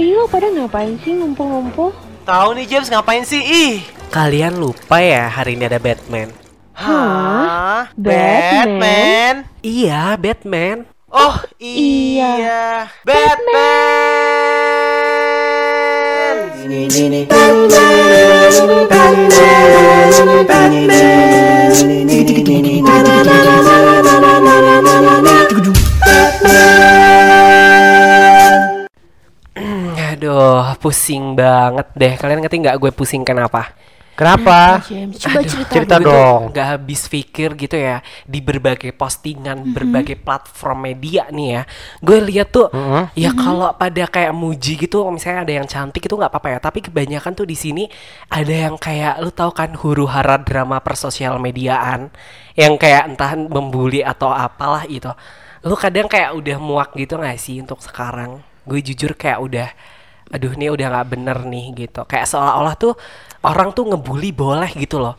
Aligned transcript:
Ih, 0.00 0.16
lo 0.16 0.24
pada 0.24 0.48
ngapain 0.48 0.96
sih 1.04 1.12
ngumpul-ngumpul? 1.12 1.92
Tahu 2.24 2.48
nih 2.56 2.64
James 2.64 2.88
ngapain 2.88 3.24
sih? 3.28 3.42
Ih, 3.42 3.84
Kalian 4.12 4.60
lupa 4.60 5.00
ya 5.00 5.24
hari 5.28 5.56
ini 5.56 5.64
ada 5.68 5.80
Batman? 5.80 6.28
Hah? 6.76 7.88
Batman? 7.96 9.48
Iya, 9.64 10.16
Batman. 10.20 10.84
Oh 11.12 11.36
iya, 11.60 12.28
Iya. 12.40 12.64
Batman. 13.04 14.52
Aduh, 30.22 30.78
pusing 30.78 31.34
banget 31.34 31.90
deh. 31.98 32.14
Kalian 32.14 32.38
ngerti 32.46 32.62
nggak 32.62 32.78
gue 32.78 32.94
pusing 32.94 33.26
kenapa? 33.26 33.74
Kenapa? 34.14 34.78
Coba 35.18 35.40
cerita, 35.42 35.72
cerita 35.72 35.94
dulu. 35.98 36.06
Tuh 36.06 36.14
dong. 36.14 36.40
nggak 36.54 36.66
habis 36.78 37.10
pikir 37.10 37.58
gitu 37.58 37.74
ya 37.74 37.98
di 38.22 38.38
berbagai 38.38 38.94
postingan, 38.94 39.74
berbagai 39.74 40.14
platform 40.14 40.94
media 40.94 41.26
nih 41.26 41.48
ya. 41.58 41.62
Gue 41.98 42.22
lihat 42.22 42.54
tuh, 42.54 42.70
Mhm. 42.70 43.18
ya 43.18 43.34
kalau 43.34 43.74
pada 43.74 44.06
kayak 44.06 44.30
muji 44.30 44.78
gitu, 44.78 45.02
misalnya 45.10 45.42
ada 45.42 45.52
yang 45.58 45.66
cantik 45.66 46.06
itu 46.06 46.14
nggak 46.14 46.30
apa-apa 46.30 46.48
ya. 46.54 46.58
Tapi 46.62 46.86
kebanyakan 46.86 47.32
tuh 47.34 47.48
di 47.50 47.58
sini 47.58 47.90
ada 48.30 48.52
yang 48.52 48.78
kayak 48.78 49.18
lu 49.18 49.34
tahu 49.34 49.50
kan 49.50 49.74
huru 49.74 50.06
hara 50.06 50.38
drama 50.38 50.78
persosial 50.78 51.42
mediaan, 51.42 52.14
yang 52.54 52.78
kayak 52.78 53.10
entah 53.10 53.34
membuli 53.34 54.06
atau 54.06 54.30
apalah 54.30 54.86
itu. 54.86 55.10
Lu 55.66 55.74
kadang 55.74 56.06
kayak 56.06 56.30
udah 56.36 56.62
muak 56.62 56.94
gitu 56.94 57.18
nggak 57.18 57.40
sih 57.42 57.58
untuk 57.58 57.82
sekarang? 57.82 58.38
Gue 58.62 58.78
jujur 58.78 59.18
kayak 59.18 59.42
udah 59.42 59.68
aduh 60.32 60.52
ini 60.56 60.72
udah 60.72 60.86
nggak 60.88 61.08
bener 61.08 61.38
nih 61.44 61.66
gitu. 61.76 62.02
Kayak 62.08 62.26
seolah-olah 62.26 62.74
tuh 62.74 62.92
orang 63.44 63.70
tuh 63.70 63.84
ngebully 63.86 64.32
boleh 64.32 64.72
gitu 64.72 64.96
loh. 64.96 65.14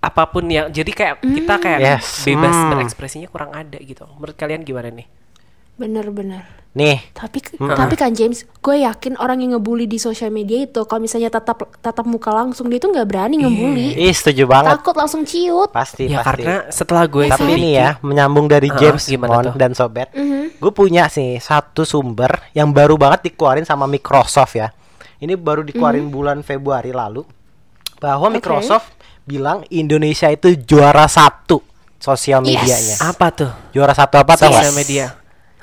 Apa 0.00 0.28
pun 0.28 0.46
yang 0.46 0.70
jadi 0.70 0.88
kayak 0.88 1.14
kita 1.20 1.54
kayak 1.58 1.80
Yes. 1.82 2.24
bebas 2.24 2.54
Hmm. 2.54 2.70
berekspresinya 2.72 3.28
kurang 3.28 3.52
ada 3.52 3.76
gitu. 3.76 4.08
Menurut 4.16 4.34
kalian 4.34 4.62
gimana 4.62 4.88
nih 4.88 5.06
Bener-bener. 5.76 6.44
Nih, 6.72 7.00
Tapi 7.10 7.40
tapi 7.56 7.94
kan 7.96 8.12
James, 8.12 8.44
gue 8.44 8.84
yakin 8.84 9.16
orang 9.16 9.40
yang 9.40 9.56
ngebully 9.56 9.88
di 9.88 9.96
sosial 9.96 10.28
media 10.28 10.60
itu 10.60 10.84
kalau 10.84 11.00
misalnya 11.00 11.32
tatap 11.32 11.72
tatap 11.80 12.04
muka 12.04 12.28
langsung 12.28 12.68
dia 12.68 12.76
tuh 12.76 12.92
nggak 12.92 13.08
berani 13.08 13.40
ngebully. 13.40 13.96
ih 13.96 14.12
setuju 14.12 14.44
banget. 14.44 14.76
Takut 14.76 14.92
langsung 14.92 15.24
ciut. 15.24 15.72
Pasti, 15.72 16.04
ya 16.06 16.20
pasti. 16.20 16.44
karena 16.44 16.68
setelah 16.68 17.08
gue 17.08 17.32
Tapi 17.32 17.48
ini 17.50 17.80
ya, 17.80 17.96
menyambung 18.00 18.44
dari 18.44 18.68
Heeh, 18.68 18.76
James 18.92 19.08
gimana 19.08 19.32
Mon 19.32 19.44
tuh? 19.48 19.54
dan 19.56 19.72
Sobat. 19.72 20.12
Mhm. 20.12 20.60
Gue 20.60 20.68
punya 20.70 21.08
sih 21.08 21.40
satu 21.40 21.80
sumber 21.82 22.52
yang 22.52 22.68
baru 22.68 23.00
banget 23.00 23.32
dikeluarin 23.32 23.64
sama 23.64 23.88
Microsoft 23.88 24.52
ya. 24.52 24.68
Ini 25.16 25.32
baru 25.32 25.64
dikeluarin 25.64 26.12
bulan 26.12 26.44
Februari 26.44 26.92
lalu. 26.92 27.24
Bahwa 27.96 28.28
Oke. 28.28 28.36
Microsoft 28.36 28.92
bilang 29.24 29.64
Indonesia 29.70 30.28
itu 30.28 30.52
juara 30.60 31.08
satu 31.08 31.64
sosial 31.96 32.44
Yes. 32.44 32.52
medianya. 32.52 32.96
apa 33.08 33.26
tuh 33.32 33.50
Juara 33.72 33.90
satu 33.90 34.20
apa 34.20 34.36
tau 34.36 34.52
sosial 34.52 34.76
media 34.76 35.16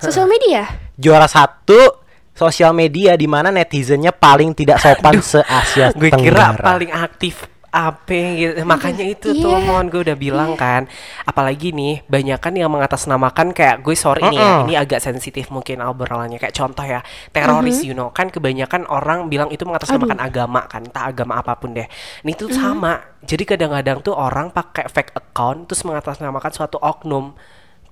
Sosial 0.03 0.27
media. 0.27 0.61
Juara 0.99 1.25
satu 1.25 2.03
sosial 2.33 2.73
media 2.73 3.13
di 3.13 3.29
mana 3.29 3.49
netizennya 3.49 4.09
paling 4.11 4.51
tidak 4.51 4.81
sopan 4.81 5.21
se 5.21 5.39
Asia 5.45 5.93
gue 5.93 6.09
Tenggara. 6.09 6.53
kira 6.53 6.65
paling 6.65 6.91
aktif 6.91 7.45
apa 7.73 8.13
gitu. 8.37 8.61
Makanya 8.69 9.01
itu 9.01 9.33
tuh 9.33 9.49
Iya. 9.49 9.65
mohon 9.65 9.89
gue 9.89 10.05
udah 10.05 10.13
bilang 10.13 10.53
kan. 10.53 10.85
Apalagi 11.25 11.73
nih 11.73 12.05
banyak 12.05 12.37
kan 12.37 12.53
yang 12.53 12.69
mengatasnamakan 12.69 13.49
kayak 13.49 13.81
gue 13.81 13.97
sorry 13.97 14.21
nih 14.29 14.37
ya 14.37 14.61
ini 14.61 14.73
agak 14.77 15.01
sensitif 15.01 15.49
mungkin 15.49 15.81
obrolannya. 15.81 16.37
Kayak 16.37 16.53
contoh 16.53 16.85
ya 16.85 17.01
teroris 17.33 17.81
you 17.81 17.97
know. 17.97 18.13
Kan 18.13 18.29
kebanyakan 18.29 18.85
orang 18.85 19.25
bilang 19.25 19.49
itu 19.49 19.65
mengatasnamakan 19.65 20.21
agama 20.21 20.69
kan 20.69 20.85
entah 20.85 21.09
agama 21.09 21.41
apa 21.41 21.57
pun 21.57 21.73
deh. 21.73 21.89
Ini 22.21 22.33
tuh 22.37 22.53
sama. 22.53 23.01
Jadi 23.25 23.41
kadang-kadang 23.41 24.05
tuh 24.05 24.13
orang 24.13 24.53
pakai 24.53 24.85
fake 24.85 25.17
account 25.17 25.65
terus 25.65 25.81
mengatasnamakan 25.81 26.51
suatu 26.53 26.77
oknum 26.77 27.33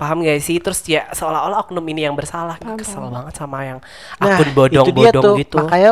paham 0.01 0.17
gak 0.19 0.41
sih 0.41 0.57
terus 0.57 0.81
ya 0.84 1.06
seolah-olah 1.07 1.62
oknum 1.62 1.85
ini 1.85 2.01
yang 2.03 2.17
bersalah 2.17 2.57
Paham, 2.57 2.73
kesel 2.73 2.97
paham. 3.00 3.13
banget 3.13 3.34
sama 3.35 3.57
yang 3.62 3.79
Nah, 4.17 4.34
akun 4.34 4.41
itu 4.41 4.50
dia 4.50 4.57
bodong-bodong 4.57 5.22
tuh. 5.23 5.35
gitu 5.38 5.57
Makanya 5.59 5.91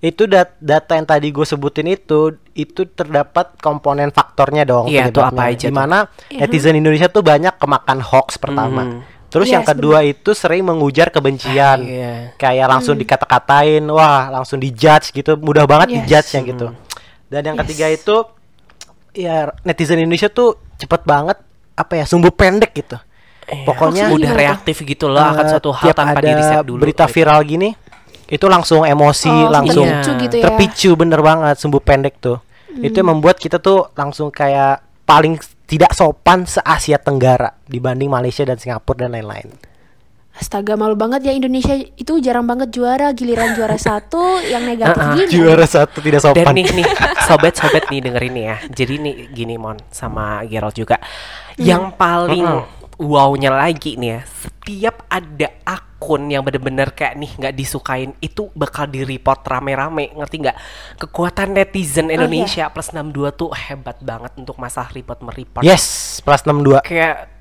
itu 0.00 0.22
dat- 0.24 0.56
data 0.56 0.92
yang 0.94 1.04
tadi 1.04 1.28
gue 1.28 1.42
sebutin 1.42 1.86
itu 1.86 2.20
itu 2.54 2.86
terdapat 2.88 3.58
komponen 3.58 4.08
faktornya 4.08 4.62
dong 4.62 4.86
Iya, 4.86 5.10
tuh 5.10 5.20
penyebabnya. 5.20 5.36
apa 5.36 5.42
aja 5.44 5.58
tuh? 5.58 5.66
Di 5.66 5.74
mana 5.74 5.98
Iya. 6.28 6.38
netizen 6.40 6.74
Indonesia 6.74 7.08
tuh 7.08 7.20
banyak 7.20 7.54
kemakan 7.54 7.98
hoax 8.00 8.28
pertama. 8.36 8.82
Mhm. 8.86 9.00
Terus 9.28 9.48
yang 9.50 9.60
Yes, 9.60 9.68
kedua 9.68 9.98
itu 10.02 10.30
sering 10.32 10.64
mengujar 10.64 11.10
kebencian. 11.10 11.84
Iya. 11.84 12.32
Kayak 12.34 12.66
langsung 12.70 12.96
dikata-katain, 12.96 13.84
wah 13.86 14.30
langsung 14.30 14.56
dijudge 14.56 15.12
gitu, 15.12 15.36
mudah 15.36 15.66
banget 15.66 15.88
Yes. 15.90 15.96
dijudge-nya 16.00 16.40
gitu. 16.46 16.66
Dan 17.26 17.42
yang 17.44 17.54
Yes. 17.54 17.62
ketiga 17.66 17.86
itu 17.90 18.16
ya 19.12 19.36
netizen 19.62 19.98
Indonesia 19.98 20.28
tuh 20.28 20.48
cepet 20.76 21.02
banget 21.04 21.36
apa 21.74 21.92
ya 21.94 22.04
sumbu 22.04 22.30
pendek 22.30 22.72
gitu. 22.72 22.96
Iya, 23.48 23.64
Pokoknya 23.64 24.04
mudah 24.08 24.28
tuh? 24.28 24.36
reaktif 24.36 24.76
gitu 24.82 25.06
loh 25.06 25.24
akan 25.24 25.40
Eh, 25.40 25.50
suatu 25.50 25.70
hal 25.72 25.90
tanpa 25.90 26.12
ada 26.14 26.22
di 26.22 26.32
riset 26.34 26.60
dulu. 26.62 26.80
berita 26.80 27.04
gitu. 27.04 27.14
viral 27.14 27.40
gini 27.42 27.70
itu 28.26 28.44
langsung 28.44 28.84
emosi 28.84 29.26
Oh, 29.26 29.48
langsung 29.48 29.88
terpicu 29.88 30.10
gitu 30.20 30.36
ya. 30.36 30.42
terpicu 30.44 30.90
bener 30.94 31.18
banget 31.18 31.56
sumbu 31.56 31.78
pendek 31.78 32.18
tuh 32.18 32.44
itu 32.74 32.92
Hmm. 32.92 32.98
yang 32.98 33.08
membuat 33.10 33.36
kita 33.36 33.56
tuh 33.56 33.88
langsung 33.92 34.28
kayak 34.28 34.78
paling 35.02 35.34
tidak 35.64 35.90
sopan 35.90 36.44
se 36.44 36.60
Asia 36.62 36.96
Tenggara 36.96 37.56
dibanding 37.64 38.06
Malaysia 38.06 38.42
dan 38.42 38.54
Singapura 38.54 39.02
dan 39.02 39.14
lain-lain 39.14 39.48
Astaga 40.34 40.76
malu 40.76 40.94
banget 40.94 41.24
ya 41.24 41.32
Indonesia 41.32 41.74
itu 41.74 42.20
jarang 42.20 42.44
banget 42.44 42.70
juara 42.70 43.10
giliran 43.10 43.56
juara 43.56 43.74
satu 43.90 44.38
yang 44.44 44.62
negatif 44.62 44.94
Uh-uh. 44.94 45.16
gini. 45.16 45.30
juara 45.32 45.66
satu 45.66 45.98
tidak 45.98 46.20
Dan 46.20 46.26
sopan 46.30 46.54
nih 46.54 46.66
nih 46.70 46.86
sobat-sobat 47.24 47.84
nih 47.88 48.00
dengerin 48.00 48.32
nih 48.32 48.44
ya. 48.44 48.56
Jadi 48.70 48.94
nih 49.00 49.14
gini 49.30 49.54
Mon 49.56 49.74
sama 49.90 50.44
Gerald 50.44 50.72
juga. 50.72 51.00
Hmm. 51.00 51.58
Yang 51.58 51.84
paling 51.96 52.46
wownya 52.98 53.54
lagi 53.54 53.94
nih 53.94 54.10
ya, 54.10 54.20
setiap 54.26 55.06
ada 55.06 55.48
akun 55.62 56.26
yang 56.28 56.42
bener-bener 56.42 56.90
kayak 56.90 57.14
nih 57.14 57.30
nggak 57.30 57.54
disukain 57.54 58.10
itu 58.18 58.50
bakal 58.58 58.90
di 58.90 59.06
report 59.06 59.46
rame-rame 59.46 60.14
ngerti 60.18 60.36
nggak 60.42 60.56
kekuatan 60.98 61.54
netizen 61.54 62.10
iya. 62.10 62.18
Indonesia 62.18 62.64
plus 62.74 62.90
62 62.90 63.38
tuh 63.38 63.50
hebat 63.54 63.98
banget 64.02 64.34
untuk 64.34 64.58
masalah 64.58 64.90
report 64.90 65.22
mereport 65.22 65.62
yes 65.62 66.18
plus 66.26 66.42
62 66.42 66.82
kayak 66.82 67.38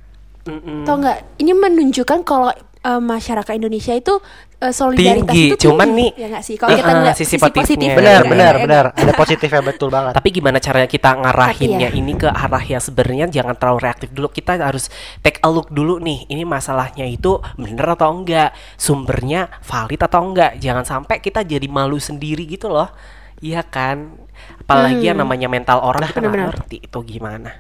mm-mm. 0.48 0.88
Tau 0.88 0.96
nggak? 0.96 1.44
Ini 1.44 1.52
menunjukkan 1.52 2.20
kalau 2.24 2.50
eh, 2.88 3.02
masyarakat 3.02 3.54
Indonesia 3.60 3.94
itu 3.94 4.18
eh, 4.58 4.74
solidaritas 4.74 5.30
Tinggi, 5.30 5.44
itu 5.48 5.54
tinggi. 5.54 5.64
cuman 5.70 5.90
nih, 5.94 6.10
ya 6.18 6.28
nggak 6.34 6.44
sih? 6.44 6.56
Kalau 6.58 6.74
kita 6.74 6.82
uh-uh, 6.84 6.98
ngeliat 6.98 7.18
sisi 7.18 7.26
sisi, 7.30 7.38
positifnya. 7.38 7.62
positifnya, 7.62 7.94
benar 7.94 8.18
ya, 8.18 8.30
benar 8.30 8.54
ya, 8.54 8.62
benar 8.66 8.86
ada 8.92 9.12
positifnya 9.14 9.62
betul 9.62 9.90
banget 9.90 10.14
Tapi 10.18 10.30
gimana 10.32 10.58
caranya 10.58 10.90
kita 10.90 11.10
ngarahinnya 11.14 11.88
Tapi 11.88 11.98
ya. 11.98 12.02
ini 12.02 12.14
ke 12.14 12.28
arah 12.28 12.64
yang 12.64 12.82
sebenarnya 12.82 13.26
jangan 13.30 13.56
terlalu 13.56 13.80
reaktif 13.86 14.10
dulu. 14.10 14.28
Kita 14.28 14.58
harus 14.58 14.90
take 15.22 15.38
a 15.40 15.50
look 15.50 15.70
dulu 15.70 16.02
nih. 16.02 16.26
Ini 16.26 16.42
masalahnya 16.42 17.06
itu 17.06 17.38
bener 17.54 17.86
atau 17.94 18.10
enggak? 18.10 18.50
Sumbernya 18.76 19.46
valid 19.62 20.02
atau 20.02 20.22
enggak? 20.26 20.58
Jangan 20.58 20.84
sampai 20.84 21.22
kita 21.22 21.46
jadi 21.46 21.68
malu 21.70 22.02
sendiri 22.02 22.50
gitu 22.50 22.74
loh. 22.74 22.90
Iya 23.38 23.62
kan? 23.62 24.18
Apalagi 24.58 25.06
yang 25.06 25.22
namanya 25.22 25.46
mental 25.46 25.80
orang 25.80 26.02
kita 26.04 26.18
nggak 26.18 26.34
bener-bener. 26.34 26.50
ngerti 26.58 26.78
itu 26.82 27.00
gimana. 27.06 27.52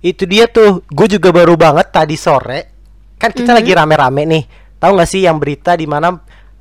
itu 0.00 0.28
dia 0.28 0.44
tuh 0.44 0.84
gue 0.84 1.08
juga 1.08 1.32
baru 1.32 1.56
banget 1.56 1.88
tadi 1.88 2.12
sore 2.12 2.68
kan 3.16 3.32
kita 3.32 3.50
Mhm. 3.50 3.56
lagi 3.56 3.70
rame-rame 3.72 4.22
nih 4.28 4.44
tahu 4.84 4.92
nggak 4.94 5.08
sih 5.08 5.20
yang 5.20 5.36
berita 5.36 5.72
di 5.72 5.84
mana 5.84 6.20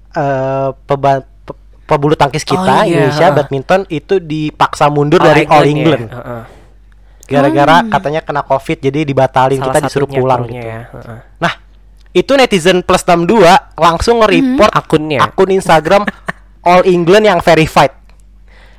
eh, 0.10 0.70
peba- 0.82 1.22
pe- 1.22 1.58
pebulu 1.84 2.14
tangkis 2.14 2.42
kita 2.42 2.64
Oh, 2.78 2.82
iya, 2.82 3.04
Indonesia 3.04 3.28
badminton 3.34 3.82
itu 3.88 4.18
dipaksa 4.18 4.88
mundur 4.88 5.20
dari 5.20 5.44
All 5.46 5.62
ya, 5.62 5.70
England 5.70 6.06
heeh. 6.08 6.44
gara-gara 7.26 7.76
katanya 7.90 8.20
kena 8.20 8.42
covid 8.42 8.78
jadi 8.80 9.00
dibatalin 9.02 9.58
Salah 9.58 9.68
kita 9.70 9.80
disuruh 9.82 10.08
pulang 10.08 10.44
gitu 10.46 10.60
ya. 10.60 10.88
heeh. 10.88 11.20
nah 11.38 11.54
itu 12.12 12.32
netizen 12.32 12.80
plus 12.80 13.02
62 13.02 13.42
langsung 13.76 14.20
nge-report 14.20 14.72
Akunnya. 14.72 15.20
akun 15.20 15.50
Instagram 15.50 16.04
All 16.64 16.86
England 16.86 17.26
yang 17.26 17.40
verified 17.40 17.92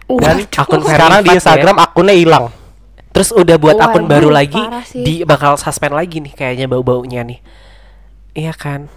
dan 0.06 0.36
Waduh. 0.38 0.48
akun 0.56 0.80
sekarang 0.82 1.20
di 1.20 1.30
ya. 1.30 1.36
Instagram 1.36 1.76
akunnya 1.78 2.12
hilang 2.12 2.48
Terus 3.10 3.30
udah 3.30 3.56
buat 3.56 3.74
Waduh, 3.74 3.86
akun 3.88 4.04
baru 4.04 4.26
lagi 4.28 4.58
di 4.92 5.22
bakal 5.22 5.54
suspend 5.54 5.94
lagi 5.94 6.18
nih 6.18 6.30
kayaknya 6.30 6.66
bau-baunya 6.66 7.22
nih. 7.22 7.38
Iya 8.34 8.50
kan? 8.50 8.90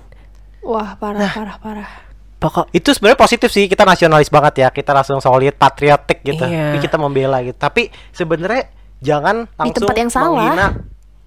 Wah 0.67 0.93
parah 0.93 1.15
Nah. 1.17 1.31
parah 1.31 1.57
parah. 1.57 1.89
Pokok 2.37 2.69
itu 2.69 2.91
sebenarnya 2.91 3.17
positif 3.17 3.49
sih 3.49 3.65
kita 3.65 3.81
nasionalis 3.81 4.27
banget 4.27 4.61
ya 4.61 4.69
kita 4.69 4.91
langsung 4.91 5.17
solid 5.17 5.55
patriotik 5.55 6.21
gitu 6.21 6.43
Iya. 6.43 6.77
kita 6.77 6.93
membela 6.95 7.41
gitu 7.41 7.55
tapi 7.55 7.87
sebenarnya 8.11 8.69
jangan 8.99 9.49
langsung 9.55 9.73
tempat 9.81 9.95
yang 9.95 10.11
salah. 10.11 10.37
menghina 10.37 10.65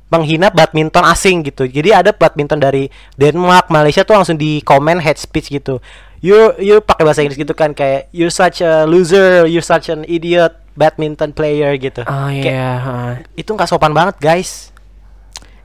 menghina 0.07 0.49
badminton 0.49 1.03
asing 1.05 1.43
gitu 1.43 1.65
jadi 1.65 1.99
ada 1.99 2.11
badminton 2.11 2.59
dari 2.59 2.87
Denmark 3.15 3.71
Malaysia 3.71 4.03
tuh 4.03 4.15
langsung 4.15 4.35
di 4.35 4.59
komen 4.61 4.99
hate 4.99 5.19
speech 5.19 5.49
gitu 5.49 5.83
you 6.19 6.35
you 6.59 6.79
pakai 6.79 7.03
bahasa 7.03 7.23
Inggris 7.23 7.39
gitu 7.39 7.55
kan 7.55 7.71
kayak 7.73 8.07
you're 8.11 8.31
such 8.31 8.59
a 8.61 8.83
loser 8.85 9.47
you're 9.47 9.63
such 9.63 9.87
an 9.87 10.03
idiot 10.05 10.55
badminton 10.73 11.31
player 11.31 11.75
gitu 11.75 12.03
Oh 12.05 12.27
Kayak, 12.29 12.43
iya, 12.45 12.71
heeh. 12.77 13.13
itu 13.37 13.51
nggak 13.51 13.67
sopan 13.67 13.91
banget 13.91 14.15
guys 14.17 14.71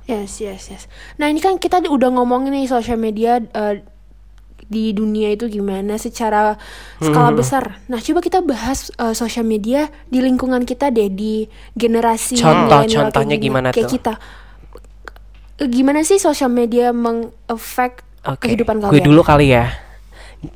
Yes 0.06 0.38
yes 0.38 0.64
yes. 0.68 0.84
Nah 1.16 1.26
ini 1.26 1.38
kan 1.38 1.58
kita 1.58 1.82
udah 1.82 2.10
ngomongin 2.12 2.54
nih 2.54 2.68
sosial 2.68 2.96
media 2.96 3.42
eh, 3.42 3.82
di 4.64 4.90
dunia 4.92 5.30
itu 5.30 5.46
gimana 5.48 5.94
secara 5.96 6.58
skala 6.98 7.30
Hmm. 7.30 7.38
besar. 7.38 7.64
Nah, 7.86 7.98
coba 8.00 8.18
kita 8.20 8.42
bahas 8.42 8.90
uh, 8.96 9.14
sosial 9.14 9.44
media 9.44 9.90
di 10.08 10.18
lingkungan 10.20 10.62
kita 10.62 10.90
deh 10.90 11.06
di 11.08 11.46
generasi 11.72 12.34
Contoh- 12.36 12.82
milenial 12.82 12.82
kayak 12.82 12.94
contohnya 13.08 13.36
gini, 13.36 13.46
gimana 13.46 13.68
kayak 13.70 13.84
tuh? 13.84 13.94
kita. 13.94 14.14
Eh, 15.56 15.68
Gimana 15.68 16.02
sih 16.02 16.18
sosial 16.18 16.50
media 16.50 16.90
mengefek 16.92 18.02
Oke, 18.26 18.50
kehidupan 18.50 18.82
gue 18.82 18.90
kalian? 18.92 19.06
dulu 19.06 19.22
kali 19.22 19.48
ya. 19.52 19.70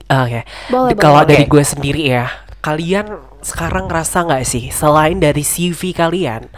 Oke. 0.07 0.41
Boleh, 0.67 0.91
Di- 0.91 0.99
Kalau 0.99 1.21
boleh. 1.21 1.29
dari 1.29 1.45
gue 1.45 1.63
sendiri 1.63 2.01
ya, 2.09 2.25
kalian 2.59 3.05
sekarang 3.39 3.85
ngerasa 3.85 4.25
nggak 4.25 4.43
sih, 4.43 4.69
selain 4.69 5.17
dari 5.17 5.41
CV 5.41 5.93
kalian, 5.93 6.49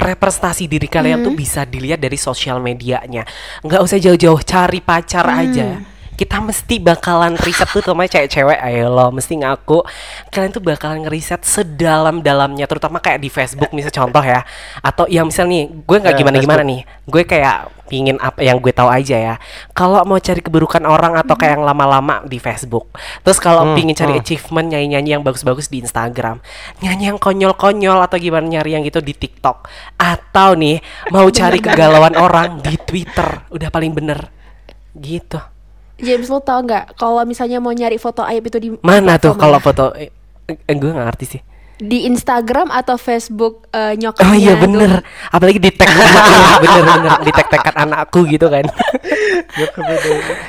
representasi 0.00 0.66
diri 0.66 0.88
kalian 0.88 1.20
Hmm. 1.20 1.26
tuh 1.30 1.34
bisa 1.36 1.62
dilihat 1.68 2.00
dari 2.00 2.16
sosial 2.16 2.58
medianya. 2.58 3.28
Nggak 3.60 3.80
usah 3.84 3.98
jauh-jauh 4.00 4.40
cari 4.42 4.80
pacar 4.80 5.28
Hmm. 5.28 5.42
aja. 5.44 5.68
Kita 6.20 6.36
mesti 6.36 6.76
bakalan 6.76 7.32
riset 7.40 7.64
tuh 7.72 7.80
sama 7.80 8.04
cewek-cewek. 8.04 8.60
Ayo 8.60 8.92
lo 8.92 9.08
mesti 9.08 9.40
ngaku. 9.40 9.80
Kalian 10.28 10.52
tuh 10.52 10.60
bakalan 10.60 11.08
ngeriset 11.08 11.40
sedalam-dalamnya 11.40 12.68
terutama 12.68 13.00
kayak 13.00 13.24
di 13.24 13.32
Facebook 13.32 13.72
misalnya 13.72 14.04
contoh 14.04 14.20
ya. 14.20 14.44
Atau 14.84 15.08
yang 15.08 15.32
misal 15.32 15.48
nih 15.48 15.72
gue 15.72 15.96
nggak 15.96 16.12
Ya, 16.12 16.20
gimana-gimana 16.20 16.60
nih. 16.60 16.84
Gue 17.08 17.24
kayak 17.24 17.72
pingin 17.88 18.20
apa 18.20 18.44
yang 18.44 18.60
gue 18.60 18.68
tahu 18.68 18.92
aja 18.92 19.16
ya. 19.16 19.34
Kalau 19.72 20.04
mau 20.04 20.20
cari 20.20 20.44
keburukan 20.44 20.84
orang 20.84 21.16
atau 21.16 21.32
kayak 21.40 21.56
yang 21.56 21.64
lama-lama 21.64 22.20
di 22.28 22.36
Facebook. 22.36 22.92
Terus 23.24 23.40
kalau 23.40 23.72
Hmm, 23.72 23.80
pingin 23.80 23.96
cari 23.96 24.12
hmm. 24.12 24.20
achievement 24.20 24.66
nyanyi-nyanyi 24.76 25.16
yang 25.16 25.24
bagus-bagus 25.24 25.72
di 25.72 25.80
Instagram. 25.80 26.44
Nyanyi 26.84 27.16
yang 27.16 27.18
konyol-konyol 27.18 27.96
atau 28.04 28.20
gimana 28.20 28.44
nyari 28.44 28.76
yang 28.76 28.84
itu 28.84 29.00
di 29.00 29.16
TikTok. 29.16 29.72
Atau 29.96 30.52
nih 30.52 30.84
mau 31.08 31.24
cari 31.32 31.64
kegalauan 31.64 32.12
orang 32.20 32.60
di 32.60 32.76
Twitter. 32.76 33.48
Udah 33.48 33.72
paling 33.72 33.96
bener. 33.96 34.28
Gitu 34.92 35.40
James 36.00 36.28
lo 36.28 36.40
tau 36.40 36.60
nggak? 36.64 36.96
Kalau 36.96 37.22
misalnya 37.28 37.60
mau 37.60 37.72
nyari 37.72 38.00
foto 38.00 38.24
aib 38.24 38.44
itu 38.48 38.58
di 38.58 38.68
mana 38.80 39.20
tuh 39.20 39.36
kalau 39.36 39.60
foto? 39.60 39.92
Eh, 39.94 40.08
eh, 40.48 40.74
gue 40.74 40.90
nggak 40.90 41.06
ngerti 41.12 41.26
sih. 41.26 41.40
Di 41.80 42.04
Instagram 42.04 42.68
atau 42.68 43.00
Facebook 43.00 43.64
eh, 43.72 43.96
nyokapnya 43.96 44.28
Oh 44.28 44.36
iya 44.36 44.52
tuh. 44.52 44.68
bener. 44.68 45.00
Apalagi 45.32 45.56
di 45.56 45.72
tag 45.72 45.88
anaknya 45.88 46.40
Bener-bener 46.60 47.12
Di 47.24 47.30
tag-tagan 47.32 47.76
anakku 47.88 48.20
gitu 48.28 48.52
kan. 48.52 48.68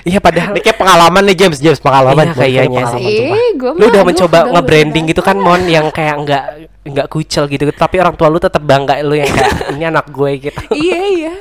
Iya 0.03 0.19
padahal 0.19 0.51
Ini 0.51 0.59
kayak 0.59 0.75
pengalaman 0.75 1.23
nih 1.31 1.35
James, 1.39 1.63
James 1.63 1.79
pengalaman. 1.79 2.35
Iya, 2.35 2.35
kayaknya 2.35 2.83
sih. 2.99 3.31
Eh, 3.31 3.51
gua 3.55 3.71
Lu 3.79 3.87
udah 3.87 4.03
mencoba 4.03 4.37
nge-branding 4.51 5.07
gitu 5.15 5.23
kan 5.23 5.39
Mon 5.39 5.63
Yang 5.71 5.95
kayak 5.95 6.15
nggak 6.19 6.43
nggak 6.91 7.07
kucel 7.07 7.47
gitu. 7.47 7.63
Tapi 7.71 7.95
orang 8.03 8.19
tua 8.19 8.27
lu 8.27 8.35
tetap 8.35 8.59
bangga 8.59 8.99
lu 8.99 9.15
yang 9.15 9.31
kayak 9.31 9.71
Ini 9.79 9.87
anak 9.87 10.11
gue 10.11 10.31
gitu. 10.51 10.59
Iya 10.75 10.99
iya 11.15 11.33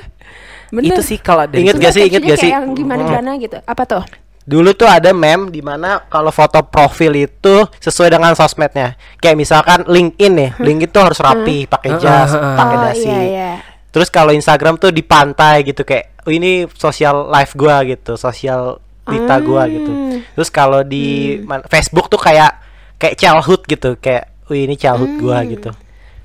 Bener. 0.71 0.95
Itu 0.95 1.03
sih 1.03 1.19
kalau 1.19 1.45
dari 1.45 1.67
Ingat 1.67 1.75
Coba 1.77 1.85
gak 1.85 1.93
sih, 1.93 2.03
ingat 2.03 2.13
captionnya 2.15 2.31
gak 2.31 2.39
sih? 2.39 2.51
kayak 2.51 2.63
yang 2.63 2.75
gimana 2.75 3.01
gimana 3.05 3.31
gitu 3.37 3.59
apa 3.61 3.85
tuh 3.85 4.05
Dulu 4.41 4.71
tuh 4.73 4.89
ada 4.89 5.15
meme 5.15 5.47
di 5.47 5.61
mana 5.61 6.03
kalau 6.07 6.33
foto 6.33 6.59
profil 6.65 7.13
itu 7.15 7.55
sesuai 7.79 8.11
dengan 8.11 8.35
sosmednya. 8.35 8.99
Kayak 9.21 9.37
misalkan 9.37 9.79
LinkedIn 9.87 10.33
nih, 10.33 10.51
LinkedIn 10.59 10.91
tuh 10.91 11.03
harus 11.07 11.21
rapi, 11.21 11.71
pakai 11.71 11.91
jas, 12.03 12.35
heeh. 12.35 12.57
pakai 12.57 12.75
oh 12.75 12.83
dasi. 12.83 13.07
iya 13.07 13.21
iya 13.23 13.51
Terus 13.91 14.09
kalau 14.09 14.31
Instagram 14.31 14.75
tuh 14.75 14.91
di 14.91 15.03
pantai 15.03 15.63
gitu 15.63 15.87
kayak 15.87 16.25
oh, 16.25 16.33
ini 16.33 16.67
sosial 16.75 17.27
life 17.27 17.55
gua 17.55 17.85
gitu, 17.85 18.19
sosial 18.19 18.81
dita 19.07 19.39
gua 19.39 19.67
gitu. 19.67 19.87
Hmm. 19.87 20.19
Terus 20.35 20.51
kalau 20.51 20.83
di 20.83 21.39
man- 21.43 21.63
Facebook 21.67 22.07
tuh 22.07 22.19
kayak 22.19 22.59
kayak 22.97 23.15
childhood 23.15 23.63
gitu, 23.67 23.95
kayak 23.99 24.35
wih 24.47 24.67
ini 24.67 24.75
childhood 24.75 25.15
gua 25.21 25.43
Hmm. 25.43 25.51
gitu. 25.53 25.71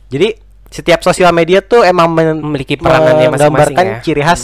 Jadi 0.10 0.28
setiap 0.68 1.00
sosial 1.00 1.32
media 1.32 1.60
tuh 1.60 1.82
emang 1.82 2.12
Memiliki 2.12 2.76
peranannya 2.76 3.28
masing-masing 3.28 3.32
menggambarkan 3.32 3.86
ya. 3.86 3.98
ciri 4.02 4.22
khas 4.22 4.42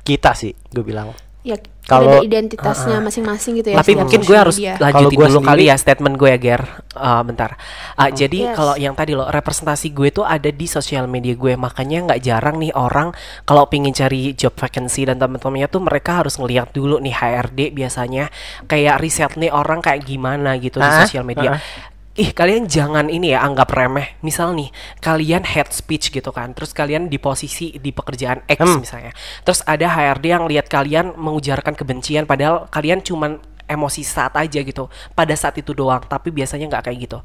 kita 0.00 0.32
sih, 0.32 0.52
gue 0.68 0.82
bilang. 0.82 1.12
ya 1.40 1.60
Kalau- 1.82 2.24
identitasnya 2.24 2.96
masing-masing 2.98 3.60
gitu 3.60 3.68
ya 3.68 3.76
Tapi 3.76 3.92
mungkin 3.94 4.16
gue 4.16 4.24
social 4.24 4.40
harus 4.40 4.56
media. 4.56 4.80
Lanjutin 4.80 5.12
gua 5.14 5.28
dulu 5.28 5.40
kali 5.42 5.62
ya 5.64 5.76
statement 5.76 6.16
gue 6.16 6.28
ya 6.30 6.38
Ger 6.38 6.62
Eh, 6.90 7.22
Bentar 7.22 7.60
Ah, 7.92 8.08
Jadi 8.08 8.40
Yes. 8.42 8.56
kalau 8.56 8.74
yang 8.74 8.94
tadi 8.94 9.12
lo 9.12 9.28
representasi 9.28 9.92
gue 9.92 10.08
tuh 10.10 10.24
ada 10.24 10.48
di 10.48 10.64
sosial 10.64 11.04
media 11.04 11.34
gue 11.34 11.52
Makanya 11.54 12.08
nggak 12.08 12.20
jarang 12.22 12.56
nih 12.56 12.72
orang 12.72 13.12
kalau 13.42 13.68
pingin 13.68 13.92
cari 13.92 14.32
job 14.32 14.52
vacancy 14.52 15.04
dan 15.04 15.18
teman-temannya 15.18 15.68
tuh 15.68 15.84
mereka 15.84 16.24
harus 16.24 16.32
ngeliat 16.34 16.72
dulu 16.72 16.96
nih 16.98 17.12
HRD 17.12 17.76
biasanya 17.76 18.32
Kayak 18.64 18.96
riset 18.98 19.36
nih 19.36 19.52
orang 19.52 19.78
kayak 19.78 20.00
gimana 20.02 20.56
gitu 20.56 20.80
di 20.80 20.88
Ah, 20.88 21.04
sosial 21.04 21.22
media 21.22 21.50
ah. 21.50 21.92
Ih 22.14 22.30
kalian 22.30 22.70
jangan 22.70 23.10
ini 23.10 23.34
ya 23.34 23.42
anggap 23.42 23.74
remeh 23.74 24.14
Misal 24.22 24.54
nih 24.54 24.70
kalian 25.02 25.42
head 25.42 25.74
speech 25.74 26.14
gitu 26.14 26.30
kan 26.30 26.54
Terus 26.54 26.70
kalian 26.70 27.10
di 27.10 27.18
posisi 27.18 27.74
di 27.74 27.90
pekerjaan 27.90 28.46
X 28.46 28.62
Hmm. 28.62 28.78
misalnya 28.78 29.10
Terus 29.42 29.66
ada 29.66 29.90
HRD 29.90 30.30
yang 30.30 30.46
lihat 30.46 30.70
kalian 30.70 31.18
mengujarkan 31.18 31.74
kebencian 31.74 32.22
Padahal 32.22 32.70
kalian 32.70 33.02
cuman 33.02 33.42
emosi 33.66 34.06
saat 34.06 34.30
aja 34.38 34.62
gitu 34.62 34.86
Pada 35.18 35.34
saat 35.34 35.58
itu 35.58 35.74
doang 35.74 36.06
Tapi 36.06 36.30
biasanya 36.30 36.70
nggak 36.70 36.86
kayak 36.86 36.98
gitu 37.02 37.18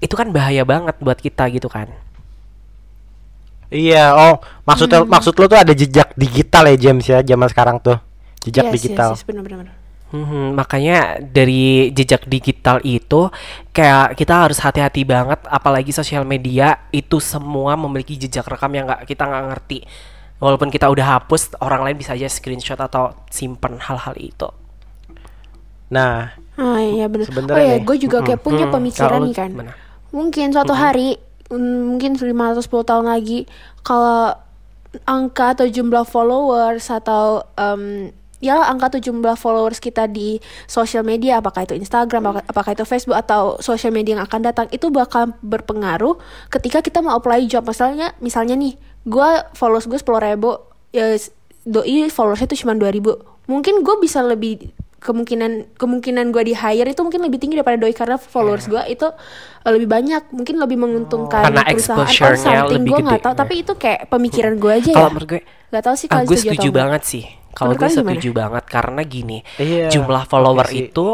Itu 0.00 0.16
kan 0.16 0.32
bahaya 0.32 0.64
banget 0.64 0.96
buat 1.04 1.20
kita 1.20 1.44
gitu 1.52 1.68
kan 1.68 1.92
Iya, 3.70 4.18
oh 4.18 4.42
maksudnya 4.66 5.04
Hmm. 5.04 5.10
maksud 5.14 5.30
lo 5.38 5.46
tuh 5.46 5.54
ada 5.54 5.70
jejak 5.70 6.10
digital 6.18 6.66
ya 6.74 6.76
James 6.80 7.06
ya 7.06 7.22
zaman 7.22 7.46
sekarang 7.46 7.78
tuh. 7.78 8.02
Jejak 8.42 8.66
Yes, 8.66 8.74
digital. 8.74 9.14
yes, 9.14 9.22
yes, 9.22 9.26
bener, 9.30 9.42
bener, 9.46 9.58
bener. 9.62 9.74
Mhm, 10.10 10.58
makanya 10.58 11.22
dari 11.22 11.94
jejak 11.94 12.26
digital 12.26 12.82
itu 12.82 13.30
kayak 13.70 14.18
kita 14.18 14.34
harus 14.42 14.58
hati-hati 14.58 15.06
banget 15.06 15.38
apalagi 15.46 15.94
sosial 15.94 16.26
media 16.26 16.82
itu 16.90 17.22
semua 17.22 17.78
memiliki 17.78 18.18
jejak 18.18 18.42
rekam 18.50 18.74
yang 18.74 18.90
nggak 18.90 19.06
kita 19.06 19.22
nggak 19.30 19.44
ngerti. 19.54 19.78
Walaupun 20.42 20.66
kita 20.74 20.90
udah 20.90 21.06
hapus 21.20 21.54
orang 21.62 21.86
lain 21.86 21.96
bisa 22.00 22.18
aja 22.18 22.26
screenshot 22.26 22.80
atau 22.80 23.14
simpen 23.30 23.78
hal-hal 23.78 24.14
itu. 24.18 24.48
Nah, 25.90 26.34
Ah 26.60 26.80
iya 26.82 27.06
bener. 27.08 27.28
Oh 27.50 27.58
ya, 27.58 27.80
gue 27.80 27.96
juga 28.04 28.20
kayak 28.26 28.40
punya 28.44 28.66
Hmm, 28.66 28.74
pemikiran 28.74 29.20
nih 29.24 29.34
kan. 29.34 29.50
gimana? 29.50 29.72
Mungkin 30.12 30.52
suatu 30.52 30.74
hari, 30.76 31.16
mm, 31.48 31.80
mungkin 31.94 32.12
5 32.20 32.52
atau 32.52 32.62
10 32.62 32.84
tahun 32.84 33.06
lagi, 33.08 33.46
kalau 33.86 34.34
angka 35.06 35.56
atau 35.56 35.66
jumlah 35.70 36.04
followers 36.04 36.90
atau 36.90 37.46
em, 37.56 38.10
ya 38.40 38.60
angka 38.66 38.96
atau 38.96 39.00
jumlah 39.00 39.36
followers 39.36 39.78
kita 39.78 40.08
di 40.08 40.40
sosial 40.64 41.04
media, 41.04 41.38
apakah 41.38 41.68
itu 41.68 41.76
Instagram, 41.76 42.32
apakah, 42.32 42.44
apakah 42.48 42.70
itu 42.74 42.84
Facebook 42.88 43.16
atau 43.20 43.60
sosial 43.60 43.92
media 43.92 44.16
yang 44.16 44.24
akan 44.24 44.40
datang, 44.40 44.66
itu 44.72 44.88
bakal 44.88 45.36
berpengaruh 45.44 46.16
ketika 46.48 46.80
kita 46.80 47.04
mau 47.04 47.20
apply 47.20 47.44
job. 47.46 47.68
Misalnya, 47.68 48.16
misalnya 48.18 48.56
nih, 48.56 48.74
gue 49.04 49.28
followers 49.54 49.86
gue 49.86 50.00
10 50.00 50.26
ribu, 50.32 50.56
ya 50.90 51.14
doi 51.64 52.08
followersnya 52.08 52.48
itu 52.48 52.64
cuma 52.64 52.72
2000 52.72 53.30
mungkin 53.50 53.82
gue 53.82 53.96
bisa 54.00 54.24
lebih 54.24 54.72
kemungkinan 55.00 55.74
kemungkinan 55.80 56.28
gue 56.28 56.52
di 56.52 56.54
hire 56.54 56.92
itu 56.92 57.00
mungkin 57.00 57.24
lebih 57.24 57.40
tinggi 57.40 57.56
daripada 57.56 57.80
doi 57.80 57.96
karena 57.96 58.20
followers 58.20 58.68
gue 58.68 58.84
itu 58.92 59.08
uh, 59.08 59.70
lebih 59.72 59.88
banyak. 59.88 60.28
Mungkin 60.28 60.60
lebih 60.60 60.76
menguntungkan 60.76 61.48
Karena 61.48 61.64
perusahaan 61.64 62.04
exposure-nya 62.04 62.68
something 62.68 62.84
lebih 62.84 62.92
gue 62.92 63.00
nggak 63.08 63.22
tahu. 63.24 63.34
Tapi 63.34 63.54
itu 63.64 63.72
kayak 63.80 64.00
pemikiran 64.12 64.54
gue 64.60 64.72
aja 64.76 64.90
kalau 64.92 65.08
ya. 65.08 65.12
menurut 65.16 65.28
gue 65.32 65.42
nggak 65.72 65.84
tahu 65.88 65.94
sih 65.96 66.06
kalau 66.12 66.24
gue 66.28 66.36
setuju 66.36 66.68
atau 66.68 66.76
banget 66.76 67.02
sih. 67.08 67.24
Kalau 67.50 67.74
gue 67.74 67.82
kalian 67.82 67.92
gimana? 67.92 68.10
setuju 68.14 68.30
banget 68.30 68.64
karena 68.66 69.02
gini, 69.02 69.38
Iya, 69.56 69.90
jumlah 69.90 70.24
follower 70.24 70.66
sih. 70.70 70.88
itu 70.88 71.06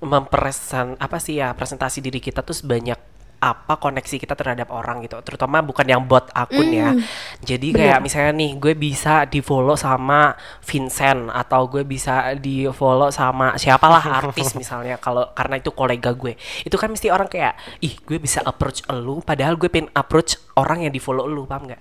mempresen 0.00 0.94
apa 0.96 1.18
sih 1.18 1.38
ya 1.38 1.52
presentasi 1.52 2.00
diri 2.00 2.18
kita 2.18 2.40
tuh 2.40 2.54
sebanyak 2.54 2.98
apa 3.40 3.80
koneksi 3.80 4.20
kita 4.20 4.36
terhadap 4.36 4.68
orang 4.68 5.00
gitu, 5.00 5.16
terutama 5.24 5.64
bukan 5.64 5.88
yang 5.88 6.04
bot 6.04 6.28
akun 6.36 6.76
ya. 6.76 6.92
Hmm, 6.92 7.00
Jadi 7.40 7.72
kayak 7.72 8.04
misalnya 8.04 8.36
nih, 8.36 8.52
gue 8.60 8.76
bisa 8.76 9.24
di 9.24 9.40
follow 9.40 9.80
sama 9.80 10.36
Vincent 10.60 11.32
atau 11.32 11.64
gue 11.64 11.80
bisa 11.80 12.36
di 12.36 12.68
follow 12.68 13.08
sama 13.08 13.56
siapalah 13.56 14.04
artis 14.20 14.52
misalnya 14.52 15.00
kalau 15.00 15.32
karena 15.32 15.56
itu 15.56 15.72
kolega 15.72 16.12
gue. 16.12 16.36
Itu 16.68 16.76
kan 16.76 16.92
mesti 16.92 17.08
orang 17.08 17.32
kayak, 17.32 17.56
ih 17.80 17.96
gue 18.04 18.20
bisa 18.20 18.44
approach 18.44 18.84
elu, 18.92 19.24
padahal 19.24 19.56
gue 19.56 19.72
pengen 19.72 19.88
approach 19.96 20.36
orang 20.60 20.84
yang 20.84 20.92
di 20.92 21.00
follow 21.00 21.24
elu, 21.24 21.48
paham 21.48 21.64
nggak? 21.72 21.80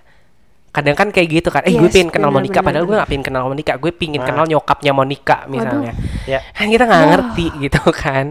Kadang 0.69 0.93
kan 0.93 1.09
kayak 1.09 1.27
gitu 1.31 1.49
kan 1.49 1.61
eh 1.63 1.71
gue 1.71 1.81
Yes, 1.81 1.91
pengen 1.91 2.09
kenal 2.09 2.29
benar, 2.29 2.37
Monica 2.39 2.53
benar, 2.55 2.65
padahal 2.65 2.83
gue 2.83 2.91
benar. 2.91 3.01
gak 3.01 3.09
pengen 3.09 3.25
kenal 3.25 3.43
Monica 3.45 3.73
gue 3.75 3.91
pengen 3.91 4.21
Nah. 4.21 4.27
kenal 4.27 4.45
nyokapnya 4.45 4.91
Monica 4.91 5.37
misalnya 5.45 5.93
Ya. 6.23 6.39
kan 6.51 6.67
kita 6.67 6.83
nggak 6.85 7.01
Wah. 7.01 7.09
ngerti 7.11 7.45
gitu 7.59 7.81
kan 7.89 8.25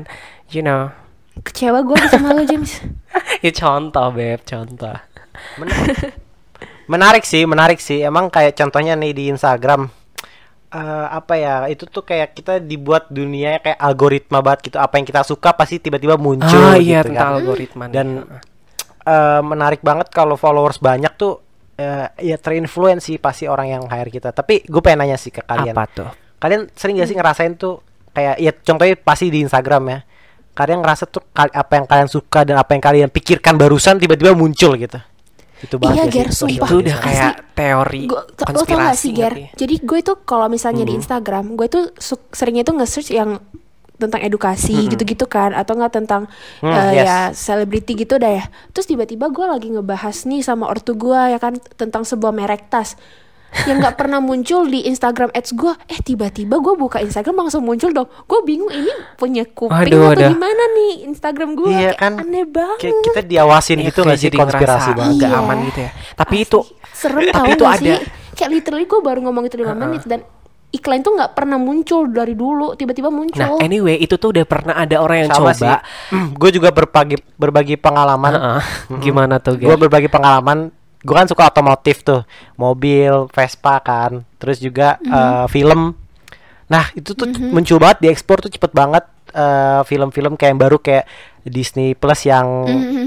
you 0.48 0.60
know 0.60 0.90
kecewa 1.38 1.82
gue 1.82 1.98
sama 2.08 2.30
lo 2.32 2.42
James 2.42 2.78
ya 3.44 3.50
contoh 3.52 4.06
beb 4.10 4.42
contoh 4.42 4.96
Menarik 6.88 7.22
sih, 7.22 7.44
menarik 7.44 7.78
sih. 7.78 8.00
Emang 8.00 8.26
kayak 8.26 8.56
contohnya 8.56 8.96
nih 8.96 9.12
di 9.12 9.24
Instagram 9.28 9.92
eh, 10.68 10.80
apa 11.10 11.36
ya? 11.36 11.68
Itu 11.68 11.84
tuh 11.84 12.00
kayak 12.00 12.32
kita 12.32 12.58
dibuat 12.58 13.08
dunianya 13.08 13.60
kayak 13.60 13.78
algoritma 13.78 14.40
banget 14.40 14.72
gitu. 14.72 14.78
Apa 14.78 14.96
yang 14.96 15.04
kita 15.04 15.20
suka 15.22 15.52
pasti 15.52 15.78
tiba-tiba 15.78 16.16
muncul 16.16 16.48
ah 16.64 16.74
iya 16.74 17.00
gitu 17.00 17.12
tentang 17.12 17.28
kan. 17.28 17.38
algoritma 17.38 17.84
nih. 17.84 17.92
Dan 17.92 18.08
eh, 19.04 19.40
menarik 19.42 19.80
banget 19.80 20.08
kalau 20.08 20.34
followers 20.34 20.80
banyak 20.80 21.12
tuh 21.14 21.44
eh, 21.78 22.06
ya 22.24 22.36
terinfluence 22.36 23.06
sih 23.06 23.16
pasti 23.16 23.46
orang 23.46 23.70
yang 23.70 23.82
hire 23.86 24.10
kita. 24.10 24.30
Tapi 24.30 24.62
gue 24.62 24.82
pengen 24.82 25.06
nanya 25.06 25.14
sih 25.14 25.30
ke 25.30 25.40
kalian. 25.40 25.72
apa 25.72 25.86
tuh 25.86 26.10
Kalian 26.36 26.70
sering 26.70 26.98
gak 26.98 27.06
sih 27.06 27.14
ngerasain 27.14 27.54
tuh 27.54 27.82
kayak 28.10 28.36
ya 28.36 28.50
contohnya 28.52 28.94
pasti 28.94 29.26
di 29.28 29.40
Instagram 29.40 29.82
ya. 29.88 29.98
Kalian 30.52 30.82
ngerasa 30.82 31.06
tuh 31.06 31.22
kal- 31.28 31.50
apa 31.50 31.72
yang 31.72 31.86
kalian 31.86 32.08
suka 32.08 32.42
dan 32.42 32.58
apa 32.58 32.74
yang 32.74 32.82
kalian 32.82 33.08
pikirkan 33.08 33.54
barusan 33.54 33.96
tiba-tiba 33.96 34.34
muncul 34.34 34.74
gitu. 34.74 34.98
Itu 35.58 35.74
Iya, 35.74 35.82
banget 35.82 35.98
gak 35.98 36.10
Ger, 36.12 36.28
sih 36.28 36.34
sumpah. 36.36 36.66
itu 36.66 36.74
udah 36.78 36.94
Asli. 36.94 37.04
kayak 37.04 37.32
teori 37.52 38.02
Gua- 38.06 38.14
lo 38.18 38.22
tau 38.28 38.34
gak 38.38 38.46
konspirasi 38.54 38.94
sih 38.96 39.10
Ger 39.10 39.34
jadi 39.52 39.74
gue 39.76 40.00
tuh 40.00 40.16
kalau 40.22 40.46
misalnya 40.46 40.82
di 40.82 40.94
Instagram 40.94 41.44
gue 41.54 41.66
tuh 41.66 41.84
seringnya 42.30 42.62
tuh 42.62 42.78
nge-search 42.78 43.10
yang 43.10 43.42
tentang 43.98 44.20
edukasi 44.20 44.86
gitu-gitu 44.86 45.26
kan 45.26 45.50
atau 45.50 45.74
enggak 45.74 45.92
tentang 45.92 46.22
Hmm, 46.58 46.70
eh, 46.70 46.90
yes. 46.92 47.04
ya 47.04 47.16
selebriti 47.32 47.92
gitu 47.94 48.14
dah 48.14 48.32
ya 48.32 48.44
terus 48.70 48.86
tiba-tiba 48.86 49.26
gue 49.26 49.44
lagi 49.44 49.68
ngebahas 49.68 50.24
nih 50.24 50.40
sama 50.40 50.64
ortu 50.64 50.94
gue 50.94 51.18
ya 51.28 51.36
kan 51.36 51.54
tentang 51.74 52.02
sebuah 52.02 52.30
merek 52.30 52.66
tas 52.66 52.94
yang 53.64 53.78
nggak 53.78 53.96
pernah 54.00 54.18
muncul 54.18 54.64
di 54.64 54.84
Instagram 54.84 55.32
ads 55.32 55.50
gue 55.52 55.72
eh 55.86 55.98
tiba-tiba 55.98 56.56
gue 56.56 56.74
buka 56.74 57.00
Instagram 57.00 57.42
langsung 57.42 57.62
muncul 57.62 57.90
dong 57.90 58.06
gue 58.22 58.40
bingung 58.42 58.68
ini 58.68 58.86
punya 59.14 59.42
kuping 59.44 59.72
Aduh, 59.88 60.04
atau 60.06 60.14
aduh. 60.14 60.30
gimana 60.30 60.62
nih 60.70 60.92
Instagram 61.06 61.50
gue 61.54 61.68
Iya 61.68 61.80
kayak 61.90 61.96
kan 61.96 62.12
aneh 62.18 62.44
banget 62.44 62.78
Kayak 62.78 63.00
kita 63.04 63.20
diawasin 63.24 63.78
gitu 63.82 63.98
nggak 64.00 64.14
sih 64.16 64.26
jadi 64.26 64.36
konspirasi 64.38 64.90
banget. 64.92 65.14
nggak 65.16 65.30
Iya. 65.30 65.40
aman 65.40 65.56
gitu 65.64 65.78
ya 65.80 65.90
tapi 66.14 66.34
Asli. 66.36 66.46
itu 66.46 66.58
serem 66.92 67.22
tapi 67.24 67.32
tau 67.32 67.46
itu 67.48 67.64
gak 67.64 67.74
ada 67.74 67.94
sih 67.96 67.98
kayak 68.34 68.50
literally 68.52 68.86
gue 68.86 69.00
baru 69.00 69.18
ngomong 69.20 69.44
itu 69.44 69.56
lima 69.56 69.74
menit 69.74 70.02
dan 70.04 70.20
iklan 70.68 71.00
tuh 71.00 71.16
nggak 71.16 71.32
pernah 71.32 71.56
muncul 71.56 72.12
dari 72.12 72.36
dulu 72.36 72.76
tiba-tiba 72.76 73.08
muncul. 73.08 73.40
nah 73.40 73.56
anyway 73.64 73.96
itu 73.96 74.20
tuh 74.20 74.36
udah 74.36 74.44
pernah 74.44 74.76
ada 74.76 75.00
orang 75.00 75.24
yang 75.24 75.30
Sama 75.32 75.56
coba. 75.56 75.80
gue 76.12 76.50
juga 76.52 76.68
berbagi 76.68 77.16
berbagi 77.40 77.74
pengalaman. 77.80 78.32
Heeh. 78.36 78.60
gimana 79.04 79.40
tuh 79.40 79.56
Gue 79.56 79.76
berbagi 79.80 80.12
pengalaman. 80.12 80.68
Gue 80.98 81.14
kan 81.14 81.30
suka 81.30 81.46
otomotif 81.46 82.02
tuh, 82.02 82.26
mobil, 82.58 83.30
Vespa 83.30 83.78
kan, 83.80 84.26
terus 84.36 84.58
juga 84.58 84.98
eh, 84.98 85.46
film. 85.46 85.94
Nah 86.68 86.84
itu 86.92 87.14
tuh 87.16 87.30
muncul 87.48 87.78
banget 87.80 87.98
diekspor 88.04 88.42
tuh 88.44 88.50
cepet 88.52 88.74
banget 88.74 89.06
eh, 89.30 89.80
film-film 89.82 90.34
kayak 90.34 90.50
yang 90.50 90.60
baru 90.60 90.76
kayak 90.76 91.04
Disney 91.42 91.92
Plus 91.92 92.22
yang 92.22 92.44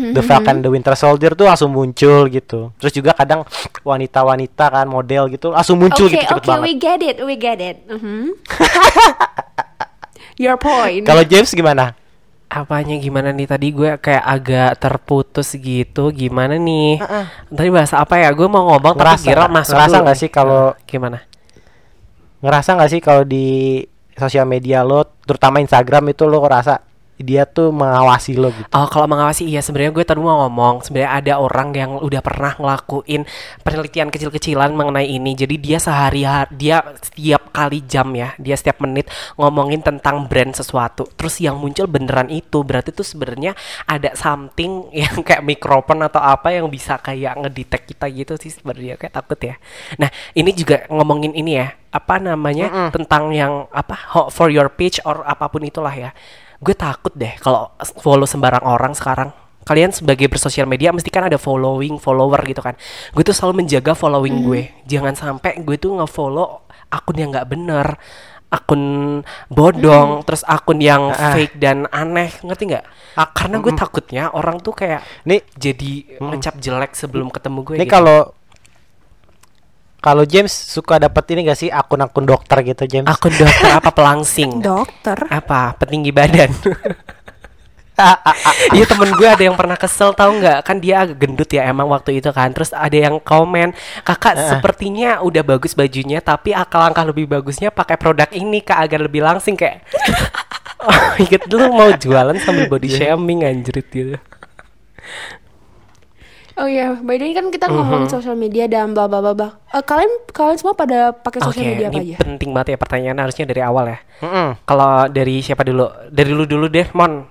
The 0.09 0.19
Falcon 0.19 0.49
and 0.51 0.61
the 0.61 0.69
Winter 0.69 0.93
Soldier 0.93 1.31
tuh 1.31 1.45
langsung 1.45 1.69
muncul 1.69 2.25
gitu. 2.27 2.73
Terus 2.75 2.91
juga 2.91 3.11
kadang 3.11 3.45
wanita-wanita 3.79 4.65
kan 4.71 4.85
model 4.85 5.29
gitu 5.29 5.49
langsung 5.49 5.77
muncul 5.77 6.05
Oke 6.05 6.15
gitu 6.15 6.25
cepet 6.27 6.37
oke 6.39 6.49
banget. 6.49 6.63
we 6.63 6.73
get 6.75 6.99
it 7.01 7.17
we 7.19 7.35
get 7.35 7.59
it 7.59 7.77
Mhm. 7.85 8.33
Your 10.41 10.57
point 10.57 11.03
Kalau 11.03 11.21
James 11.23 11.51
gimana? 11.51 11.93
apanya 12.47 12.97
gimana 12.97 13.31
nih 13.31 13.47
tadi 13.47 13.71
gue 13.71 13.95
kayak 13.95 14.25
agak 14.25 14.71
terputus 14.75 15.55
gitu 15.55 16.11
gimana 16.11 16.59
nih 16.59 16.99
tadi 17.47 17.69
bahasa 17.69 17.95
apa 17.95 18.19
ya 18.19 18.27
gue 18.29 18.43
mau 18.43 18.67
ngomong 18.67 18.91
Ngerasa 18.93 19.15
tapi 19.15 19.23
kira 19.25 19.41
nggak? 19.41 19.55
masuk 19.55 19.71
Ngerasa 19.71 19.95
nggak 19.97 20.17
sih 20.17 20.27
kalau- 20.29 20.75
gimana 20.83 21.17
ngerasa 22.41 22.69
nggak 22.75 22.91
sih 22.91 22.99
kalau 22.99 23.23
di 23.23 23.47
sosial 24.21 24.45
media 24.45 24.85
lo 24.85 25.01
terutama 25.25 25.57
Instagram 25.57 26.13
itu 26.13 26.29
lo 26.29 26.45
ngerasa 26.45 26.90
dia 27.21 27.43
tuh 27.45 27.71
mengawasi 27.71 28.35
lo 28.35 28.49
gitu 28.51 28.67
Oh, 28.71 28.87
kalau 28.87 29.05
mengawasi 29.05 29.47
iya 29.47 29.59
sebenarnya 29.59 29.91
gue 29.93 30.05
tadi 30.05 30.19
mau 30.19 30.45
ngomong 30.45 30.85
sebenarnya 30.85 31.11
ada 31.17 31.33
orang 31.37 31.69
yang 31.73 31.91
udah 31.99 32.21
pernah 32.21 32.53
ngelakuin 32.55 33.25
penelitian 33.61 34.09
kecil-kecilan 34.09 34.71
mengenai 34.71 35.07
ini. 35.07 35.33
Jadi 35.33 35.55
dia 35.57 35.77
sehari 35.77 36.23
dia 36.53 36.83
setiap 37.01 37.49
kali 37.49 37.81
jam 37.83 38.07
ya, 38.13 38.33
dia 38.37 38.55
setiap 38.55 38.79
menit 38.81 39.09
ngomongin 39.35 39.81
tentang 39.81 40.29
brand 40.29 40.53
sesuatu. 40.53 41.07
Terus 41.17 41.41
yang 41.41 41.57
muncul 41.57 41.89
beneran 41.89 42.29
itu 42.29 42.61
berarti 42.61 42.93
tuh 42.93 43.03
sebenarnya 43.03 43.57
ada 43.85 44.13
something 44.13 44.87
yang 45.01 45.21
kayak 45.25 45.41
mikrofon 45.41 46.05
atau 46.05 46.21
apa 46.21 46.53
yang 46.53 46.69
bisa 46.69 47.01
kayak 47.01 47.37
ngedetect 47.41 47.85
kita 47.89 48.05
gitu 48.11 48.33
sih 48.37 48.51
sebenarnya 48.53 48.95
kayak 48.95 49.13
takut 49.13 49.39
ya. 49.41 49.55
Nah, 49.97 50.09
ini 50.33 50.51
juga 50.53 50.85
ngomongin 50.87 51.33
ini 51.33 51.57
ya, 51.57 51.73
apa 51.91 52.21
namanya 52.21 52.67
tentang 52.93 53.35
yang 53.35 53.67
apa 53.73 53.97
ho- 54.15 54.29
for 54.31 54.47
your 54.47 54.71
page 54.71 55.01
or 55.03 55.25
apa 55.25 55.51
pun 55.51 55.65
itulah 55.65 55.91
ya 55.91 56.15
gue 56.61 56.75
takut 56.77 57.09
deh 57.11 57.33
kalau 57.41 57.73
follow 57.99 58.25
sembarang 58.25 58.61
orang 58.61 58.93
sekarang. 58.93 59.33
Kalian 59.61 59.93
sebagai 59.93 60.25
bersosial 60.25 60.65
media 60.65 60.89
mesti 60.89 61.13
kan 61.13 61.29
ada 61.29 61.37
following 61.37 62.01
follower 62.01 62.41
gitu 62.49 62.61
kan. 62.61 62.73
Gue 63.13 63.21
tuh 63.21 63.33
selalu 63.33 63.61
menjaga 63.61 63.93
following 63.93 64.41
gue. 64.41 64.61
Jangan 64.85 65.13
sampai 65.13 65.61
gue 65.61 65.77
tuh 65.77 65.97
ngefollow 65.97 66.65
akun 66.89 67.17
yang 67.17 67.29
nggak 67.29 67.45
bener 67.49 67.97
akun 68.51 68.83
bodong 69.47 70.27
terus 70.27 70.43
akun 70.43 70.83
yang 70.83 71.07
Ah. 71.15 71.31
fake 71.31 71.55
dan 71.55 71.87
aneh. 71.87 72.27
Ngerti 72.43 72.63
nggak? 72.67 72.85
Ah, 73.15 73.31
karena 73.31 73.63
gue 73.63 73.71
takutnya 73.71 74.23
orang 74.33 74.59
tuh 74.59 74.75
kayak 74.75 75.01
nih. 75.23 75.39
jadi 75.55 76.19
ngecap 76.19 76.59
jelek 76.59 76.91
sebelum 76.91 77.31
ketemu 77.31 77.59
gue 77.63 77.75
ini 77.79 77.87
gitu. 77.87 77.95
kalau 77.95 78.35
kalau 80.01 80.25
James 80.25 80.49
suka 80.49 80.97
dapet 80.97 81.23
ini 81.31 81.45
gak 81.45 81.59
sih? 81.61 81.69
Akun-akun 81.69 82.25
dokter 82.25 82.65
gitu 82.65 82.89
James? 82.89 83.05
Akun 83.05 83.31
dokter 83.37 83.69
apa? 83.69 83.89
Pelangsing. 83.97 84.59
Dokter? 84.59 85.17
Apa? 85.29 85.77
Petinggi 85.77 86.11
badan. 86.11 86.51
Iya 88.73 88.89
temen 88.89 89.13
gue 89.13 89.29
ada 89.29 89.43
yang 89.45 89.53
pernah 89.53 89.77
kesel 89.77 90.17
tahu 90.17 90.41
nggak? 90.41 90.65
Kan 90.65 90.81
dia 90.81 91.05
agak 91.05 91.21
gendut 91.21 91.45
ya 91.53 91.69
emang 91.69 91.85
waktu 91.85 92.17
itu 92.17 92.33
kan. 92.33 92.49
Terus 92.49 92.73
ada 92.73 92.97
yang 92.97 93.21
komen 93.21 93.77
kakak 94.01 94.41
sepertinya 94.41 95.21
udah 95.21 95.45
bagus 95.45 95.77
bajunya 95.77 96.17
tapi 96.17 96.49
akal 96.49 96.81
langkah 96.81 97.05
lebih 97.05 97.29
bagusnya 97.29 97.69
pakai 97.69 98.01
produk 98.01 98.25
ini 98.33 98.65
kak 98.65 98.89
agar 98.89 99.05
lebih 99.05 99.21
langsing 99.21 99.53
kayak. 99.53 99.85
Oh, 100.81 101.13
inget 101.21 101.45
dulu 101.45 101.69
mau 101.69 101.93
jualan 101.93 102.33
sambil 102.41 102.65
body 102.65 102.89
shaming 102.89 103.45
anjrit 103.45 103.85
gitu 103.93 104.17
Oh 106.61 106.69
iya, 106.69 106.93
by 106.93 107.17
the 107.17 107.25
way 107.25 107.33
kan 107.33 107.49
kita 107.49 107.65
ngomongin 107.65 108.05
sosial 108.05 108.35
media 108.35 108.65
dan 108.65 108.93
bla 108.93 109.05
bla 109.05 109.17
bla 109.17 109.33
bla. 109.33 109.49
Eh, 109.67 109.81
kalian 109.81 110.05
kalian 110.29 110.55
semua 110.55 110.71
pada 110.71 111.09
pakai 111.11 111.41
sosial 111.41 111.65
media 111.67 111.89
apa 111.89 111.97
ini 111.97 112.13
aja? 112.13 112.17
penting 112.21 112.49
banget 112.51 112.67
ya 112.67 112.77
pertanyaan 112.77 113.17
harusnya 113.17 113.45
dari 113.45 113.61
awal 113.61 113.85
ya 113.87 113.97
Mm-mm. 114.19 114.61
kalau 114.61 115.09
dari 115.09 115.41
siapa 115.41 115.63
dulu 115.63 115.89
dari 116.07 116.29
lu 116.29 116.45
dulu 116.45 116.67
deh 116.67 116.85
mon 116.93 117.25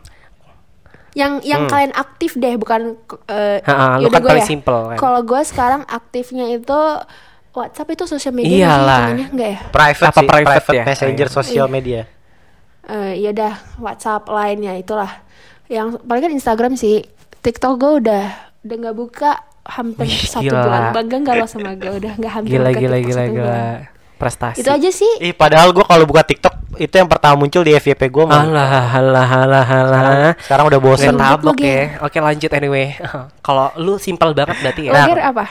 Yang 1.10 1.32
yang 1.44 1.66
kalian 1.66 1.90
aktif 1.92 2.34
deh, 2.34 2.54
bukan 2.54 2.94
eh 3.26 3.58
Ha-ha, 3.60 3.98
lu 3.98 4.06
yaudah 4.06 4.14
kan 4.16 4.30
paling 4.30 4.42
ya. 4.42 4.48
simple 4.48 4.78
kan. 4.84 4.96
Kalau 4.96 5.20
gue 5.20 5.42
sekarang 5.42 5.82
aktifnya 5.84 6.46
itu 6.48 6.80
WhatsApp 7.50 7.90
itu 7.90 8.04
sosial 8.06 8.30
media 8.32 8.66
Iyalah. 8.66 9.14
enggak 9.28 9.48
ya? 9.48 9.60
private 9.70 10.06
Apa 10.06 10.14
sih 10.16 10.26
private 10.26 10.46
private, 10.56 10.70
ya? 10.72 10.84
messenger 10.86 11.26
Iya. 11.26 11.34
sosial 11.34 11.66
Iya. 11.66 11.72
media 11.72 12.00
Eh 12.84 13.12
ya 13.16 13.30
udah 13.30 13.52
WhatsApp 13.76 14.26
lainnya 14.26 14.74
itulah. 14.74 15.22
Yang 15.66 15.98
paling 16.00 16.22
kan 16.24 16.32
Instagram 16.32 16.72
sih. 16.74 17.06
TikTok 17.40 17.74
gue 17.76 17.92
udah 18.00 18.49
udah 18.60 18.76
nggak 18.76 18.96
buka 18.96 19.30
hampir 19.64 20.04
Wih, 20.08 20.24
satu 20.28 20.44
gila. 20.48 20.62
bulan. 20.64 20.82
Bangga 20.92 21.16
nggak 21.20 21.34
lo 21.40 21.46
sama 21.48 21.70
gue 21.76 21.92
udah 21.96 22.12
nggak 22.16 22.32
hampir 22.32 22.50
gila 22.56 22.68
buka 22.70 22.80
gila 22.80 22.96
TikTok 22.96 23.08
gila 23.08 23.20
satu 23.24 23.32
gila 23.32 23.44
bulan. 23.48 23.78
prestasi 24.20 24.56
Itu 24.60 24.70
aja 24.70 24.90
sih. 24.92 25.12
Ih, 25.24 25.32
padahal 25.32 25.68
gua 25.72 25.86
kalau 25.88 26.04
buka 26.04 26.22
TikTok 26.24 26.54
itu 26.76 26.94
yang 26.96 27.08
pertama 27.08 27.34
muncul 27.40 27.64
di 27.64 27.72
FYP 27.72 28.02
gua 28.12 28.24
Mon. 28.28 28.36
Alah, 28.36 28.68
alah, 28.94 29.28
alah, 29.28 29.64
alah. 29.64 29.64
Sekarang, 29.64 30.36
sekarang 30.44 30.64
udah 30.68 30.80
bosen. 30.80 31.14
Tabok 31.16 31.56
ya. 31.60 32.00
Oke 32.04 32.18
lanjut 32.20 32.50
anyway. 32.52 32.96
Kalau 33.46 33.72
lu 33.80 33.96
simpel 33.96 34.36
banget 34.36 34.60
berarti 34.60 34.82
ya. 34.88 34.92
Logger 34.92 35.20
apa? 35.24 35.44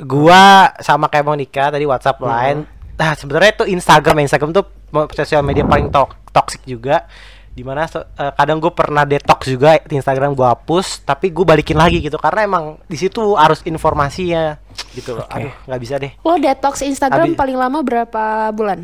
Gua 0.00 0.72
sama 0.80 1.12
kayak 1.12 1.28
Monica 1.28 1.64
tadi 1.68 1.84
WhatsApp 1.84 2.18
lain. 2.24 2.64
Nah, 2.96 3.12
sebenarnya 3.16 3.56
itu 3.56 3.64
Instagram, 3.68 4.24
Instagram 4.24 4.52
tuh 4.52 4.64
sosial 5.16 5.44
media 5.44 5.64
paling 5.64 5.92
to 5.92 6.08
toxic 6.32 6.60
juga. 6.64 7.04
Di 7.50 7.62
mana 7.62 7.84
so- 7.84 8.06
eh, 8.08 8.32
kadang 8.32 8.56
gue 8.56 8.70
pernah 8.70 9.02
detox 9.02 9.44
juga 9.44 9.76
di 9.80 9.94
Instagram 9.94 10.32
gue 10.32 10.46
hapus, 10.46 11.02
tapi 11.02 11.28
gue 11.28 11.42
balikin 11.42 11.74
lagi 11.74 11.98
gitu 11.98 12.14
karena 12.16 12.46
emang 12.46 12.64
di 12.84 12.94
situ 12.94 13.18
harus 13.34 13.60
informasinya 13.62 14.56
gitu 14.92 15.14
loh. 15.14 15.26
Oke. 15.26 15.34
Aduh, 15.36 15.52
nggak 15.66 15.80
bisa 15.80 15.94
deh. 15.96 16.12
Lo 16.20 16.36
detox 16.36 16.80
Instagram 16.80 17.34
Abi- 17.34 17.38
paling 17.38 17.56
lama 17.56 17.78
berapa 17.80 18.22
bulan? 18.50 18.80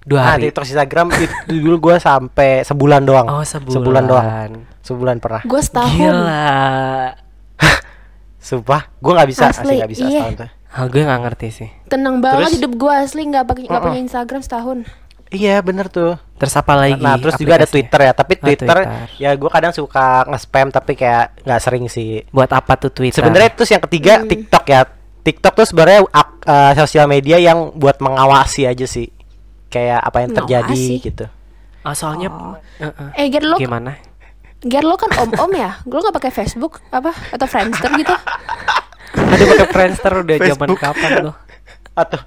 Dua 0.00 0.22
Nah, 0.22 0.26
hari. 0.32 0.48
detox 0.48 0.70
Instagram 0.70 1.10
itu 1.12 1.26
dulu 1.50 1.90
gue 1.90 1.96
sampai 1.98 2.62
sebulan 2.62 3.02
doang. 3.02 3.26
Oh, 3.26 3.42
sebulan. 3.42 3.74
Sebulan 3.74 4.04
doang. 4.06 4.50
Sebulan 4.78 5.16
pernah. 5.18 5.42
Gue 5.42 5.58
setahun. 5.58 5.90
Gila. 5.90 6.46
Sumpah, 8.38 8.86
gue 8.94 9.12
nggak 9.12 9.28
bisa, 9.28 9.50
Asli, 9.50 9.66
asli 9.66 9.74
nggak 9.76 9.90
bisa 9.90 10.04
iya. 10.06 10.12
setahun 10.22 10.34
tuh. 10.38 10.48
Ah, 10.70 10.86
gue 10.86 11.02
nggak 11.02 11.20
ngerti 11.24 11.48
sih. 11.50 11.68
Tenang 11.88 12.22
banget 12.22 12.46
Terus? 12.46 12.54
hidup 12.60 12.72
gue 12.76 12.92
asli 12.92 13.22
nggak 13.26 13.44
pakai 13.44 13.62
nggak 13.66 13.74
Uh-uh. 13.74 13.86
punya 13.90 14.00
Instagram 14.00 14.40
setahun. 14.40 14.78
Iya 15.28 15.58
bener 15.58 15.86
tuh. 15.86 16.14
Terus 16.36 16.54
apa 16.54 16.72
lagi? 16.74 16.94
Nah 16.96 17.16
terus 17.16 17.34
juga 17.34 17.56
ada? 17.56 17.66
Twitter 17.66 18.00
ya, 18.00 18.12
tapi 18.12 18.36
Oh, 18.36 18.44
Twitter, 18.44 18.66
Twitter. 18.68 18.78
ya 19.16 19.30
gue 19.32 19.48
kadang 19.48 19.72
suka 19.72 20.22
nge-spam 20.24 20.68
tapi 20.68 20.92
kayak 20.94 21.42
nggak 21.42 21.60
sering 21.60 21.86
sih. 21.86 22.22
Buat 22.28 22.52
apa 22.52 22.76
tuh 22.76 22.90
Twitter? 22.90 23.18
Sebenarnya 23.18 23.50
terus 23.50 23.68
yang 23.68 23.82
ketiga 23.82 24.20
Hmm. 24.20 24.28
TikTok 24.28 24.64
ya. 24.64 24.80
TikTok 25.20 25.52
tuh 25.54 25.66
sebenarnya 25.66 26.06
ak- 26.06 26.44
eh, 26.44 26.72
sosial 26.76 27.06
media 27.06 27.36
yang 27.36 27.74
buat 27.74 27.98
mengawasi 27.98 28.64
aja 28.64 28.84
sih. 28.84 29.10
Kayak 29.66 29.98
apa 30.00 30.18
yang 30.20 30.30
terjadi 30.32 30.70
Mengawasi? 30.70 31.02
gitu. 31.02 31.26
Ah, 31.82 31.92
soalnya 31.92 32.28
Oh. 32.28 32.54
Eh-eh. 32.78 33.10
Eh, 33.16 33.26
Ger 33.28 33.42
lo, 33.42 33.56
gimana? 33.56 33.98
Ger 34.60 34.82
lo 34.82 34.94
kan 34.94 35.10
om-om 35.16 35.50
ya? 35.52 35.82
Lo 35.84 35.98
nggak 35.98 36.14
pakai 36.14 36.30
Facebook 36.32 36.78
apa 36.88 37.10
atau 37.28 37.44
Friendster 37.44 37.90
gitu? 37.92 38.14
Ada 39.12 39.42
pakai 39.44 39.68
Friendster 39.68 40.12
udah 40.16 40.36
zaman 40.48 40.70
kapan 40.72 41.10
lo? 41.20 41.32
Atau 41.92 42.22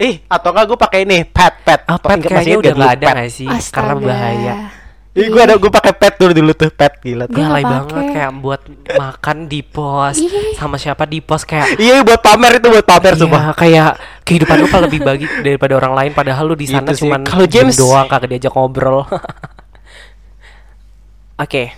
Ih, 0.00 0.24
atau 0.26 0.48
enggak 0.50 0.66
gue 0.66 0.78
pakai 0.80 0.98
ini 1.04 1.18
pet 1.22 1.54
pet. 1.60 1.80
Ah, 1.84 1.94
Apa- 1.94 2.08
pet 2.10 2.18
kayaknya 2.22 2.34
masih 2.34 2.52
udah 2.54 2.64
ingat 2.64 2.72
nggak 2.72 2.74
dulu 2.74 2.88
ada 2.90 3.04
pet? 3.04 3.14
nggak 3.14 3.30
sih? 3.30 3.46
Karena 3.46 3.60
Astaga. 3.92 4.00
bahaya. 4.02 4.54
Ih, 5.10 5.26
gue 5.26 5.42
ada 5.42 5.54
gue 5.56 5.70
pakai 5.70 5.92
pet 5.92 6.14
dulu 6.16 6.32
dulu 6.32 6.52
tuh 6.54 6.70
pet 6.70 6.92
gila 6.96 7.26
Gue 7.26 7.42
alay 7.42 7.60
banget 7.60 8.04
kayak 8.14 8.30
buat 8.36 8.62
makan 8.88 9.36
di 9.44 9.60
pos 9.60 10.14
Iya. 10.16 10.54
sama 10.54 10.78
siapa 10.78 11.02
di 11.04 11.18
pos 11.18 11.42
kayak 11.42 11.76
Iya 11.76 12.00
buat 12.00 12.18
pamer 12.18 12.56
itu 12.56 12.70
buat 12.70 12.86
pamer 12.86 13.14
sumpah. 13.14 13.42
Iya, 13.42 13.52
kayak 13.52 13.90
kehidupan 14.22 14.56
lu 14.56 14.66
lebih 14.70 15.00
bagi 15.02 15.26
daripada 15.42 15.74
orang 15.74 15.92
lain 15.92 16.12
padahal 16.12 16.44
lu 16.44 16.54
di 16.54 16.64
sana 16.64 16.86
Gitu 16.86 16.94
sih. 16.96 17.02
cuman 17.04 17.20
Kalau 17.22 17.42
James- 17.44 17.74
doang 17.74 18.06
kagak 18.06 18.30
diajak 18.30 18.54
ngobrol. 18.54 19.02
Oke. 21.38 21.74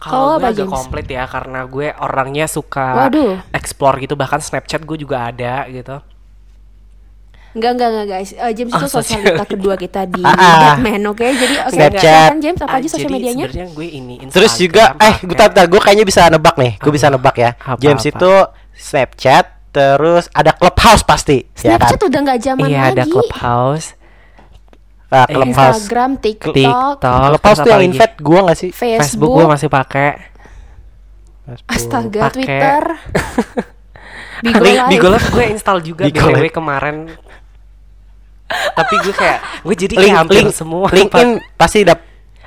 Kalau 0.00 0.16
Kalau 0.32 0.34
gue 0.34 0.48
agak 0.48 0.56
James? 0.58 0.72
komplit 0.72 1.06
ya 1.06 1.24
karena 1.28 1.60
gue 1.66 1.88
orangnya 1.92 2.46
suka 2.48 2.86
Waduh. 2.98 3.44
explore 3.52 4.00
gitu 4.00 4.16
bahkan 4.16 4.40
Snapchat 4.40 4.80
gue 4.80 4.96
juga 4.96 5.28
ada 5.28 5.68
gitu. 5.68 6.00
Enggak, 7.50 7.70
enggak, 7.72 7.88
enggak 7.88 8.06
guys. 8.08 8.30
Eh, 8.32 8.52
James 8.52 8.70
Oh, 8.70 8.78
itu 8.78 8.86
sosial 8.86 9.02
sosialita 9.20 9.44
kedua 9.44 9.74
kita 9.74 10.06
di 10.06 10.22
Ah, 10.22 10.30
ah. 10.30 10.58
Batman, 10.78 11.02
oke? 11.08 11.26
Jadi 11.26 11.54
oke, 11.60 11.72
Snapchat. 11.72 11.98
silakan 12.00 12.38
James 12.38 12.60
apa 12.60 12.70
aja 12.70 12.78
Ah, 12.78 12.86
sosial 12.88 13.02
jadi 13.02 13.12
medianya? 13.12 13.44
sebenarnya 13.44 13.66
gue 13.70 13.88
ini 13.90 14.14
Terus 14.24 14.52
juga 14.54 14.84
Instagram 14.88 15.02
eh 15.02 15.14
gue 15.20 15.36
pakai- 15.36 15.66
gue 15.66 15.80
kayaknya 15.80 16.04
bisa 16.04 16.20
nebak 16.26 16.54
nih. 16.56 16.72
Gue 16.76 16.92
bisa 16.92 17.06
Apa? 17.06 17.14
nebak 17.16 17.36
ya. 17.36 17.50
Apa, 17.56 17.78
James 17.78 18.00
apa? 18.00 18.10
itu 18.12 18.32
Snapchat 18.72 19.44
terus 19.70 20.24
ada 20.30 20.50
Clubhouse 20.50 21.02
pasti, 21.02 21.42
ya 21.56 21.74
kan? 21.74 21.90
Snapchat 21.90 22.00
udah 22.04 22.20
nggak 22.20 22.40
zaman 22.40 22.66
Iya 22.66 22.78
lagi. 22.80 22.90
ada 22.92 23.02
Clubhouse 23.04 23.86
Ah, 25.08 25.26
Eh, 25.26 25.34
Clubhouse. 25.34 25.74
Instagram, 25.76 26.10
TikTok, 26.16 26.54
TikTok 26.54 26.98
Clubhouse 27.02 27.58
tuh 27.60 27.70
yang 27.72 27.82
invite 27.84 28.14
gua 28.20 28.40
gak 28.46 28.58
sih? 28.60 28.70
Facebook 28.70 29.02
Facebook, 29.04 29.30
gue 29.32 29.46
masih 29.48 29.66
pakai 29.68 30.10
Astaga, 31.66 32.20
pakai. 32.24 32.34
Twitter, 32.36 32.82
Bigo 34.44 34.62
Live. 34.62 34.86
Bigo 34.88 35.08
Live 35.10 35.28
gue 35.28 35.44
install 35.50 35.78
juga 35.82 36.02
Bigo 36.06 36.22
BTW 36.24 36.38
Live. 36.40 36.54
kemarin 36.54 36.96
tapi 38.72 38.94
gue 38.98 39.12
kayak 39.12 39.38
gue 39.62 39.74
jadi 39.76 39.94
Link, 39.94 40.04
kayak 40.04 40.16
hampir 40.16 40.42
link, 40.42 40.50
semua 40.52 40.86
LinkedIn 40.88 41.30
pasti 41.54 41.80
dap 41.82 42.00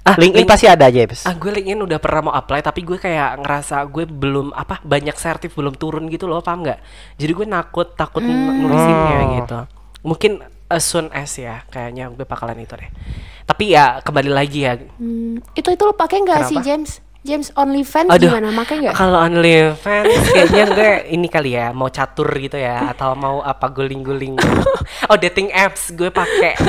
Ah, 0.04 0.16
LinkedIn 0.16 0.36
link- 0.38 0.52
pasti 0.52 0.68
ada 0.68 0.84
James. 0.88 1.24
Ah 1.24 1.32
gue 1.32 1.48
LinkedIn 1.50 1.80
udah 1.80 1.96
pernah 1.96 2.28
mau 2.28 2.34
apply 2.34 2.60
tapi 2.60 2.84
gue 2.84 2.98
kayak 2.98 3.40
ngerasa 3.40 3.88
gue 3.88 4.04
belum 4.04 4.52
apa 4.52 4.84
banyak 4.84 5.16
sertif 5.16 5.54
belum 5.54 5.74
turun 5.74 6.08
gitu 6.08 6.28
loh 6.28 6.40
paham 6.40 6.60
nggak? 6.62 6.80
Jadi 7.16 7.32
gue 7.32 7.46
nakut 7.46 7.94
takut 7.94 8.20
Hmm. 8.20 8.52
nulisinnya 8.60 9.16
Oh. 9.18 9.32
gitu. 9.38 9.60
Mungkin 10.04 10.32
as 10.66 10.84
soon 10.84 11.08
as 11.10 11.32
ya 11.34 11.64
kayaknya 11.68 12.08
gue 12.10 12.24
bakalan 12.24 12.58
itu 12.58 12.74
deh. 12.74 12.92
Tapi 13.44 13.72
ya 13.72 14.00
kembali 14.00 14.28
lagi 14.28 14.60
ya. 14.62 14.76
Hmm, 14.94 15.44
itu 15.52 15.68
itu 15.70 15.82
lo 15.82 15.92
pakai 15.94 16.20
nggak 16.20 16.48
sih? 16.48 16.60
James? 16.60 17.03
James 17.24 17.50
OnlyFans 17.54 18.10
Aduh, 18.10 18.28
gimana? 18.30 18.52
Pakai 18.54 18.76
nggak? 18.80 18.94
Kalau 18.94 19.18
OnlyFans 19.18 20.12
kayaknya 20.28 20.64
gue 20.70 20.92
ini 21.10 21.28
kali 21.28 21.52
ya 21.54 21.72
mau 21.72 21.88
catur 21.88 22.28
gitu 22.36 22.56
ya 22.56 22.92
atau 22.92 23.16
mau 23.16 23.40
apa 23.40 23.68
guling-guling. 23.68 24.36
oh 25.10 25.18
dating 25.18 25.48
apps 25.50 25.90
gue 25.90 26.12
pakai 26.12 26.60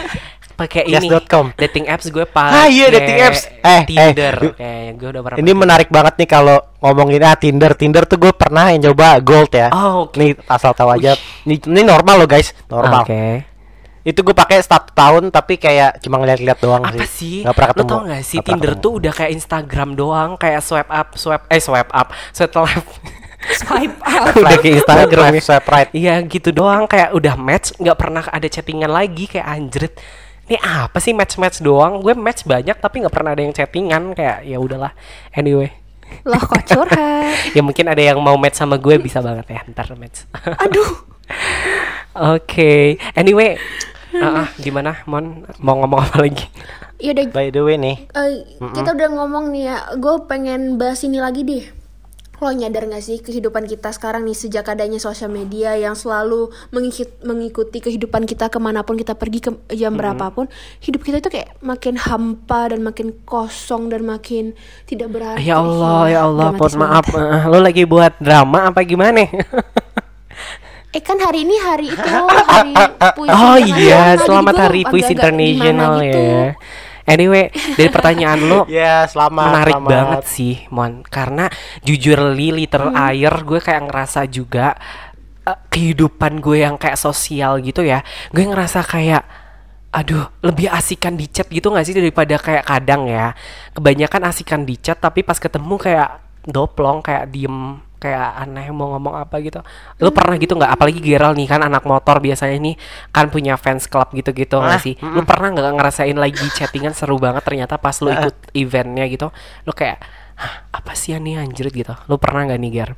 pakai 0.55 0.87
ini 0.87 1.11
Yes.com. 1.11 1.51
dating 1.55 1.91
apps 1.91 2.07
gue 2.07 2.23
pakai 2.23 2.55
Ah, 2.57 2.69
iya, 2.69 2.87
dating 2.89 3.19
apps. 3.21 3.51
Eh, 3.51 3.67
eh, 3.67 3.83
Tinder 3.85 4.35
gu- 4.39 4.55
kayaknya 4.55 4.93
gue 4.95 5.09
udah 5.11 5.23
pernah 5.25 5.37
Ini 5.37 5.51
menarik 5.53 5.89
banget 5.91 6.15
nih 6.17 6.29
kalau 6.31 6.59
ngomongin 6.79 7.23
ah 7.25 7.35
Tinder. 7.35 7.75
Tinder 7.75 8.07
tuh 8.07 8.19
gue 8.19 8.31
pernah 8.31 8.71
yang 8.71 8.87
coba 8.87 9.19
Gold 9.19 9.51
ya. 9.51 9.75
Oh, 9.75 10.07
oke. 10.07 10.15
Nih 10.15 10.39
asal 10.47 10.71
tahu 10.71 10.95
aja. 10.95 11.19
Ini, 11.43 11.59
ini 11.59 11.83
normal 11.83 12.15
loh 12.17 12.29
guys, 12.31 12.55
normal. 12.65 13.03
Oke. 13.03 13.54
Itu 14.05 14.21
gue 14.21 14.37
pakai 14.37 14.61
satu 14.61 14.93
tahun 14.93 15.33
tapi 15.33 15.57
kayak 15.57 16.05
cuma 16.05 16.21
ngeliat-liat 16.21 16.59
doang 16.61 16.85
apa 16.85 17.05
sih? 17.09 17.41
Nggak 17.41 17.57
pernah 17.57 17.69
Lo 17.69 17.75
ketemu. 17.75 17.89
tau 17.91 18.01
gak 18.05 18.23
sih 18.23 18.39
pernah 18.39 18.49
Tinder 18.53 18.73
tuh 18.77 18.93
udah 19.01 19.13
kayak 19.17 19.33
Instagram 19.33 19.91
doang, 19.97 20.31
kayak 20.37 20.61
swipe 20.61 20.93
up, 20.93 21.09
swipe 21.17 21.45
eh 21.49 21.61
swipe 21.61 21.89
up, 21.91 22.09
swipe 22.37 22.55
left. 22.61 22.89
Swipe 23.45 23.97
up. 24.09 24.33
udah 24.37 24.59
kayak 24.61 24.75
Instagram 24.85 25.33
Swipe 25.33 25.37
ya. 25.37 25.43
swipe 25.43 25.67
right. 25.73 25.91
Iya 25.97 26.15
gitu 26.29 26.49
doang, 26.53 26.85
kayak 26.85 27.17
udah 27.17 27.35
match, 27.41 27.73
nggak 27.81 27.97
pernah 27.97 28.23
ada 28.29 28.47
chattingan 28.49 28.93
lagi 28.93 29.25
kayak 29.25 29.49
anjrit. 29.49 29.95
Ini 30.45 30.61
apa 30.61 31.01
sih 31.01 31.17
match-match 31.17 31.65
doang? 31.65 32.05
Gue 32.05 32.13
match 32.13 32.45
banyak 32.45 32.77
tapi 32.77 33.01
nggak 33.01 33.15
pernah 33.17 33.33
ada 33.33 33.41
yang 33.41 33.57
chattingan 33.57 34.13
kayak 34.13 34.45
ya 34.45 34.61
udahlah. 34.61 34.93
Anyway, 35.33 35.73
Loh 36.25 36.41
kok 36.41 36.63
curhat? 36.69 37.37
ya 37.57 37.61
mungkin 37.65 37.89
ada 37.89 38.01
yang 38.01 38.21
mau 38.21 38.37
match 38.37 38.61
sama 38.61 38.77
gue 38.77 39.01
bisa 39.01 39.25
banget 39.25 39.49
ya 39.51 39.61
ntar 39.73 39.89
match. 39.97 40.29
Aduh. 40.61 40.91
Oke, 42.37 42.95
anyway, 43.19 43.59
ah 44.21 44.47
ah, 44.47 44.49
gimana 44.61 45.03
Mon 45.11 45.43
mau 45.59 45.75
ngomong 45.81 46.01
apa 46.01 46.23
lagi? 46.23 46.47
Yaudah, 47.03 47.27
By 47.35 47.51
the 47.51 47.63
way 47.67 47.77
nih, 47.77 48.07
eh, 48.15 48.47
kita 48.59 48.95
udah 48.95 49.09
ngomong 49.19 49.51
nih 49.51 49.67
ya. 49.67 49.77
Gue 49.99 50.25
pengen 50.31 50.79
bahas 50.79 51.03
ini 51.03 51.19
lagi 51.19 51.43
deh. 51.43 51.65
Lo 52.43 52.51
nyadar 52.51 52.91
gak 52.91 53.01
sih 53.01 53.23
kehidupan 53.23 53.65
kita 53.71 53.95
sekarang 53.95 54.27
nih 54.27 54.35
sejak 54.35 54.67
adanya 54.67 54.99
sosial 54.99 55.31
media 55.31 55.79
yang 55.79 55.95
selalu 55.95 56.51
mengikut, 56.75 57.23
mengikuti 57.23 57.79
kehidupan 57.79 58.27
kita 58.27 58.51
ke 58.51 58.59
mana 58.59 58.83
pun 58.83 58.99
kita 58.99 59.15
pergi 59.15 59.39
ke 59.39 59.51
jam 59.73 59.95
berapapun 59.95 60.51
hidup 60.83 61.07
kita 61.07 61.23
itu 61.23 61.31
kayak 61.31 61.55
makin 61.63 61.95
hampa 61.95 62.75
dan 62.75 62.83
makin 62.83 63.15
kosong 63.23 63.87
dan 63.87 64.03
makin 64.03 64.53
tidak 64.85 65.15
berarti. 65.15 65.47
Ya 65.47 65.63
Allah, 65.63 66.01
ya 66.11 66.21
Allah, 66.27 66.49
mohon 66.53 66.75
maaf. 66.75 67.07
lo 67.49 67.59
lagi 67.63 67.87
buat 67.87 68.19
drama 68.19 68.69
apa 68.69 68.83
gimana? 68.83 69.25
Eh 70.95 71.03
kan 71.03 71.19
hari 71.19 71.43
ini 71.43 71.59
hari 71.59 71.91
itu 71.91 72.11
hari 72.55 72.73
puisi 73.19 73.35
oh 73.35 73.57
internasional, 73.59 73.83
iya, 73.83 74.03
selamat 74.23 74.55
Hari 74.63 74.81
Puisi 74.87 75.13
Internasional 75.19 75.93
gitu. 75.99 76.21
ya. 76.23 76.45
Anyway, 77.05 77.53
dari 77.75 77.91
pertanyaan 77.91 78.41
lo 78.47 78.61
ya 78.71 79.05
selamat. 79.11 79.45
menarik 79.51 79.75
selamat. 79.77 79.91
banget 79.91 80.23
sih, 80.31 80.55
Mon. 80.71 81.03
Karena 81.03 81.51
jujur 81.83 82.33
li 82.33 82.55
liter 82.55 82.81
Hmm. 82.81 82.95
air, 83.11 83.35
gue 83.43 83.59
kayak 83.59 83.83
ngerasa 83.91 84.25
juga 84.31 84.79
eh, 85.45 85.59
kehidupan 85.69 86.39
gue 86.39 86.63
yang 86.63 86.79
kayak 86.79 86.97
sosial 86.97 87.59
gitu 87.61 87.83
ya. 87.83 88.01
Gue 88.31 88.47
ngerasa 88.47 88.87
kayak 88.87 89.27
aduh 89.95 90.27
lebih 90.43 90.67
asikan 90.75 91.15
di 91.15 91.31
chat 91.31 91.47
gitu 91.47 91.71
gak 91.71 91.87
sih 91.87 91.95
daripada 91.95 92.35
kayak 92.35 92.67
kadang 92.67 93.07
ya 93.07 93.31
kebanyakan 93.79 94.27
asikan 94.27 94.67
di 94.67 94.75
chat 94.75 94.99
tapi 94.99 95.23
pas 95.23 95.39
ketemu 95.39 95.79
kayak 95.79 96.19
doplong 96.51 96.99
kayak 96.99 97.31
diem 97.31 97.79
kayak 98.05 98.45
aneh 98.45 98.69
mau 98.69 98.93
ngomong 98.93 99.17
apa 99.17 99.41
gitu. 99.41 99.65
Lu 99.97 100.13
pernah 100.13 100.37
gitu 100.37 100.53
nggak? 100.53 100.77
Apalagi 100.77 101.01
Gerald 101.01 101.35
nih 101.35 101.49
kan 101.49 101.65
anak 101.65 101.89
motor 101.89 102.21
biasanya 102.21 102.61
nih 102.61 102.77
kan 103.09 103.33
punya 103.33 103.57
fans 103.57 103.89
club 103.89 104.13
gitu-gitu 104.13 104.61
nggak 104.61 104.77
Ah, 104.77 104.85
sih? 104.85 104.95
Lu 105.01 105.25
pernah 105.25 105.49
nggak 105.51 105.73
ngerasain 105.73 106.13
lagi 106.15 106.45
chattingan 106.53 106.93
seru 106.93 107.17
banget 107.17 107.41
ternyata 107.41 107.81
pas 107.81 107.97
lu 107.99 108.13
ikut 108.13 108.37
eventnya 108.53 109.09
gitu? 109.09 109.33
Lu 109.65 109.73
kayak 109.73 110.05
"Hah, 110.37 110.55
apa 110.71 110.93
sih 110.93 111.17
nih 111.17 111.41
anjir 111.41 111.73
gitu. 111.73 111.97
Lu 112.05 112.21
pernah 112.21 112.45
nggak 112.45 112.61
nih 112.61 112.73
Ger? 112.77 112.91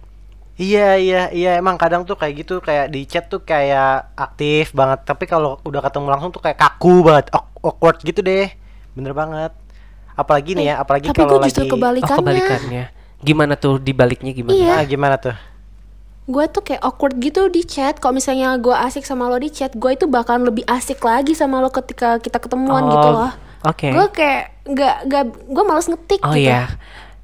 Iya 0.56 0.96
iya 0.96 1.22
iya. 1.30 1.50
Emang 1.60 1.76
kadang 1.76 2.02
tuh 2.02 2.16
kayak 2.16 2.34
gitu 2.42 2.64
kayak 2.64 2.88
di 2.88 3.04
chat 3.04 3.28
tuh 3.28 3.44
kayak 3.44 4.16
aktif 4.16 4.72
banget. 4.72 5.04
Tapi 5.04 5.28
kalau 5.28 5.60
udah 5.62 5.84
ketemu 5.84 6.06
langsung 6.08 6.32
tuh 6.32 6.40
kayak 6.40 6.56
kaku 6.56 7.04
banget 7.04 7.28
awk- 7.30 7.60
awkward 7.60 8.00
gitu 8.00 8.24
deh. 8.24 8.48
Bener 8.96 9.12
banget. 9.12 9.52
Apalagi 10.16 10.56
nih 10.56 10.72
ya 10.72 10.74
apalagi 10.80 11.06
Eh, 11.06 11.10
Tapi 11.12 11.20
kalau 11.20 11.36
gue 11.36 11.44
justru 11.52 11.62
lagi 11.68 12.00
oh 12.00 12.08
kebalikannya. 12.08 12.84
Gimana 13.20 13.54
tuh 13.54 13.78
dibaliknya 13.78 14.30
gimana 14.30 14.54
Iya. 14.54 14.72
Ah, 14.74 14.84
gimana 14.84 15.16
tuh 15.16 15.36
gue 16.26 16.44
tuh 16.50 16.58
kayak 16.58 16.82
awkward 16.82 17.14
gitu 17.16 17.46
di 17.46 17.62
chat 17.62 17.96
kalau 17.96 18.18
misalnya 18.18 18.58
gue 18.58 18.74
asik 18.74 19.06
sama 19.06 19.30
lo 19.30 19.38
di 19.38 19.46
chat 19.46 19.70
gue 19.70 19.90
itu 19.94 20.10
bahkan 20.10 20.42
lebih 20.42 20.66
asik 20.66 20.98
lagi 20.98 21.32
sama 21.32 21.62
lo 21.62 21.70
ketika 21.70 22.18
kita 22.18 22.42
ketemuan 22.42 22.82
Oh, 22.82 22.90
gitu 22.90 23.08
loh 23.14 23.30
oke. 23.62 23.88
gue 23.94 24.06
kayak 24.10 24.42
nggak 24.66 24.96
nggak 25.06 25.22
gue 25.46 25.64
males 25.64 25.86
ngetik 25.86 26.20
Oh 26.22 26.34
gitu 26.34 26.50
iya. 26.50 26.66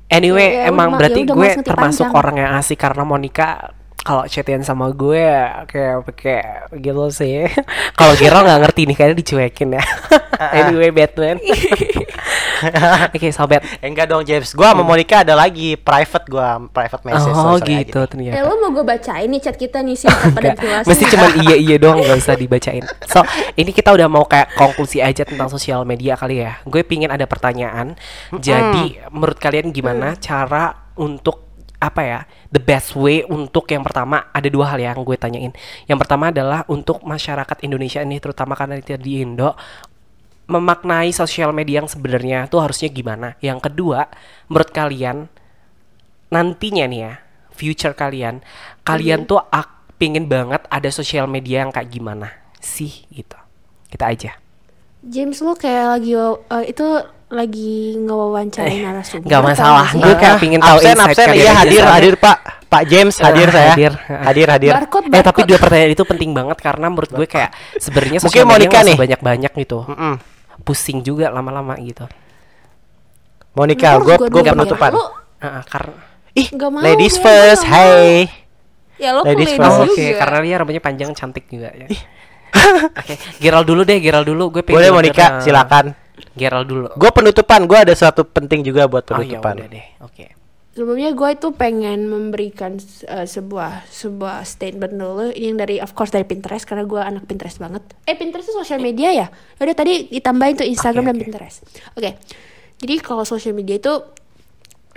Anyway, 0.07 0.45
Ya, 0.45 0.69
ya 0.69 0.71
emang 0.71 0.93
berarti 0.93 1.25
ya 1.25 1.33
gue 1.33 1.49
termasuk 1.65 2.05
panjang. 2.05 2.13
orang 2.15 2.37
yang 2.37 2.51
asik 2.55 2.77
karena 2.77 3.01
Monica 3.03 3.73
kalau 4.03 4.29
chatian 4.29 4.61
sama 4.61 4.93
gue 4.93 5.25
kayak 5.65 6.05
kayak 6.13 6.51
gitu 6.77 7.07
sih. 7.09 7.49
kalau 7.99 8.13
Gero 8.15 8.45
nggak 8.45 8.61
ngerti 8.61 8.81
nih 8.87 8.97
kayaknya 8.99 9.17
dicuekin 9.17 9.69
ya. 9.73 9.85
anyway, 10.61 10.93
Batman. 10.93 11.41
Oke, 13.15 13.29
sobat. 13.35 13.63
Eh, 13.83 13.89
enggak 13.89 14.07
dong 14.11 14.23
James 14.23 14.53
gua 14.55 14.73
sama 14.73 14.83
Monica 14.87 15.23
ada 15.23 15.35
lagi 15.35 15.75
private 15.75 16.27
gua 16.29 16.63
private 16.71 17.03
message 17.07 17.35
Oh 17.35 17.57
gitu 17.59 17.99
aja. 17.99 18.05
ya 18.05 18.07
ternyata. 18.07 18.43
lo 18.47 18.55
mau 18.61 18.71
gue 18.73 18.85
bacain 18.85 19.29
nih 19.29 19.41
chat 19.43 19.57
kita 19.57 19.79
nih 19.83 19.97
singkat 19.97 20.31
pada 20.35 20.53
jelas 20.57 20.85
Mesti 20.87 21.05
cuman 21.13 21.31
iya 21.47 21.57
iya 21.59 21.77
doang 21.79 21.99
nggak 22.01 22.19
usah 22.19 22.35
dibacain. 22.39 22.85
So 23.09 23.25
ini 23.59 23.71
kita 23.75 23.91
udah 23.93 24.07
mau 24.07 24.25
kayak 24.27 24.55
konklusi 24.55 25.03
aja 25.03 25.27
tentang 25.27 25.49
sosial 25.51 25.83
media 25.85 26.15
kali 26.15 26.43
ya. 26.45 26.61
Gue 26.67 26.87
pingin 26.87 27.11
ada 27.11 27.25
pertanyaan. 27.27 27.99
Jadi 28.33 28.99
menurut 29.11 29.39
kalian 29.39 29.71
gimana 29.75 30.15
cara 30.19 30.93
untuk 30.99 31.53
apa 31.83 32.03
ya 32.07 32.21
the 32.55 32.63
best 32.63 32.95
way 32.95 33.27
untuk 33.27 33.67
yang 33.67 33.83
pertama 33.83 34.31
ada 34.31 34.47
dua 34.47 34.71
hal 34.71 34.79
yang 34.79 35.03
gue 35.03 35.19
tanyain. 35.19 35.51
Yang 35.91 35.99
pertama 36.07 36.31
adalah 36.31 36.63
untuk 36.71 37.03
masyarakat 37.03 37.59
Indonesia 37.67 37.99
ini 38.07 38.23
terutama 38.23 38.55
karena 38.55 38.79
kita 38.79 39.03
di 39.03 39.19
Indo 39.19 39.59
memaknai 40.53 41.09
sosial 41.11 41.51
media 41.51 41.81
yang 41.81 41.89
sebenarnya 41.89 42.45
tuh 42.47 42.61
harusnya 42.61 42.89
gimana. 42.89 43.41
Yang 43.41 43.65
kedua 43.67 44.13
menurut 44.47 44.69
kalian 44.69 45.33
nantinya 46.29 46.85
nih 46.85 47.01
ya 47.03 47.13
future 47.51 47.93
kalian 47.93 48.41
kalian 48.83 49.25
tuh 49.25 49.41
ak 49.43 49.69
pingin 49.97 50.25
banget 50.25 50.65
ada 50.67 50.89
sosial 50.89 51.25
media 51.27 51.61
yang 51.61 51.71
kayak 51.71 51.89
gimana 51.89 52.33
sih 52.57 53.05
gitu 53.09 53.37
kita 53.89 54.09
aja 54.09 54.33
James 55.03 55.37
lo 55.39 55.53
kayak 55.53 55.87
lagi 55.93 56.13
eh, 56.15 56.65
itu 56.67 56.87
lagi 57.29 57.97
ngewawancarain 57.99 58.81
narasumber 58.83 59.25
nggak 59.25 59.41
atau 59.41 59.49
masalah. 59.51 59.89
Gue 59.91 60.15
kayak 60.15 60.37
pingin 60.37 60.61
tahu 60.61 60.77
absen 60.77 60.89
insight 60.91 61.09
absen 61.11 61.27
kalian 61.27 61.43
iya 61.43 61.53
hadir 61.55 61.73
soalnya. 61.75 61.95
hadir 61.95 62.15
Pak 62.15 62.37
Pak 62.67 62.83
James 62.87 63.15
hadir 63.19 63.47
Ah, 63.47 63.53
saya 63.53 63.69
hadir. 63.69 63.93
hadir 64.07 64.47
hadir 64.49 64.73
barcode 64.75 65.07
eh 65.07 65.11
tapi 65.11 65.21
barcode. 65.21 65.49
dua 65.49 65.59
pertanyaan 65.59 65.93
itu 65.93 66.05
penting 66.07 66.31
banget 66.33 66.59
karena 66.59 66.87
menurut 66.87 67.11
gue 67.11 67.27
kayak 67.27 67.51
sebenarnya 67.77 68.19
sosial 68.21 68.45
media 68.45 68.53
Monica 68.65 68.73
nggak 68.75 68.87
nih. 68.87 68.97
banyak 68.97 69.21
banyak 69.21 69.53
gitu 69.59 69.79
Mm-mm. 69.87 70.15
Pusing 70.63 71.03
juga 71.03 71.29
lama-lama 71.29 71.77
gitu. 71.83 72.07
Monica 73.53 74.01
gue 74.01 74.17
gue 74.17 74.29
gua 74.33 74.43
dulu, 74.43 74.53
penutupan. 74.57 74.91
Lu 74.97 75.05
ah, 75.43 75.63
karena 75.67 75.95
ih 76.33 76.49
mau, 76.57 76.81
ladies 76.81 77.21
gue 77.21 77.25
first 77.27 77.65
hey. 77.69 78.25
ya 78.97 79.13
lo 79.13 79.21
Ladies 79.27 79.53
ladies 79.53 79.61
first. 79.61 79.77
Oh, 79.77 79.85
juga. 79.85 79.93
oke 79.93 80.07
karena 80.17 80.39
dia 80.41 80.55
rambutnya 80.57 80.83
panjang 80.83 81.11
cantik 81.13 81.45
juga 81.51 81.71
ya. 81.75 81.87
Oke 83.01 83.17
Gerald 83.41 83.65
dulu 83.65 83.81
deh 83.81 83.97
Gerald 83.97 84.29
dulu. 84.29 84.53
Gue 84.53 84.61
pengen 84.61 84.77
boleh 84.77 84.91
Monica 84.93 85.41
eh, 85.41 85.49
silakan. 85.49 85.97
Gerald 86.37 86.69
dulu. 86.69 86.89
Gue 87.01 87.11
penutupan 87.11 87.65
gue 87.65 87.79
ada 87.81 87.93
sesuatu 87.97 88.29
penting 88.29 88.61
juga 88.61 88.85
buat 88.85 89.09
oh 89.09 89.21
iya 89.25 89.41
penutupan. 89.41 89.55
udah 89.57 89.69
deh. 89.73 89.87
Oke 90.05 90.42
sebelumnya 90.73 91.13
gue 91.13 91.29
itu 91.37 91.49
pengen 91.53 92.09
memberikan 92.09 92.81
uh, 93.07 93.29
sebuah 93.29 93.85
sebuah 93.89 94.45
statement 94.45 94.97
dulu 94.97 95.29
yang 95.37 95.61
dari 95.61 95.79
of 95.79 95.93
course 95.93 96.11
dari 96.11 96.25
Pinterest 96.25 96.65
karena 96.65 96.89
gue 96.89 97.01
anak 97.01 97.29
Pinterest 97.29 97.61
banget. 97.61 97.85
Eh 98.09 98.17
Pinterest 98.17 98.49
itu 98.49 98.57
sosial 98.57 98.81
media 98.81 99.13
ya? 99.13 99.27
Udah 99.61 99.77
tadi 99.77 100.09
ditambahin 100.09 100.65
tuh 100.65 100.67
Instagram 100.67 101.05
Oke, 101.05 101.09
dan 101.09 101.17
oke. 101.17 101.25
Pinterest. 101.29 101.59
Oke 101.95 102.11
jadi 102.83 102.99
kalau 102.99 103.23
sosial 103.23 103.55
media 103.55 103.79
itu 103.79 103.95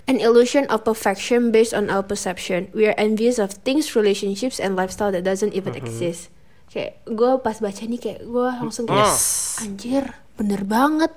an 0.09 0.17
illusion 0.17 0.65
of 0.73 0.81
perfection 0.81 1.53
based 1.53 1.69
on 1.69 1.85
our 1.93 2.01
perception. 2.01 2.73
We 2.73 2.89
are 2.89 2.97
envious 2.97 3.37
of 3.37 3.61
things 3.61 3.93
relationships 3.93 4.57
and 4.57 4.73
lifestyle 4.73 5.13
that 5.13 5.21
doesn't 5.21 5.53
even 5.53 5.77
exist. 5.77 6.33
Kayak 6.73 6.97
gue 7.05 7.31
pas 7.45 7.61
baca 7.61 7.83
nih 7.85 8.01
kayak 8.01 8.19
gue 8.25 8.49
langsung 8.57 8.89
kayak 8.89 9.05
Yes. 9.05 9.61
anjir 9.61 10.03
bener 10.35 10.65
banget 10.65 11.13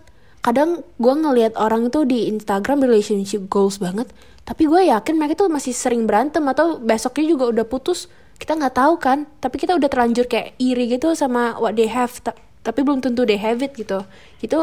kadang 0.49 0.81
gue 0.97 1.15
ngelihat 1.15 1.61
orang 1.61 1.93
itu 1.93 2.09
di 2.09 2.33
Instagram 2.33 2.81
relationship 2.81 3.53
goals 3.53 3.77
banget 3.77 4.09
tapi 4.49 4.65
gue 4.65 4.89
yakin 4.89 5.21
mereka 5.21 5.45
tuh 5.45 5.53
masih 5.53 5.77
sering 5.77 6.09
berantem 6.09 6.41
atau 6.49 6.81
besoknya 6.81 7.37
juga 7.37 7.45
udah 7.53 7.69
putus 7.69 8.09
kita 8.41 8.57
nggak 8.57 8.81
tahu 8.81 8.97
kan 8.97 9.29
tapi 9.45 9.61
kita 9.61 9.77
udah 9.77 9.93
terlanjur 9.93 10.25
kayak 10.25 10.57
iri 10.57 10.89
gitu 10.89 11.13
sama 11.13 11.61
what 11.61 11.77
they 11.77 11.85
have 11.85 12.17
Ta- 12.25 12.33
tapi 12.65 12.81
belum 12.81 13.05
tentu 13.05 13.29
they 13.29 13.37
have 13.37 13.61
it 13.61 13.77
gitu 13.77 14.01
itu 14.41 14.57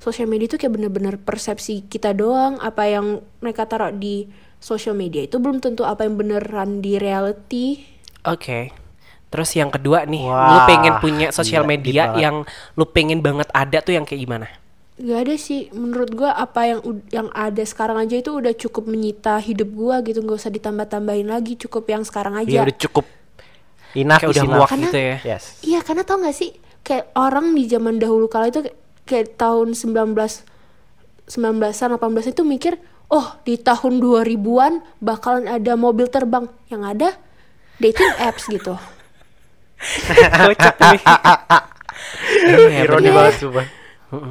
sosial 0.00 0.32
media 0.32 0.48
itu 0.48 0.56
kayak 0.56 0.72
bener-bener 0.72 1.20
persepsi 1.20 1.84
kita 1.84 2.16
doang 2.16 2.56
apa 2.64 2.88
yang 2.88 3.20
mereka 3.44 3.68
taruh 3.68 3.92
di 3.92 4.32
sosial 4.64 4.96
media 4.96 5.28
itu 5.28 5.36
belum 5.36 5.60
tentu 5.60 5.84
apa 5.84 6.08
yang 6.08 6.16
beneran 6.16 6.80
di 6.80 6.96
reality 6.96 7.84
Oke. 8.26 8.74
Terus 9.28 9.52
yang 9.52 9.68
kedua 9.68 10.08
nih, 10.08 10.24
lu 10.24 10.32
Wah, 10.32 10.64
pengen 10.64 10.94
punya 11.04 11.28
sosial 11.36 11.68
media 11.68 12.16
yang 12.16 12.48
lu 12.80 12.84
pengen 12.88 13.20
banget 13.20 13.48
ada 13.52 13.84
tuh 13.84 13.92
yang 13.92 14.08
kayak 14.08 14.24
gimana? 14.24 14.48
Gak 14.98 15.20
ada 15.22 15.34
sih, 15.34 15.70
menurut 15.70 16.10
gua 16.10 16.34
apa 16.34 16.66
yang 16.66 16.80
ud- 16.82 17.06
yang 17.08 17.30
ada 17.30 17.62
sekarang 17.62 17.96
aja 17.96 18.18
itu 18.18 18.34
udah 18.34 18.50
cukup 18.50 18.84
menyita 18.84 19.38
hidup 19.38 19.70
gua 19.70 20.02
gitu, 20.02 20.18
nggak 20.18 20.34
usah 20.36 20.50
ditambah-tambahin 20.50 21.26
lagi, 21.26 21.54
cukup 21.54 21.86
yang 21.86 22.02
sekarang 22.02 22.34
ya 22.36 22.42
aja. 22.42 22.58
udah 22.66 22.78
cukup 22.80 23.06
Kayak 23.94 24.22
is 24.24 24.28
udah 24.28 24.44
muak 24.44 24.68
Karena- 24.68 24.84
gitu 24.84 24.98
ya. 24.98 25.16
yes 25.24 25.44
Iya, 25.62 25.80
karena 25.80 26.02
tau 26.02 26.18
gak 26.18 26.34
sih, 26.34 26.50
kayak 26.82 27.14
orang 27.14 27.54
di 27.54 27.64
zaman 27.64 27.96
dahulu 27.96 28.26
kala 28.26 28.50
itu 28.50 28.60
kayak, 28.60 28.76
kayak 29.04 29.28
tahun 29.36 29.72
19 29.72 30.44
19-an 31.26 31.90
18 31.94 32.26
itu 32.26 32.42
mikir, 32.42 32.74
oh 33.06 33.38
di 33.42 33.54
tahun 33.54 33.98
2000-an 33.98 34.72
bakalan 34.98 35.46
ada 35.46 35.72
mobil 35.74 36.06
terbang. 36.06 36.48
Yang 36.66 36.82
ada 36.84 37.08
dating 37.78 38.12
apps 38.28 38.44
gitu. 38.44 38.74
Kocak 39.78 40.74
nih. 40.90 41.02
Iya, 42.28 42.82
ironi 42.82 43.08
bener. 43.08 43.14
banget 43.14 43.34
coba 43.42 43.62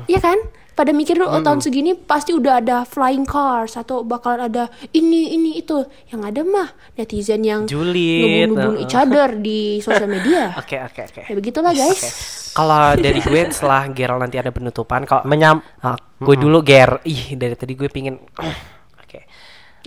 Iya 0.08 0.20
kan? 0.20 0.38
Pada 0.78 0.94
mikir 0.94 1.18
dulu, 1.18 1.26
oh 1.26 1.42
tahun 1.42 1.58
segini 1.58 1.98
pasti 1.98 2.38
udah 2.38 2.62
ada 2.62 2.78
flying 2.86 3.26
cars 3.26 3.74
atau 3.82 4.06
bakalan 4.06 4.46
ada 4.46 4.70
ini 4.94 5.34
ini 5.34 5.58
itu. 5.58 5.82
Yang 6.14 6.22
ada 6.22 6.42
mah 6.46 6.70
netizen 6.94 7.42
yang 7.42 7.66
Julid, 7.66 8.54
ngebunuh-bunuh 8.54 8.86
each 8.86 8.94
other 8.94 9.34
di 9.42 9.60
sosial 9.86 10.06
media. 10.06 10.54
Oke, 10.54 10.78
oke, 10.78 11.02
oke. 11.10 11.22
Ya 11.26 11.34
begitulah 11.34 11.74
guys. 11.74 12.06
Kalau 12.54 12.94
dari 12.94 13.18
gue 13.26 13.42
setelah 13.58 13.90
Gerald 13.90 14.22
nanti 14.22 14.38
ada 14.38 14.54
penutupan, 14.54 15.10
kalau 15.10 15.26
menyam 15.26 15.66
Ah, 15.82 15.98
gue 15.98 16.36
dulu 16.38 16.62
Ger, 16.62 17.02
ih 17.10 17.34
dari 17.34 17.58
tadi 17.58 17.74
gue 17.74 17.90
pingin. 17.90 18.22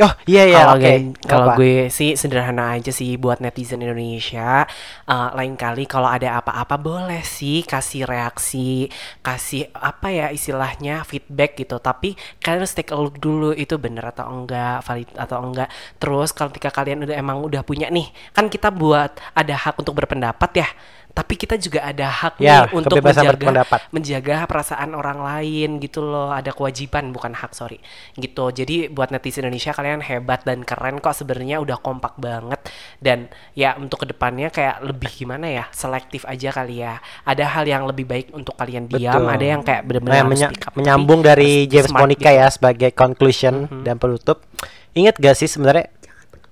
oh 0.00 0.12
iya 0.24 0.42
iya 0.48 0.60
Kalau 0.64 0.74
oke 0.76 0.82
gue- 0.82 1.02
kalau 1.28 1.46
gue 1.58 1.74
sih 1.92 2.10
sederhana 2.16 2.74
aja 2.78 2.88
sih 2.90 3.20
buat 3.20 3.38
netizen 3.44 3.84
Indonesia. 3.84 4.64
Eh, 5.04 5.30
lain 5.36 5.54
kali 5.58 5.84
kalau 5.84 6.08
ada 6.08 6.40
apa-apa 6.40 6.76
boleh 6.80 7.20
sih 7.26 7.60
kasih 7.66 8.08
reaksi, 8.08 8.88
kasih 9.20 9.68
apa 9.74 10.08
ya 10.08 10.26
istilahnya 10.32 11.04
feedback 11.04 11.58
gitu. 11.60 11.76
Tapi 11.78 12.14
kalian 12.40 12.64
harus 12.64 12.72
take 12.72 12.92
a 12.94 12.98
look 12.98 13.20
dulu 13.20 13.52
itu 13.52 13.76
bener 13.76 14.04
atau 14.08 14.26
enggak, 14.30 14.80
valid 14.86 15.10
atau 15.14 15.38
enggak. 15.44 15.68
Terus 16.00 16.30
kalau 16.32 16.48
ketika 16.54 16.70
kalian 16.72 17.04
udah 17.04 17.16
emang 17.18 17.38
udah 17.44 17.60
punya 17.66 17.92
nih, 17.92 18.08
kan 18.32 18.48
kita 18.48 18.72
buat 18.72 19.12
ada 19.36 19.54
hak 19.54 19.76
untuk 19.80 19.92
berpendapat 19.98 20.50
ya. 20.64 20.68
Tapi 21.10 21.34
kita 21.34 21.54
juga 21.54 21.82
ada 21.82 22.06
hak 22.06 22.38
Ya, 22.38 22.64
nih 22.64 22.72
untuk 22.72 22.98
menjaga 22.98 23.34
berpendapat. 23.34 23.80
menjaga 23.90 24.36
perasaan 24.44 24.90
orang 24.92 25.18
lain 25.18 25.76
gitu 25.78 26.00
loh 26.00 26.30
ada 26.30 26.50
kewajiban 26.50 27.10
bukan 27.10 27.32
hak 27.32 27.50
sorry 27.50 27.82
gitu 28.14 28.48
jadi 28.48 28.86
buat 28.86 29.10
netizen 29.10 29.42
Indonesia 29.42 29.70
kalian 29.70 30.00
hebat 30.00 30.42
dan 30.42 30.62
keren 30.62 30.98
kok 30.98 31.12
sebenarnya 31.12 31.58
udah 31.58 31.76
kompak 31.76 32.14
banget 32.16 32.62
dan 32.98 33.26
ya 33.52 33.74
untuk 33.74 34.00
ke 34.00 34.06
depannya 34.08 34.48
kayak 34.48 34.80
lebih 34.82 35.10
gimana 35.10 35.46
ya 35.46 35.64
selektif 35.70 36.22
aja 36.24 36.52
kali 36.52 36.78
ya 36.78 36.96
ada 37.22 37.44
hal 37.48 37.64
yang 37.64 37.84
lebih 37.84 38.04
baik 38.04 38.30
untuk 38.30 38.54
kalian 38.54 38.86
diam 38.86 39.18
Betul. 39.20 39.28
ada 39.30 39.46
yang 39.46 39.60
kayak 39.60 39.80
Nah, 39.80 39.86
benar-benar 39.88 40.16
harus 40.20 40.30
menya- 40.32 40.52
up. 40.62 40.72
Menyambung 40.74 41.20
dari 41.20 41.50
James 41.66 41.90
Monica 41.90 42.28
gitu. 42.28 42.38
ya 42.38 42.46
sebagai 42.48 42.90
conclusion 42.92 43.54
dan 43.82 43.96
penutup. 43.96 44.46
Ingat 44.92 45.16
gak 45.16 45.34
sih 45.34 45.46
sebenarnya 45.46 45.90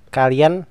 kalian 0.09 0.67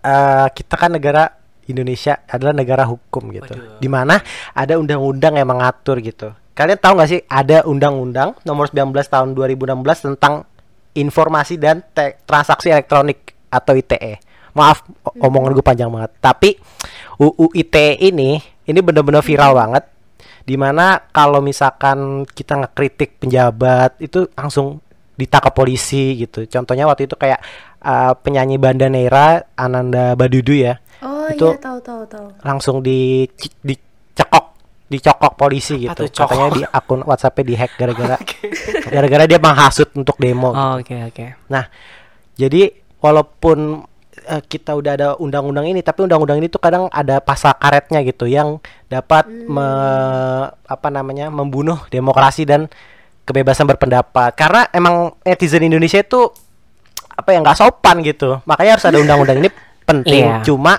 eh, 0.00 0.46
kita 0.50 0.74
kan 0.74 0.90
negara 0.90 1.34
Indonesia 1.66 2.22
adalah 2.26 2.54
negara 2.54 2.84
hukum 2.86 3.30
gitu. 3.34 3.52
Waduh. 3.54 3.78
Di 3.78 3.88
mana 3.90 4.18
ada 4.52 4.74
undang-undang 4.78 5.38
yang 5.38 5.48
mengatur 5.50 5.98
gitu. 6.00 6.32
Kalian 6.56 6.80
tahu 6.80 6.96
nggak 6.96 7.10
sih 7.10 7.20
ada 7.28 7.66
undang-undang 7.68 8.32
nomor 8.42 8.70
19 8.72 8.92
tahun 9.06 9.36
2016 9.36 10.06
tentang 10.12 10.48
informasi 10.96 11.60
dan 11.60 11.84
te- 11.92 12.16
transaksi 12.24 12.72
elektronik 12.72 13.36
atau 13.52 13.76
ITE. 13.76 14.16
Maaf 14.56 14.82
o- 15.04 15.14
omongan 15.20 15.52
gue 15.52 15.64
panjang 15.64 15.92
banget. 15.92 16.16
Tapi 16.16 16.56
UU 17.20 17.52
ITE 17.52 18.00
ini 18.00 18.40
ini 18.66 18.78
benar-benar 18.82 19.20
viral 19.20 19.52
banget 19.52 19.84
di 20.46 20.54
mana 20.54 21.02
kalau 21.10 21.42
misalkan 21.42 22.22
kita 22.22 22.54
ngekritik 22.54 23.18
penjabat 23.18 23.98
itu 23.98 24.30
langsung 24.38 24.78
ditangkap 25.16 25.50
polisi 25.56 26.14
gitu 26.22 26.44
contohnya 26.46 26.84
waktu 26.86 27.08
itu 27.08 27.16
kayak 27.16 27.40
uh, 27.82 28.12
penyanyi 28.20 28.60
Banda 28.60 28.86
Neira 28.86 29.42
Ananda 29.56 30.14
Badudu 30.14 30.54
ya 30.54 30.78
Oh 31.00 31.15
Itu- 31.28 31.50
iya 31.50 31.58
tahu 31.58 31.78
tahu 31.80 32.02
tahu. 32.04 32.26
langsung 32.40 32.76
di 32.78 33.26
dicekok 33.60 34.44
dicokok 34.86 35.32
polisi 35.34 35.82
Apa 35.82 35.98
gitu 35.98 36.02
tuh, 36.04 36.08
cokok? 36.16 36.30
katanya 36.30 36.50
di 36.52 36.62
akun 36.64 37.00
WhatsApp-nya 37.02 37.44
dihack 37.44 37.70
gara-gara 37.74 38.16
gara-gara 38.94 39.24
dia 39.24 39.38
menghasut 39.38 39.90
untuk 39.92 40.14
demo 40.16 40.50
gitu. 40.50 40.62
Oh, 40.62 40.74
oke 40.78 40.96
oke 41.06 41.26
Nah, 41.48 41.64
jadi 42.32 42.70
walaupun 42.96 43.82
eh, 44.22 44.42
kita 44.42 44.72
udah 44.72 44.92
ada 44.92 45.08
undang-undang 45.16 45.66
ini, 45.66 45.80
tapi 45.80 46.02
undang-undang 46.02 46.38
ini 46.38 46.46
tuh 46.46 46.58
kadang 46.58 46.86
ada 46.88 47.18
pasal 47.18 47.54
karetnya 47.54 48.02
gitu 48.02 48.26
yang 48.26 48.58
dapat 48.84 49.26
me- 49.26 50.46
apa 50.62 50.88
namanya 50.88 51.28
membunuh 51.28 51.82
demokrasi 51.86 52.42
dan 52.42 52.70
kebebasan 53.22 53.66
berpendapat. 53.66 54.34
Karena 54.34 54.70
emang 54.70 55.18
netizen 55.20 55.62
Indonesia 55.62 55.98
itu 55.98 56.30
apa 57.10 57.28
ya 57.28 57.40
nggak 57.40 57.56
sopan 57.56 58.02
gitu, 58.02 58.38
makanya 58.44 58.76
harus 58.76 58.86
ada 58.86 58.98
undang-undang 58.98 59.40
ini 59.40 59.50
penting. 59.88 60.24
Iya. 60.26 60.42
Cuma 60.42 60.78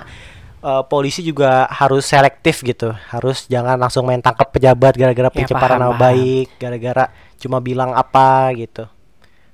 eh, 0.68 0.84
polisi 0.92 1.24
juga 1.24 1.64
harus 1.72 2.04
selektif 2.04 2.60
gitu, 2.68 2.92
harus 2.92 3.48
jangan 3.48 3.80
langsung 3.80 4.04
main 4.04 4.20
tangkap 4.20 4.52
pejabat 4.52 5.00
gara-gara 5.00 5.32
Ya, 5.32 5.36
pencemaran 5.40 5.80
nama 5.80 5.96
baik, 5.96 6.60
gara-gara 6.60 7.08
cuma 7.40 7.64
bilang 7.64 7.96
apa 7.96 8.52
gitu. 8.60 8.84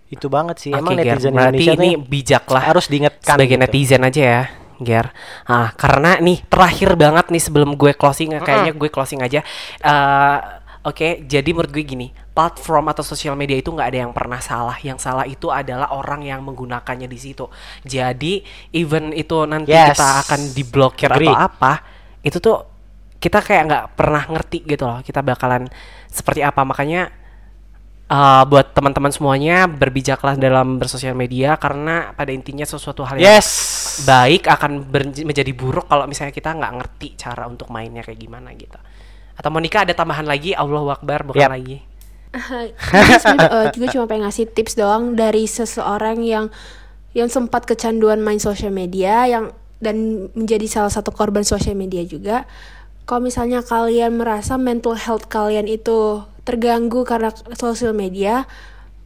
Itu 0.10 0.30
banget 0.30 0.58
sih. 0.62 0.71
Emang 0.73 0.97
Ger. 0.97 1.17
netizen 1.17 1.34
Indonesia 1.34 1.73
ini 1.78 1.97
bijak 1.97 2.45
lah 2.49 2.63
harus 2.73 2.86
diingatkan 2.89 3.38
sebagai 3.38 3.58
gitu. 3.58 3.63
netizen 3.65 4.02
aja 4.02 4.21
ya, 4.21 4.43
Ger. 4.82 5.13
Ah, 5.45 5.69
karena 5.78 6.17
nih 6.17 6.41
terakhir 6.49 6.97
banget 6.97 7.30
nih 7.30 7.41
sebelum 7.41 7.78
gue 7.78 7.93
closing, 7.93 8.34
kayaknya 8.41 8.73
gue 8.73 8.89
closing 8.89 9.21
aja. 9.21 9.45
Eh, 9.82 10.38
Oke, 10.84 11.24
jadi 11.24 11.48
menurut 11.56 11.72
gue 11.72 11.80
gini, 11.88 12.12
platform 12.36 12.91
atau 12.91 13.08
sosial 13.08 13.39
media 13.39 13.56
itu 13.56 13.72
nggak 13.72 13.88
ada 13.88 14.00
yang 14.04 14.12
pernah 14.12 14.43
salah. 14.43 14.76
Yang 14.84 15.00
salah 15.00 15.24
itu 15.24 15.48
adalah 15.48 15.96
orang 15.96 16.28
yang 16.28 16.43
menggunakannya 16.43 17.08
di 17.08 17.15
situ. 17.15 17.48
Jadi 17.88 18.43
even 18.76 19.15
itu 19.15 19.48
nanti 19.48 19.72
Yes. 19.72 19.96
kita 19.96 20.10
akan 20.28 20.39
diblokir 20.52 21.08
Agree. 21.08 21.32
atau 21.32 21.39
apa, 21.39 21.74
itu 22.19 22.36
tuh 22.43 22.67
kita 23.15 23.39
kayak 23.39 23.63
nggak 23.63 23.86
pernah 23.96 24.24
ngerti 24.28 24.60
gitu 24.67 24.84
loh. 24.84 25.00
Kita 25.00 25.24
bakalan 25.24 25.72
seperti 26.12 26.43
apa. 26.43 26.62
Makanya 26.67 27.24
Uh, 28.04 28.43
buat 28.46 28.76
teman-teman 28.76 29.10
semuanya 29.10 29.65
berbijaklah 29.65 30.36
dalam 30.38 30.78
bersosial 30.78 31.15
media 31.17 31.56
karena 31.58 32.12
pada 32.13 32.30
intinya 32.36 32.67
sesuatu 32.67 33.02
hal 33.08 33.17
yang 33.17 33.39
Yes. 33.39 34.04
baik 34.06 34.46
akan 34.46 34.86
menjadi 35.24 35.50
buruk 35.56 35.88
kalau 35.88 36.06
misalnya 36.06 36.36
kita 36.36 36.52
nggak 36.52 36.74
ngerti 36.78 37.15
cara 37.17 37.48
untuk 37.48 37.72
mainnya 37.74 38.04
kayak 38.06 38.19
gimana 38.19 38.54
gitu. 38.54 38.76
Atau 39.34 39.50
Monica 39.50 39.82
ada 39.82 39.93
tambahan 39.93 40.26
lagi? 40.26 40.54
Allahu 40.54 40.93
Akbar 40.93 41.26
bukan 41.26 41.41
Yap. 41.41 41.52
lagi. 41.52 41.78
Jadi 42.34 43.13
sebenarnya, 43.22 43.50
eh, 43.50 43.67
juga 43.78 43.86
cuma 43.93 44.06
pengen 44.10 44.24
ngasih 44.26 44.46
tips 44.58 44.74
doang 44.74 45.13
dari 45.13 45.46
seseorang 45.46 46.26
yang 46.26 46.50
yang 47.13 47.30
sempat 47.30 47.69
kecanduan 47.69 48.26
main 48.26 48.41
sosial 48.41 48.74
media 48.74 49.30
yang 49.30 49.54
dan 49.78 50.30
menjadi 50.34 50.65
salah 50.65 50.89
satu 50.89 51.13
korban 51.13 51.46
sosial 51.46 51.78
media 51.78 52.02
juga. 52.02 52.50
Kalau 53.06 53.22
misalnya 53.22 53.62
kalian 53.62 54.17
merasa 54.17 54.58
mental 54.58 54.98
health 54.98 55.30
kalian 55.30 55.69
itu 55.69 56.24
terganggu 56.48 57.06
karena 57.06 57.30
sosial 57.54 57.93
media, 57.93 58.50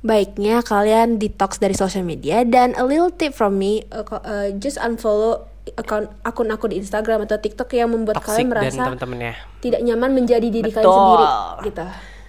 baiknya 0.06 0.62
kalian 0.62 1.18
detox 1.18 1.58
dari 1.58 1.74
sosial 1.74 2.06
media 2.06 2.46
dan 2.46 2.78
a 2.78 2.86
little 2.86 3.12
tip 3.12 3.34
from 3.34 3.58
me, 3.58 3.84
uh, 3.92 4.06
uh, 4.06 4.54
just 4.56 4.78
unfollow 4.80 5.50
akun 5.78 6.10
akun-akun 6.26 6.74
di 6.74 6.82
Instagram 6.82 7.30
atau 7.30 7.38
TikTok 7.38 7.70
yang 7.78 7.94
membuat 7.94 8.18
Toxic 8.18 8.34
kalian 8.34 8.48
merasa 8.50 8.82
teman-temannya. 8.90 9.34
tidak 9.62 9.82
nyaman 9.86 10.10
menjadi 10.10 10.48
diri 10.50 10.74
kalian 10.74 10.90
Betul. 10.90 10.98
sendiri 10.98 11.26
gitu. 11.70 11.86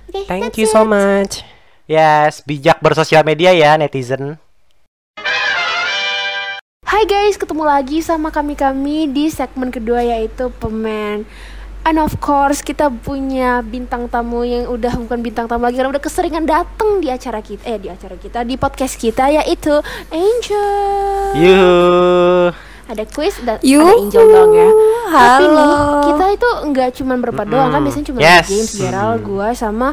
Oke, 0.09 0.21
Thank 0.29 0.53
you 0.61 0.69
it. 0.69 0.73
so 0.73 0.85
much. 0.85 1.41
Yes, 1.89 2.45
bijak 2.45 2.85
bersosial 2.85 3.25
media 3.25 3.57
ya 3.57 3.81
netizen. 3.81 4.37
Hai 6.85 7.05
guys, 7.05 7.41
ketemu 7.41 7.65
lagi 7.65 8.05
sama 8.05 8.29
kami-kami 8.29 9.09
di 9.09 9.33
segmen 9.33 9.73
kedua 9.73 10.05
yaitu 10.05 10.53
Pemen 10.61 11.25
And 11.89 11.97
of 11.97 12.21
course 12.21 12.61
kita 12.61 12.93
punya 12.93 13.65
bintang 13.65 14.13
tamu 14.13 14.45
yang 14.45 14.69
udah 14.69 14.93
bukan 15.09 15.25
bintang 15.25 15.49
tamu 15.49 15.65
lagi 15.65 15.81
karena 15.81 15.89
udah 15.95 16.05
keseringan 16.05 16.45
datang 16.45 17.01
di 17.01 17.09
acara 17.09 17.41
kita 17.41 17.65
eh 17.65 17.81
di 17.81 17.89
acara 17.89 18.13
kita 18.21 18.45
di 18.45 18.61
podcast 18.61 19.01
kita 19.01 19.33
yaitu 19.33 19.73
Angel. 20.13 21.33
Yuh. 21.33 22.68
Ada 22.89 23.05
quiz 23.05 23.37
dan 23.45 23.61
Yuhu. 23.61 23.85
ada 23.85 24.01
Angel 24.01 24.25
dong 24.27 24.51
ya. 24.51 24.69
Tapi 25.07 25.45
Halo. 25.45 25.53
nih 25.55 25.73
kita 26.07 26.25
itu 26.33 26.49
nggak 26.67 26.91
cuma 26.97 27.15
berempat 27.15 27.47
doang 27.47 27.69
kan 27.69 27.81
biasanya 27.81 28.07
cuma 28.07 28.19
Yes. 28.19 28.47
James, 28.49 28.71
Gerald, 28.75 29.21
gua 29.23 29.49
sama 29.53 29.93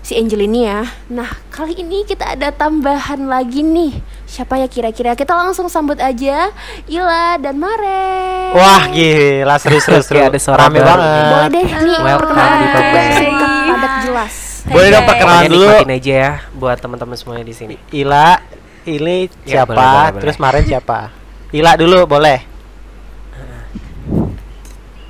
si 0.00 0.14
Angel 0.14 0.38
ini 0.40 0.62
ya. 0.62 0.86
Nah 1.08 1.26
kali 1.50 1.74
ini 1.74 2.02
kita 2.02 2.22
ada 2.28 2.48
tambahan 2.48 3.26
lagi 3.26 3.60
nih. 3.60 3.98
Siapa 4.24 4.56
ya 4.56 4.66
kira-kira? 4.66 5.12
Kita 5.12 5.34
langsung 5.34 5.66
sambut 5.66 5.98
aja 5.98 6.54
Ila 6.86 7.34
dan 7.36 7.58
Mare. 7.58 8.54
Wah 8.54 8.86
gila 8.88 9.58
seru-seru 9.58 9.98
seru. 9.98 10.22
Ada 10.22 10.38
suara 10.38 10.66
Rame 10.66 10.78
banget. 10.78 11.02
Boleh 11.02 11.48
deh 11.50 11.66
nih 11.66 11.98
perkenalan 11.98 12.56
di 12.56 12.68
padat 12.70 13.94
jelas. 14.02 14.34
Boleh 14.66 14.88
dong 14.88 15.02
perkenalan 15.02 15.42
dulu. 15.48 15.66
aja 15.84 16.12
ya 16.14 16.32
buat 16.52 16.78
teman-teman 16.78 17.14
semuanya 17.14 17.42
di 17.42 17.54
sini. 17.54 17.74
Ila, 17.92 18.38
ini 18.84 19.26
Ya, 19.42 19.62
siapa? 19.62 19.70
boleh, 19.70 19.82
boleh, 19.82 20.06
boleh. 20.06 20.20
Terus 20.22 20.36
Maren 20.38 20.62
siapa? 20.62 21.25
Ila 21.56 21.72
dulu 21.72 22.04
boleh. 22.04 22.38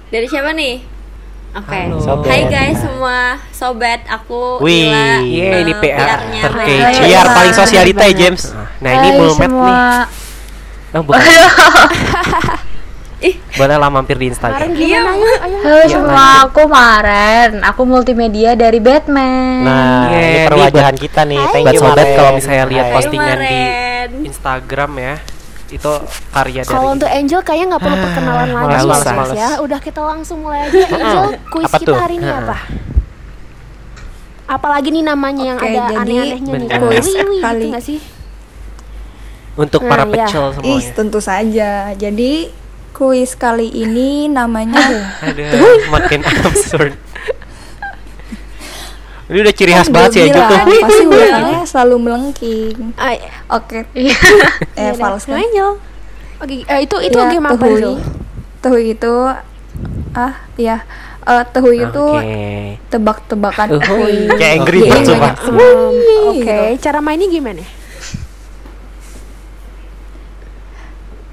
Dari 0.07 0.27
siapa 0.31 0.55
nih? 0.55 0.79
Oke. 1.57 1.79
Sobat. 1.99 2.29
Hai 2.29 2.43
guys 2.47 2.79
semua, 2.79 3.19
sobat 3.51 4.05
aku 4.07 4.63
Wih. 4.63 4.87
Ila, 4.87 5.19
Iya, 5.19 5.47
eh, 5.51 5.61
ini 5.65 5.73
PR 5.75 5.97
PR-nya 5.99 6.43
terkece. 6.45 7.03
Biar 7.03 7.27
paling 7.33 7.51
sosialita 7.51 8.05
ya 8.05 8.15
James. 8.15 8.55
Nah, 8.79 8.91
ini 8.95 9.09
Mulmet 9.17 9.51
nih. 9.51 9.75
Oh, 10.95 11.03
bukan. 11.03 11.19
Boleh 13.57 13.77
lah 13.81 13.89
mampir 13.89 14.15
di 14.15 14.29
Maren 14.29 14.37
Instagram. 14.37 14.69
gimana? 14.71 15.09
Ayo, 15.09 15.33
ayo. 15.43 15.59
Halo 15.59 15.77
Iya, 15.81 15.89
semua, 15.91 16.25
aku 16.45 16.63
Maren. 16.69 17.51
Aku 17.65 17.83
multimedia 17.83 18.53
dari 18.53 18.79
Batman. 18.79 19.65
Nah, 19.65 20.07
Iya, 20.07 20.21
ini 20.21 20.39
perwajahan 20.47 20.95
kita 20.95 21.25
nih. 21.25 21.41
Thank 21.51 21.65
Buat 21.65 21.75
you 21.75 21.81
sobat 21.83 21.97
Maren. 21.99 22.15
kalau 22.15 22.31
misalnya 22.37 22.65
lihat 22.69 22.87
postingan 22.93 23.39
di 23.41 23.57
Maren. 23.57 24.09
Instagram 24.23 24.91
ya, 24.95 25.15
itu 25.69 25.93
karya 26.31 26.63
dari 26.63 26.71
Kalau 26.71 26.91
untuk 26.93 27.11
Angel 27.11 27.41
kayaknya 27.43 27.67
nggak 27.75 27.83
perlu 27.83 27.97
perkenalan 27.99 28.49
lagi 28.49 28.67
males, 28.67 28.77
ya, 28.77 28.87
males, 28.87 29.03
guys 29.03 29.17
males. 29.19 29.37
ya. 29.37 29.51
Udah 29.59 29.79
kita 29.81 30.01
langsung 30.01 30.39
mulai 30.41 30.61
aja. 30.67 30.79
Angel, 30.95 31.25
kuis 31.49 31.67
Apa 31.67 31.79
kita 31.79 31.89
tuh? 31.91 31.97
hari 31.99 32.15
ini 32.17 32.29
apa? 32.29 32.57
Apalagi 34.47 34.89
nih 34.95 35.03
namanya 35.03 35.43
yang 35.43 35.59
Oke, 35.59 35.67
ada 35.69 35.83
aneh-anehnya 35.99 36.53
nih. 36.55 36.69
Kuis 36.71 37.09
kali 37.43 37.65
nggak 37.71 37.85
sih? 37.85 37.99
untuk 39.57 39.81
Nah, 39.83 39.89
para 39.89 40.05
iya. 40.05 40.29
pecel 40.29 40.45
Ih, 40.45 40.55
semuanya. 40.55 40.93
tentu 40.93 41.19
saja. 41.19 41.71
Jadi 41.97 42.33
kuis 42.93 43.33
kali 43.33 43.69
ini 43.69 44.29
namanya 44.29 44.77
Aduh, 45.27 45.89
makin 45.89 46.21
absurd. 46.23 46.93
Ini 49.27 49.39
udah 49.43 49.55
ciri 49.55 49.73
khas 49.73 49.87
Kan 49.87 49.95
banget 49.97 50.11
sih 50.13 50.23
tuh. 50.25 50.39
bilang, 50.39 50.63
Pasti 50.87 51.05
urutannya 51.05 51.61
selalu 51.67 51.97
melengking. 51.99 52.77
Ay, 52.95 53.17
Oke. 53.49 53.83
Iya. 53.99 54.15
Eh, 54.79 54.93
fals 54.95 55.27
kan? 55.27 55.43
Oke, 56.37 56.63
eh, 56.63 56.79
itu 56.81 56.97
itu 57.01 57.17
Ya, 57.17 57.27
game 57.27 57.47
apa. 57.47 57.59
Angel? 57.59 57.95
Tehui 58.61 58.93
itu 58.93 59.15
ah 60.13 60.33
ya 60.57 60.81
eh, 61.23 61.45
tehui 61.47 61.83
itu 61.83 62.07
Oke. 62.07 62.79
tebak-tebakan 62.87 63.69
tehui. 63.77 64.31
Kayak 64.33 64.53
Angry 64.61 64.79
Birds 64.85 65.07
sumpah. 65.07 65.33
banyak 65.35 65.53
Um, 65.59 65.95
Oke, 66.31 66.59
gitu. 66.71 66.83
cara 66.83 66.99
mainnya 67.01 67.27
gimana? 67.27 67.67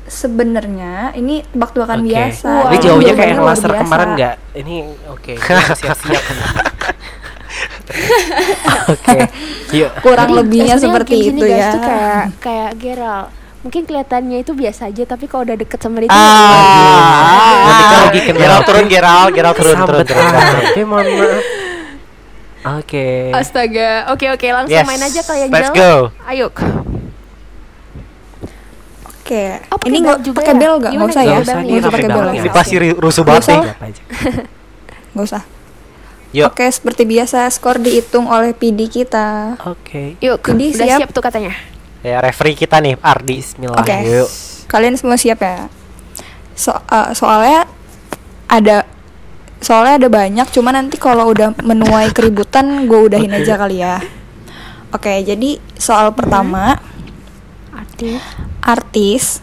Sebenarnya 0.03 1.13
ini 1.13 1.41
tebak-tebakan 1.47 1.99
Oke. 2.01 2.09
biasa. 2.09 2.49
Ini 2.69 2.77
jauhnya 2.79 3.13
kayak 3.13 3.29
yang 3.31 3.43
laser 3.43 3.71
kemarin 3.71 4.09
nggak? 4.13 4.35
Ini 4.53 4.75
oke, 5.09 5.31
gue 5.35 5.61
siap-siap. 5.79 6.23
Oke, 8.93 9.19
yuk. 9.75 9.91
Kurang 9.99 10.29
Jadi, 10.31 10.39
lebihnya 10.39 10.75
seperti 10.79 11.15
itu 11.29 11.43
guys, 11.43 11.59
ya. 11.59 11.71
tuh 11.75 11.81
kayak 11.83 12.23
kayak 12.39 12.71
Gerald. 12.79 13.27
Mungkin 13.63 13.81
kelihatannya 13.87 14.37
itu 14.43 14.51
biasa 14.51 14.91
aja, 14.91 15.03
tapi 15.07 15.23
kalau 15.31 15.47
udah 15.47 15.55
deket 15.55 15.79
sama 15.79 16.03
dia 16.03 16.11
Ah, 16.11 17.63
Nanti 17.63 17.83
kalau 17.87 18.03
lagi 18.11 18.19
kenal. 18.27 18.39
Gerald 18.43 18.63
turun, 18.67 18.85
Gerald, 18.91 19.29
Gerald 19.31 19.55
turun, 19.55 19.75
turun. 19.87 20.03
Tapi 20.03 20.81
mohon 20.83 21.07
maaf. 21.07 21.43
Oke. 22.63 23.31
Astaga, 23.35 24.07
oke 24.15 24.25
oke 24.31 24.47
langsung 24.47 24.79
Yes, 24.79 24.87
main 24.87 25.03
aja 25.03 25.21
kali 25.23 25.39
ya 25.43 25.47
let's 25.51 25.71
go. 25.75 26.15
Ayo. 26.27 26.47
Oke. 29.23 29.43
Oh, 29.71 29.79
pakai 29.79 29.87
ini 29.91 29.97
nggak 30.03 30.19
juga 30.23 30.37
pakai 30.43 30.55
ya? 30.55 30.59
bel 30.59 30.73
nggak? 30.79 30.91
Nggak 30.95 31.07
usah 31.11 31.23
ya? 31.23 31.31
ya. 31.31 31.35
Nggak 31.39 31.79
usah, 31.79 31.91
pakai 31.91 32.09
bel. 32.11 32.27
Ini 32.35 32.49
pasti 32.51 32.75
rusuh 32.79 33.23
banget. 33.23 33.43
Nggak 35.11 35.25
usah. 35.27 35.41
Yuk. 36.33 36.49
Oke, 36.49 36.65
seperti 36.65 37.05
biasa 37.05 37.45
skor 37.53 37.77
dihitung 37.77 38.25
oleh 38.25 38.57
PD 38.57 38.89
kita. 38.89 39.53
Oke. 39.69 40.17
Yuk, 40.17 40.41
Jadi 40.41 40.65
udah 40.73 40.87
siap? 40.89 40.99
siap 41.05 41.09
tuh 41.13 41.21
katanya. 41.21 41.53
Ya, 42.01 42.17
referee 42.25 42.57
kita 42.57 42.81
nih, 42.81 42.97
Ardi. 43.05 43.37
Bismillah. 43.37 43.77
Oke. 43.77 43.93
Yuk. 44.01 44.29
Kalian 44.65 44.97
semua 44.97 45.13
siap 45.13 45.45
ya? 45.45 45.69
So, 46.57 46.73
eh, 46.73 47.13
soalnya 47.13 47.69
ada 48.49 48.89
soalnya 49.63 49.95
ada 50.01 50.09
banyak, 50.11 50.47
cuma 50.51 50.75
nanti 50.75 50.99
kalau 50.99 51.31
udah 51.31 51.55
menuai 51.63 52.11
keributan 52.11 52.89
gue 52.89 52.99
udahin 53.13 53.31
aja 53.31 53.55
kali 53.55 53.79
ya. 53.79 54.01
Oke, 54.91 55.23
jadi 55.23 55.61
soal 55.79 56.11
pertama, 56.11 56.77
Arti. 57.71 58.19
artis 58.59 59.39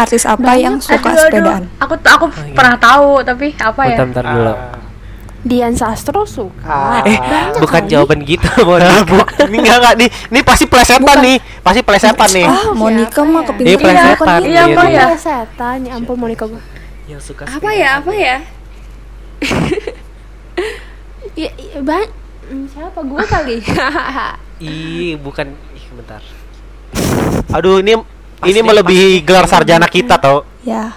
artis 0.00 0.24
apa 0.24 0.56
yang 0.56 0.80
suka 0.80 1.12
Aduh, 1.12 1.12
aduh. 1.12 1.22
sepedaan? 1.28 1.64
Aku 1.76 1.94
aku 2.00 2.26
iya. 2.40 2.56
pernah 2.56 2.76
tahu, 2.80 3.20
tapi 3.20 3.52
apa 3.60 3.82
ya? 3.84 3.96
Bentar, 4.00 4.24
bentar 4.24 4.24
dulu. 4.32 4.79
Dian 5.40 5.72
Sastro 5.72 6.28
suka. 6.28 6.68
Ah. 6.68 7.00
Eh, 7.02 7.16
Banyak 7.16 7.64
bukan 7.64 7.82
kali. 7.82 7.90
jawaban 7.90 8.18
gitu, 8.22 8.48
maaf. 8.68 9.08
bu- 9.08 9.28
ini 9.48 9.56
enggak 9.58 9.76
enggak 9.80 9.94
nih. 9.96 10.08
Ini 10.28 10.40
pasti 10.44 10.64
plesetan 10.64 11.18
nih. 11.18 11.36
Pasti 11.60 11.80
plesetan 11.80 12.28
nih. 12.30 12.44
Ah, 12.44 12.68
Monica 12.72 13.20
mah 13.22 13.40
ya? 13.40 13.48
kepintaran 13.48 13.64
Dia 13.66 13.76
plesetan. 13.78 14.40
Iya, 14.40 14.48
Iya, 14.50 14.62
apa 14.68 14.82
iya. 14.84 15.00
ya? 15.00 15.16
setan, 15.16 15.78
ya 15.82 15.92
ampun 15.94 16.16
Monica 16.16 16.44
gue. 16.44 16.62
Yang 17.06 17.20
suka 17.24 17.42
Apa 17.48 17.70
ya? 17.72 17.90
Apa 17.98 18.12
ya? 18.12 18.36
Iya, 21.32 21.50
iya, 21.56 21.78
ban 21.80 22.04
Hmm, 22.42 22.66
siapa 22.66 22.98
gue 22.98 23.22
kali? 23.22 23.56
Ih, 24.60 25.14
bukan. 25.16 25.54
Ih, 25.70 25.86
bentar. 25.94 26.18
Aduh, 27.48 27.78
ini 27.78 27.94
ini 28.42 28.58
Pasti, 28.58 28.60
melebihi 28.60 29.08
gelar 29.22 29.46
sarjana 29.46 29.86
kita 29.86 30.18
tau. 30.18 30.42
Ya. 30.60 30.90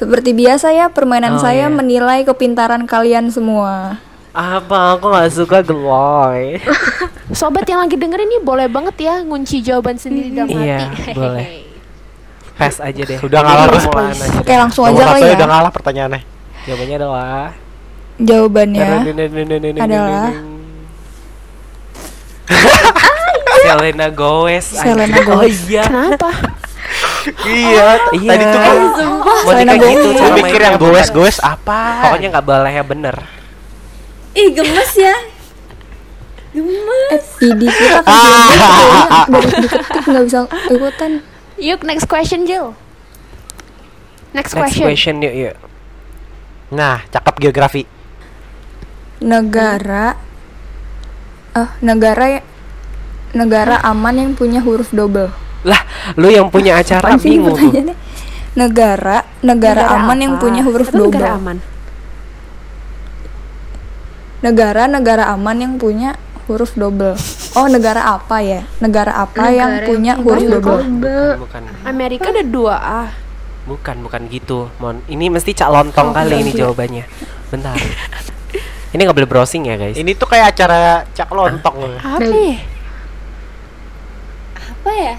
Seperti 0.00 0.32
biasa 0.32 0.72
ya, 0.72 0.88
permainan 0.88 1.36
Oh, 1.36 1.44
saya 1.44 1.68
iya. 1.68 1.76
menilai 1.76 2.24
kepintaran 2.24 2.88
kalian 2.88 3.28
semua. 3.28 4.00
Apa? 4.32 4.96
Aku 4.96 5.12
nggak 5.12 5.28
suka 5.28 5.60
geloy. 5.60 6.56
Sobat 7.36 7.68
yang 7.68 7.84
lagi 7.84 8.00
dengerin 8.00 8.24
ini 8.24 8.40
boleh 8.40 8.64
banget 8.64 8.96
ya 8.96 9.20
ngunci 9.20 9.60
jawaban 9.60 10.00
sendiri 10.00 10.32
dalam 10.32 10.56
hati. 10.56 10.64
Iya, 10.64 10.78
boleh. 11.12 11.46
Pass 12.58 12.80
aja 12.80 13.02
deh. 13.04 13.20
Sudah 13.20 13.44
ngalah, 13.44 13.68
aja 13.68 14.40
Oke, 14.40 14.54
langsung 14.56 14.88
aja 14.88 15.02
kali 15.04 15.20
ya. 15.20 15.36
udah 15.36 15.48
ngalah 15.52 15.72
pertanyaannya. 15.72 16.20
Jawabannya 16.64 16.96
adalah 16.96 17.52
Jawabannya 18.20 18.80
adalah 18.80 19.04
Selena 23.60 24.08
Gomez. 24.08 24.66
Selena 24.72 25.04
anjir. 25.04 25.24
Oh 25.28 25.44
Gomez. 25.44 25.60
iya. 25.68 25.84
Kenapa? 25.84 26.30
Iya, 27.42 27.86
Iya. 28.12 28.30
tadi 28.30 28.44
tuh 28.46 28.60
Mau 29.20 29.40
Selena 29.46 29.72
kayak 29.72 29.92
gitu 29.94 30.08
Gue 30.12 30.30
mikir 30.34 30.60
yang 30.60 30.76
bener. 30.76 30.90
goes-goes 30.96 31.38
apa? 31.38 31.80
Pokoknya 32.04 32.28
nggak 32.30 32.46
boleh 32.46 32.72
ya 32.72 32.82
bener. 32.82 33.16
Ih, 34.32 34.48
gemes 34.50 34.92
ya. 34.94 35.16
Gemes. 36.50 37.24
PD 37.36 37.62
kita 37.64 37.98
kan 38.00 38.10
Ah. 38.10 39.24
dari 39.28 39.50
diketik 39.60 40.04
nggak 40.04 40.24
bisa 40.24 40.40
ikutan. 40.68 41.12
Yuk 41.56 41.80
next 41.82 42.06
question 42.06 42.42
Jill. 42.42 42.72
Next, 44.30 44.50
Next 44.50 44.54
question. 44.54 44.84
question 44.84 45.14
yuk 45.20 45.34
yuk. 45.34 45.56
Nah, 46.70 47.02
cakep 47.06 47.34
geografi. 47.40 47.82
Negara 49.20 50.14
eh 51.50 51.70
negara 51.80 52.24
ya- 52.30 52.46
negara 53.32 53.82
aman 53.82 54.14
yang 54.16 54.32
punya 54.32 54.58
huruf 54.58 54.90
double. 54.90 55.28
Lah, 55.64 55.80
lu 56.16 56.32
yang 56.32 56.48
punya 56.48 56.80
acara 56.80 57.14
Apaan 57.14 57.20
bingung. 57.20 57.52
tuh. 57.52 57.68
pertanyaannya? 57.68 57.96
Negara, 58.50 59.18
negara, 59.46 59.82
aman 59.94 60.18
yang 60.18 60.34
apa? 60.34 60.42
punya 60.42 60.60
huruf 60.66 60.88
Apa 60.90 60.98
double. 60.98 61.14
Negara 61.14 61.30
aman. 61.38 61.56
Negara, 64.40 64.82
negara 64.88 65.24
aman 65.30 65.56
yang 65.60 65.74
punya 65.76 66.16
huruf 66.48 66.74
double. 66.74 67.14
Oh, 67.54 67.68
negara 67.70 68.16
apa 68.16 68.42
ya? 68.42 68.66
Negara 68.82 69.12
apa 69.14 69.52
yang 69.54 69.86
punya 69.86 70.18
huruf 70.18 70.42
double? 70.42 70.82
Bukan, 70.98 71.38
bukan. 71.46 71.62
Amerika 71.86 72.34
ada 72.34 72.42
dua 72.42 72.76
ah. 72.80 73.10
Bukan, 73.68 74.02
bukan 74.02 74.26
gitu. 74.26 74.66
Mon, 74.82 74.98
ini 75.06 75.30
mesti 75.30 75.54
cak 75.54 75.70
lontong 75.70 76.10
kali 76.10 76.42
ini 76.42 76.50
jawabannya. 76.50 77.04
Bentar. 77.54 77.78
ini 78.96 78.98
nggak 78.98 79.14
boleh 79.14 79.30
browsing 79.30 79.70
ya, 79.70 79.78
guys. 79.78 79.94
Ini 79.94 80.10
tuh 80.18 80.26
kayak 80.26 80.58
acara 80.58 81.06
cak 81.14 81.30
lontong. 81.30 82.00
Apa? 82.02 82.24
ya? 82.26 82.58
Apa 84.58 84.90
ya? 84.90 85.14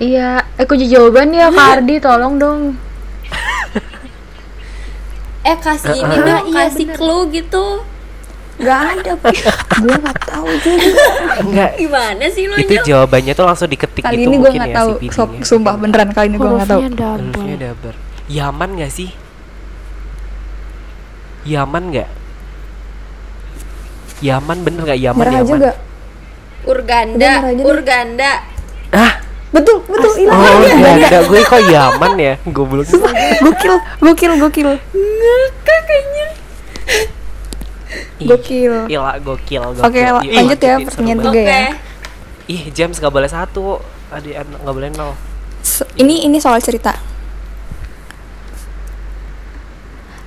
Iya, 0.00 0.48
eh 0.56 0.64
kunci 0.64 0.88
jawaban 0.88 1.28
ya 1.28 1.52
Kak 1.52 1.68
Ardi, 1.76 2.00
tolong 2.00 2.40
dong. 2.40 2.60
Eh 5.40 5.56
kasih 5.56 5.92
ini 5.92 6.16
dong, 6.20 6.44
iya, 6.52 6.68
kasih 6.68 6.84
bener. 6.88 6.96
clue 6.96 7.22
gitu. 7.32 7.64
Gak 8.60 8.80
ada. 8.92 9.12
gue 9.80 9.96
nggak 10.04 10.20
tahu 10.24 10.48
juga. 10.60 11.00
Enggak. 11.40 11.70
Gimana 11.80 12.24
sih 12.28 12.44
lu 12.44 12.60
Itu 12.60 12.76
jawabannya 12.84 13.32
tuh 13.32 13.44
langsung 13.48 13.68
diketik 13.72 14.04
Kali 14.04 14.20
gitu 14.20 14.28
ini 14.28 14.36
gue 14.36 14.50
nggak 14.52 14.68
ya 14.68 14.76
tahu. 14.76 14.90
si 15.00 15.08
PD-nya. 15.08 15.44
sumpah 15.48 15.74
beneran 15.80 16.10
kali 16.12 16.26
ini 16.28 16.36
gue 16.36 16.44
nggak 16.48 16.68
tahu. 16.68 16.80
Hurufnya 16.84 17.56
double. 17.56 17.96
Yaman 18.28 18.70
gak 18.76 18.92
sih? 18.92 19.10
Yaman 21.48 21.82
nggak? 21.88 22.08
Yaman 24.20 24.58
bener 24.60 24.80
nggak 24.84 25.00
Yaman 25.00 25.20
Merah 25.24 25.32
Yaman? 25.40 25.48
aja 25.48 25.54
gak? 25.64 25.76
Urganda. 26.68 27.32
Urganda. 27.64 28.32
Ah, 28.92 29.19
Betul, 29.50 29.82
betul. 29.84 30.12
Hilang. 30.14 30.38
oh 30.38 30.62
ya, 30.62 31.10
ada 31.10 31.18
gue 31.26 31.40
kok 31.42 31.60
Yaman 31.60 32.12
ya? 32.16 32.34
Goblok. 32.46 32.86
Gokil, 32.86 33.74
gokil, 33.98 34.32
gokil. 34.38 34.68
Ngakak 34.94 35.80
kayaknya. 35.84 36.26
Ih, 38.20 38.28
Gokil. 38.28 38.74
Gila, 38.86 39.18
gokil, 39.18 39.62
gokil. 39.74 39.82
Oke, 39.82 40.00
Ih, 40.22 40.34
lanjut 40.38 40.60
ya, 40.60 40.74
pertanyaan 40.78 41.18
tiga 41.20 41.30
Oke. 41.32 41.42
ya. 41.42 41.62
Ih, 42.46 42.62
James 42.70 42.96
gak 42.96 43.10
boleh 43.10 43.26
satu. 43.26 43.82
Adi 44.10 44.34
nggak 44.34 44.74
boleh 44.74 44.90
nol. 44.90 45.14
Se- 45.62 45.86
ini 45.96 46.22
ini 46.22 46.38
soal 46.38 46.58
cerita. 46.58 46.94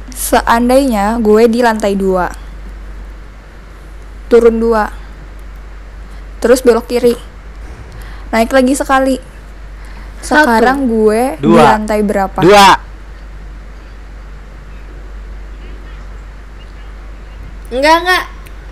Seandainya 0.09 1.19
gue 1.19 1.47
di 1.47 1.59
lantai 1.59 1.95
dua, 1.95 2.29
turun 4.27 4.55
dua, 4.55 4.87
terus 6.37 6.61
belok 6.61 6.87
kiri, 6.87 7.17
naik 8.33 8.49
lagi 8.49 8.73
sekali. 8.73 9.15
Sekarang 10.19 10.87
gue 10.87 11.37
di 11.37 11.45
Dua. 11.45 11.77
lantai 11.77 12.01
berapa? 12.01 12.39
Dua. 12.39 12.67
Enggak, 17.69 17.95
enggak. 17.99 18.23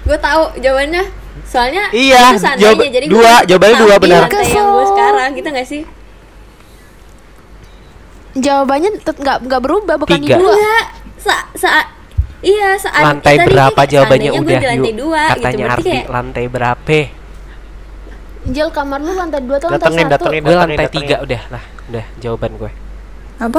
Gue 0.03 0.17
tahu 0.17 0.43
jawabannya. 0.57 1.03
Soalnya 1.43 1.83
Iya, 1.91 2.33
itu 2.33 2.47
jawab- 2.57 2.79
jadi 2.81 3.07
dua, 3.07 3.33
gue 3.39 3.47
jawabannya 3.47 3.75
dua, 3.77 3.93
di 3.93 4.01
benar. 4.01 4.21
lantai 4.25 4.47
yang 4.47 4.67
gue 4.69 4.85
sekarang 4.87 5.29
gitu 5.31 5.47
gak 5.49 5.67
sih? 5.67 5.81
Jawabannya 8.33 8.89
tetap 8.95 9.15
nggak 9.17 9.37
nggak 9.43 9.61
berubah 9.61 9.95
bukan 9.97 10.17
di 10.17 10.27
Tiga. 10.27 10.39
dua. 10.39 10.53
Enggak. 10.53 10.85
Sa 11.17 11.35
saat 11.53 11.87
Iya, 12.41 12.73
saat 12.73 13.05
Lantai 13.05 13.37
tadi 13.37 13.53
berapa 13.53 13.81
jawabannya 13.85 14.29
gue 14.31 14.41
udah 14.41 14.57
di 14.57 14.65
lantai 14.65 14.89
yuk. 14.89 14.97
dua 14.97 15.21
gitu. 15.21 15.33
Katanya 15.37 15.61
Berarti 15.61 15.77
Ardi 15.77 15.91
kayak 15.93 16.07
lantai 16.09 16.45
berapa? 16.49 16.99
Jel 18.43 18.69
kamar 18.69 18.97
lu 18.97 19.13
lantai 19.13 19.39
dua 19.39 19.55
atau 19.55 19.69
lantai 19.69 19.81
Datengin, 19.83 20.05
satu? 20.05 20.13
datengin, 20.23 20.41
Gue 20.41 20.49
datengin, 20.49 20.69
lantai 20.73 20.87
tiga 20.89 21.15
udah 21.21 21.41
lah, 21.47 21.63
udah 21.87 22.05
jawaban 22.17 22.51
gue. 22.55 22.71
Apa? 23.37 23.57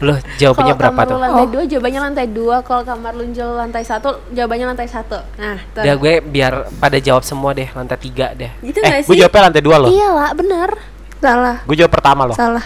Loh, 0.00 0.16
jawabannya 0.36 0.56
Kalau 0.66 0.80
berapa 0.80 0.92
kamar 0.94 1.04
tuh? 1.04 1.12
lu 1.12 1.20
lantai 1.22 1.36
Oh. 1.38 1.50
dua, 1.50 1.62
jawabannya 1.66 2.00
lantai 2.02 2.26
dua. 2.26 2.56
Kalau 2.62 2.82
kamar 2.82 3.12
lu 3.12 3.24
Jel 3.28 3.50
lantai 3.50 3.82
satu, 3.82 4.08
jawabannya 4.30 4.66
lantai 4.66 4.84
satu. 4.86 5.18
Nah, 5.34 5.60
tuh. 5.70 5.80
Udah 5.80 5.94
gue 5.94 6.12
biar 6.22 6.52
pada 6.74 6.96
jawab 6.98 7.20
semua 7.22 7.52
deh, 7.52 7.68
lantai 7.70 7.96
tiga 7.98 8.32
deh. 8.32 8.48
gitu 8.62 8.78
Eh, 8.78 8.88
gak 8.90 9.00
gue 9.02 9.06
sih? 9.06 9.18
jawabnya 9.18 9.42
lantai 9.46 9.62
dua 9.62 9.76
loh. 9.78 9.88
Iya 9.88 10.08
lah, 10.10 10.30
bener. 10.32 10.70
Salah, 11.18 11.56
Gue 11.62 11.74
jawab 11.74 11.90
pertama 11.90 12.24
loh. 12.24 12.32
salah. 12.34 12.64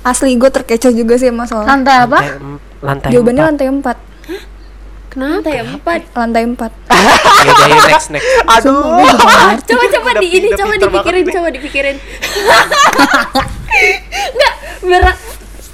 Asli 0.00 0.34
gue 0.34 0.48
terkecoh 0.48 0.90
juga 0.90 1.14
sih 1.14 1.28
sama 1.28 1.44
soal. 1.44 1.62
Lantai 1.62 1.96
apa? 2.00 2.18
Lantai, 2.18 2.50
lantai 2.80 3.08
Jawabannya 3.10 3.38
empat. 3.38 3.50
lantai 3.52 3.66
empat, 3.68 3.96
Kenapa? 5.12 5.44
Lantai 5.44 5.60
empat. 5.60 6.00
lantai 6.16 6.42
empat. 6.48 6.72
Ya 7.44 7.52
udah 7.52 7.68
yuk, 7.68 7.86
next 7.92 8.08
next. 8.08 8.28
Aduh. 8.56 9.04
Coba 9.68 9.84
coba 9.92 10.10
di 10.24 10.28
ini 10.40 10.48
coba 10.56 10.74
dipikirin, 10.80 11.24
coba 11.28 11.48
dipikirin. 11.52 11.96
Enggak, 14.32 14.54
berat. 14.88 15.18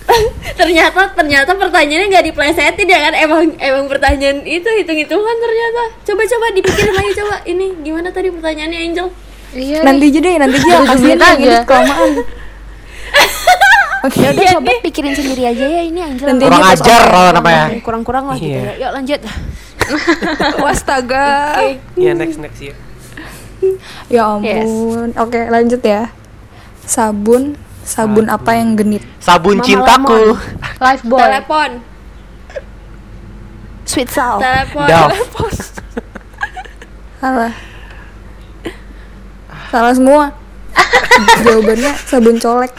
ternyata 0.58 1.12
ternyata 1.12 1.52
pertanyaannya 1.52 2.06
nggak 2.08 2.26
diplesetin 2.32 2.88
ya 2.88 2.98
kan 3.08 3.14
emang 3.14 3.54
emang 3.60 3.86
pertanyaan 3.86 4.40
itu 4.48 4.64
hitung 4.80 4.96
hitungan 4.96 5.36
ternyata 5.36 5.82
coba 6.08 6.22
coba 6.24 6.46
dipikirin 6.56 6.94
lagi 6.96 7.12
coba 7.12 7.34
ini 7.44 7.66
gimana 7.84 8.08
tadi 8.08 8.32
pertanyaannya 8.32 8.80
Angel 8.88 9.08
Iya. 9.48 9.80
Nanti 9.80 10.12
aja 10.12 10.20
deh, 10.20 10.34
nanti 10.36 10.60
aja. 10.60 10.76
Kasihan 10.84 11.16
yang 11.40 11.64
aja. 11.64 12.04
ini 12.04 12.20
kelamaan. 14.00 14.16
Ya 14.16 14.28
udah 14.30 14.44
sobat 14.52 14.76
pikirin 14.80 15.12
sendiri 15.12 15.42
aja 15.44 15.64
ya 15.64 15.80
ini 15.82 15.98
Angel. 15.98 16.26
Nanti 16.28 16.44
Kurang 16.44 16.64
ajar 16.66 17.00
kalau 17.04 17.30
namanya. 17.32 17.64
Kurang-kurang 17.80 18.24
lah 18.26 18.36
gitu 18.36 18.48
Iya. 18.48 18.62
ya. 18.62 18.72
Yuk 18.78 18.90
lanjut. 18.94 19.20
Wastaga. 20.64 21.26
Ya 21.94 22.12
next 22.12 22.38
next 22.38 22.60
ya. 22.60 22.74
Ya 24.06 24.22
ampun. 24.28 25.14
Oke, 25.14 25.40
lanjut 25.46 25.80
ya. 25.80 26.10
Sabun, 26.80 27.54
sabun 27.82 28.26
apa 28.26 28.54
yang 28.54 28.74
genit? 28.74 29.02
Sabun 29.18 29.58
Mama 29.58 29.66
cintaku. 29.66 30.18
Life 30.78 31.02
boy. 31.04 31.18
telepon 31.18 31.70
Sweet 33.84 34.08
Sal. 34.08 34.36
telepon 34.38 34.84
Dove. 34.84 35.16
Salah. 37.18 37.52
Salah 39.68 39.92
semua. 39.92 40.24
Jawabannya 41.42 41.92
sabun 41.98 42.38
colek. 42.38 42.70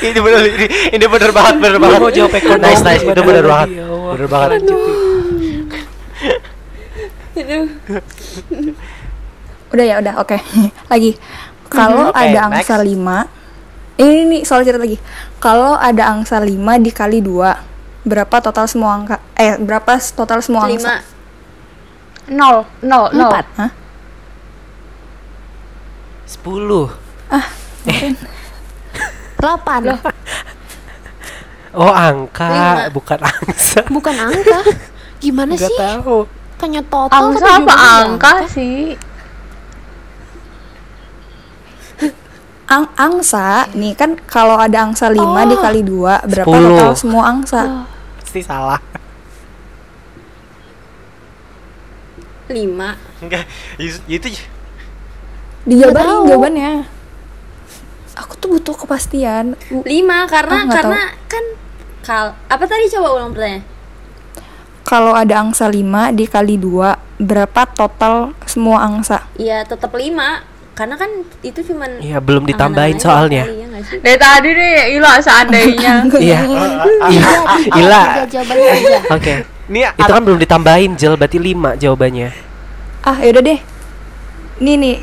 Ini 0.00 0.18
bener 0.22 0.42
ini, 0.46 0.66
ini 0.94 1.04
bener 1.06 1.30
banget 1.34 1.54
bener 1.58 1.78
banget. 1.82 1.98
mau 1.98 2.12
jawab 2.12 2.32
ekonomi 2.34 2.62
Nice 2.62 2.82
nice 2.82 3.02
itu 3.02 3.22
bener 3.22 3.44
banget. 3.44 3.68
ya. 3.74 3.86
Bener 3.86 4.28
banget. 4.30 4.50
Aduh. 7.36 7.66
Udah 9.74 9.84
ya, 9.84 9.94
udah. 10.00 10.14
Oke. 10.22 10.38
lagi. 10.92 11.18
Kalau 11.66 12.14
Oke, 12.14 12.22
ada 12.22 12.46
next. 12.48 12.70
angsa 12.70 12.78
5 12.78 13.98
Ini 13.98 14.20
nih 14.28 14.40
soal 14.46 14.62
cerita 14.62 14.78
lagi. 14.78 14.96
Kalau 15.42 15.74
ada 15.74 16.04
angsa 16.06 16.38
5 16.38 16.52
dikali 16.78 17.18
2, 17.20 18.06
berapa 18.06 18.36
total 18.38 18.68
semua 18.70 18.94
angka? 18.94 19.16
Eh, 19.34 19.56
berapa 19.58 19.98
total 20.14 20.38
semua 20.44 20.68
lima 20.68 20.78
angsa? 20.78 21.02
Nol, 22.28 22.62
nol, 22.84 23.04
nol. 23.10 23.30
Empat. 23.32 23.46
Hah? 23.56 23.70
Sepuluh. 26.26 26.90
Delapan. 29.40 29.82
Oh 31.70 31.92
angka, 31.92 32.48
Lima. 32.48 32.82
bukan 32.90 33.20
angsa. 33.20 33.80
Bukan 33.86 34.14
angka. 34.16 34.60
Gimana 35.22 35.54
Gak 35.54 35.68
sih? 35.68 35.76
tahu. 35.76 36.24
Tanya 36.56 36.80
total 36.82 37.20
Angsa 37.30 37.44
apa 37.44 37.48
jawabannya 37.52 37.92
angka 38.00 38.32
sih? 38.48 38.96
Ang 42.66 42.84
angsa, 42.98 43.46
nih 43.72 43.94
kan 43.94 44.18
kalau 44.18 44.58
ada 44.58 44.82
angsa 44.82 45.06
5 45.06 45.22
Oh. 45.22 45.46
dikali 45.46 45.86
2, 45.86 46.26
berapa 46.26 46.48
Sepuluh. 46.50 46.74
total 46.74 46.92
semua 46.98 47.22
angsa? 47.28 47.62
Pasti 48.18 48.42
salah. 48.42 48.80
lima 52.46 52.94
Enggak, 53.18 53.42
itu 53.74 53.98
itu 54.06 54.38
Dijabarin 55.66 56.06
tahu. 56.08 56.24
jawabannya. 56.30 56.72
Aku 58.16 58.32
tuh 58.40 58.48
butuh 58.56 58.74
kepastian. 58.78 59.58
Lima 59.84 60.24
karena 60.24 60.64
Ah, 60.64 60.72
karena 60.72 61.00
kan 61.28 61.44
kal 62.00 62.26
apa 62.46 62.64
tadi 62.64 62.86
coba 62.88 63.08
ulang 63.18 63.34
pertanyaan 63.34 63.66
Kalau 64.86 65.18
ada 65.18 65.42
angsa 65.42 65.66
5 65.66 66.14
dikali 66.14 66.54
2, 66.54 66.94
berapa 67.18 67.62
total 67.74 68.30
semua 68.46 68.86
angsa? 68.86 69.26
Iya 69.34 69.66
tetap 69.66 69.90
lima 69.98 70.46
karena 70.78 70.94
kan 70.94 71.10
itu 71.42 71.58
cuman 71.72 71.98
Iya, 71.98 72.22
belum 72.22 72.46
ditambahin 72.46 72.94
soalnya. 73.00 73.50
kali, 73.50 73.64
ya? 73.64 73.80
Dari 73.98 74.18
tadi 74.20 74.48
nih, 74.54 75.00
ila 75.00 75.18
seandainya. 75.18 76.04
Iya. 76.20 76.38
Iya. 77.10 77.28
Ila. 77.82 78.02
Oke. 79.10 79.34
ini 79.66 79.80
Itu 79.82 80.10
kan 80.14 80.22
belum 80.22 80.38
ditambahin, 80.38 80.94
Jel. 80.94 81.18
Berarti 81.18 81.42
lima 81.42 81.74
jawabannya. 81.74 82.30
Ah, 83.02 83.18
yaudah 83.18 83.42
deh. 83.42 83.58
Nih 84.62 84.76
nih. 84.78 84.96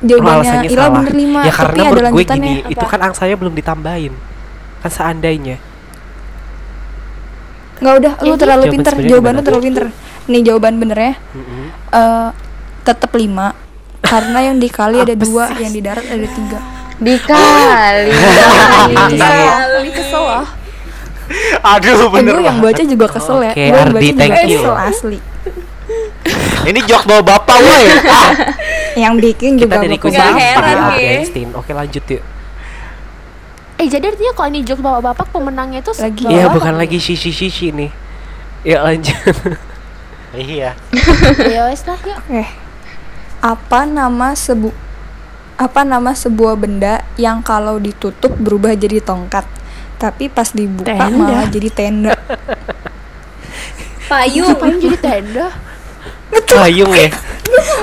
Jawabannya 0.00 0.64
Ila 0.64 0.80
salah. 0.80 0.90
bener 0.98 1.12
5, 1.12 1.20
Ya 1.20 1.52
tapi 1.52 1.52
karena 1.52 1.76
ada 1.76 1.82
menurut 1.84 2.00
gue 2.00 2.04
lanjutannya. 2.08 2.52
gini, 2.56 2.72
itu 2.72 2.84
kan 2.84 3.00
angsanya 3.02 3.36
belum 3.36 3.54
ditambahin. 3.54 4.12
Kan 4.80 4.90
seandainya. 4.90 5.56
Nggak 7.78 7.94
udah, 7.96 8.12
lu 8.18 8.26
Jadi, 8.26 8.40
terlalu 8.40 8.62
jawaban 8.62 8.74
pinter. 8.74 8.92
Jawaban 9.02 9.32
lu 9.32 9.42
terlalu 9.42 9.62
pinter. 9.62 9.84
Nih 10.22 10.40
jawaban 10.42 10.74
benernya 10.76 11.14
Mm-mm. 11.32 11.64
eh 11.90 12.28
tetap 12.80 13.10
5 13.10 13.26
karena 14.00 14.38
yang 14.42 14.56
dikali 14.56 14.96
ada 14.98 15.12
dua, 15.12 15.52
yang 15.54 15.68
di 15.68 15.80
darat 15.80 16.06
ada 16.06 16.28
tiga. 16.28 16.58
Dikali. 16.96 18.12
Kali 19.16 19.88
kesel 19.90 20.22
loh. 20.22 20.46
aduh 21.62 21.94
Eh, 21.94 22.08
bener 22.10 22.34
gue 22.34 22.42
yang 22.42 22.58
baca 22.58 22.82
juga 22.82 23.06
kesel 23.06 23.38
ya. 23.40 23.52
Oke, 23.52 23.62
Gue 23.62 23.70
yang 23.70 23.86
Ardi, 23.86 23.94
baca 23.94 24.04
juga 24.06 24.18
thank 24.18 24.38
you. 24.46 24.60
kesel 24.60 24.76
asli. 24.78 25.18
Ini 26.62 26.80
jok 26.84 27.02
bawa 27.04 27.22
bapak 27.24 27.56
woi. 27.58 27.86
Ah, 28.04 28.30
Yang 28.96 29.14
bikin 29.22 29.50
Kita 29.54 29.64
juga 29.66 29.76
dari 29.82 29.96
banget. 29.98 30.40
heran 30.40 30.78
ya. 30.96 31.10
Einstein. 31.18 31.48
Oke, 31.54 31.70
lanjut 31.70 32.04
yuk. 32.06 32.22
Eh 33.76 33.88
jadi 33.88 34.12
artinya 34.12 34.32
kalau 34.34 34.48
ini 34.48 34.60
jokes 34.60 34.82
bawa 34.82 35.00
bapak 35.00 35.32
pemenangnya 35.32 35.80
itu 35.80 35.92
Lagi. 35.96 36.24
Iya, 36.28 36.46
bapak. 36.46 36.54
bukan 36.60 36.74
lagi 36.76 36.98
shishi-shishi 37.00 37.72
nih. 37.72 37.90
Ya 38.60 38.84
lanjut. 38.84 39.16
iya. 40.36 40.76
Ya 41.40 41.60
wes 41.64 41.82
lah 41.84 41.96
yuk. 42.02 42.18
Oke. 42.20 42.44
Apa 43.40 43.88
nama 43.88 44.36
sebu 44.36 44.68
apa 45.56 45.84
nama 45.84 46.12
sebuah 46.12 46.56
benda 46.56 47.04
yang 47.16 47.40
kalau 47.40 47.76
ditutup 47.76 48.32
berubah 48.36 48.72
jadi 48.72 49.00
tongkat, 49.00 49.44
tapi 49.96 50.28
pas 50.28 50.48
dibuka 50.50 50.88
Tenda. 50.88 51.12
malah 51.12 51.44
jadi 51.48 51.68
tenda. 51.68 52.16
Payung. 54.08 54.48
Ngapain 54.56 54.76
jadi 54.76 54.96
tenda? 54.96 55.46
Payung 56.30 56.92
ya. 56.94 57.08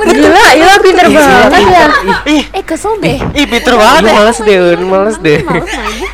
Gila, 0.08 0.44
Ila 0.56 0.74
pinter 0.80 1.08
banget 1.08 1.64
ya. 1.68 1.86
Ih, 2.26 2.44
Eh 2.52 2.64
kesel 2.64 2.96
deh. 3.00 3.20
ih 3.36 3.46
pinter 3.46 3.76
banget 3.76 4.08
ya. 4.08 4.14
males 4.16 4.40
deh, 4.40 4.58
Un, 4.58 4.80
males 4.88 5.18
deh. 5.20 5.40
Males 5.44 5.68
mainnya. 5.68 6.10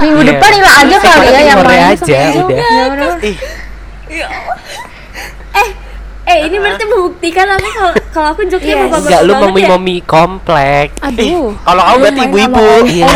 Minggu 0.00 0.20
Iya. 0.20 0.28
depan 0.36 0.50
Ila 0.52 0.70
aja 0.76 0.96
kali 0.98 1.26
ya 1.28 1.40
yang 1.40 1.60
main. 1.64 1.82
aja 1.92 2.20
udah. 2.36 2.60
Ya 2.60 2.84
udah. 2.88 3.12
Ih, 3.20 3.36
Eh 6.30 6.46
ini 6.46 6.56
berarti 6.62 6.84
membuktikan 6.86 7.46
aku 7.58 7.68
kalau 7.74 7.92
kalau 8.14 8.28
aku 8.30 8.42
joknya 8.46 8.74
Yes. 8.78 8.86
bapak 8.86 8.98
Enggak 9.02 9.20
lu 9.26 9.32
banget 9.34 9.42
ya. 9.42 9.50
momi-momi 9.50 9.96
komplek. 10.06 10.88
Aduh. 11.02 11.58
kalau 11.66 11.82
kamu 11.82 11.98
berarti 11.98 12.20
ibu-ibu. 12.30 12.66
Iya. 12.86 13.08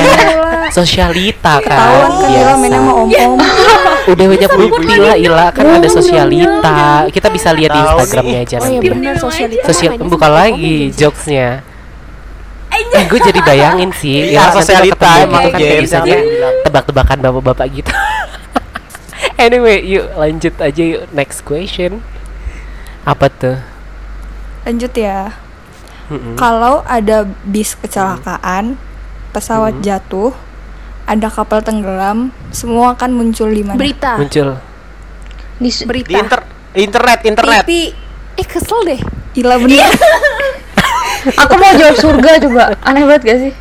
Sosialita 0.75 1.55
kan. 1.62 1.79
Tahuan 1.79 2.11
kan 2.11 2.31
Ila 2.35 2.53
mainnya 2.59 2.81
sama 2.83 2.93
om-om. 3.07 3.39
Udah 4.12 4.27
banyak 4.35 4.51
bukti 4.51 4.95
lah 4.99 5.15
Ila 5.15 5.47
kan 5.55 5.67
ada 5.79 5.89
sosialita. 5.89 7.07
Kita 7.15 7.29
bisa 7.31 7.55
lihat 7.55 7.71
di 7.71 7.81
Instagramnya 7.87 8.39
aja 8.43 8.57
Oh 8.59 8.67
iya 8.67 8.79
nanti. 8.83 8.89
benar 8.91 9.15
sosialita. 9.23 9.65
Sosial 9.71 9.91
mainnya 9.95 10.11
buka 10.11 10.27
sama 10.27 10.39
lagi 10.43 10.77
jokesnya. 10.99 11.49
Eh 12.75 13.05
gue 13.07 13.21
jadi 13.23 13.41
bayangin 13.47 13.91
sih. 13.95 14.35
Iya, 14.35 14.51
nanti 14.51 14.59
sosialita 14.59 15.23
emang, 15.23 15.47
gitu 15.55 15.55
kan 15.55 15.79
misalnya 15.87 16.17
tebak-tebakan 16.67 17.19
bapak-bapak 17.23 17.67
gitu. 17.71 17.93
anyway, 19.45 19.79
yuk 19.87 20.11
lanjut 20.19 20.55
aja 20.59 20.83
yuk 20.83 21.03
next 21.15 21.47
question. 21.47 22.03
Apa 23.05 23.29
tuh? 23.29 23.57
Lanjut 24.65 24.93
ya. 24.97 25.37
Mm-mm. 26.09 26.37
Kalau 26.41 26.85
ada 26.85 27.29
bis 27.45 27.77
kecelakaan, 27.77 28.77
pesawat 29.33 29.81
jatuh, 29.85 30.33
ada 31.05 31.29
kapal 31.29 31.61
tenggelam, 31.61 32.33
semua 32.49 32.97
akan 32.97 33.11
muncul 33.13 33.53
di 33.53 33.61
mana? 33.65 33.77
Berita. 33.77 34.17
Muncul. 34.17 34.57
Di, 35.61 35.71
Di 35.71 35.85
Berita. 35.85 36.17
inter 36.17 36.41
internet, 36.73 37.19
internet. 37.29 37.65
TV. 37.69 37.93
Eh 38.41 38.47
kesel 38.49 38.81
deh. 38.89 39.01
Ila 39.37 39.61
bener. 39.61 39.85
aku 41.45 41.55
mau 41.57 41.73
jawab 41.77 41.97
surga 41.97 42.31
coba. 42.41 42.65
Aneh 42.85 43.05
banget 43.05 43.23
gak 43.29 43.39
sih? 43.49 43.53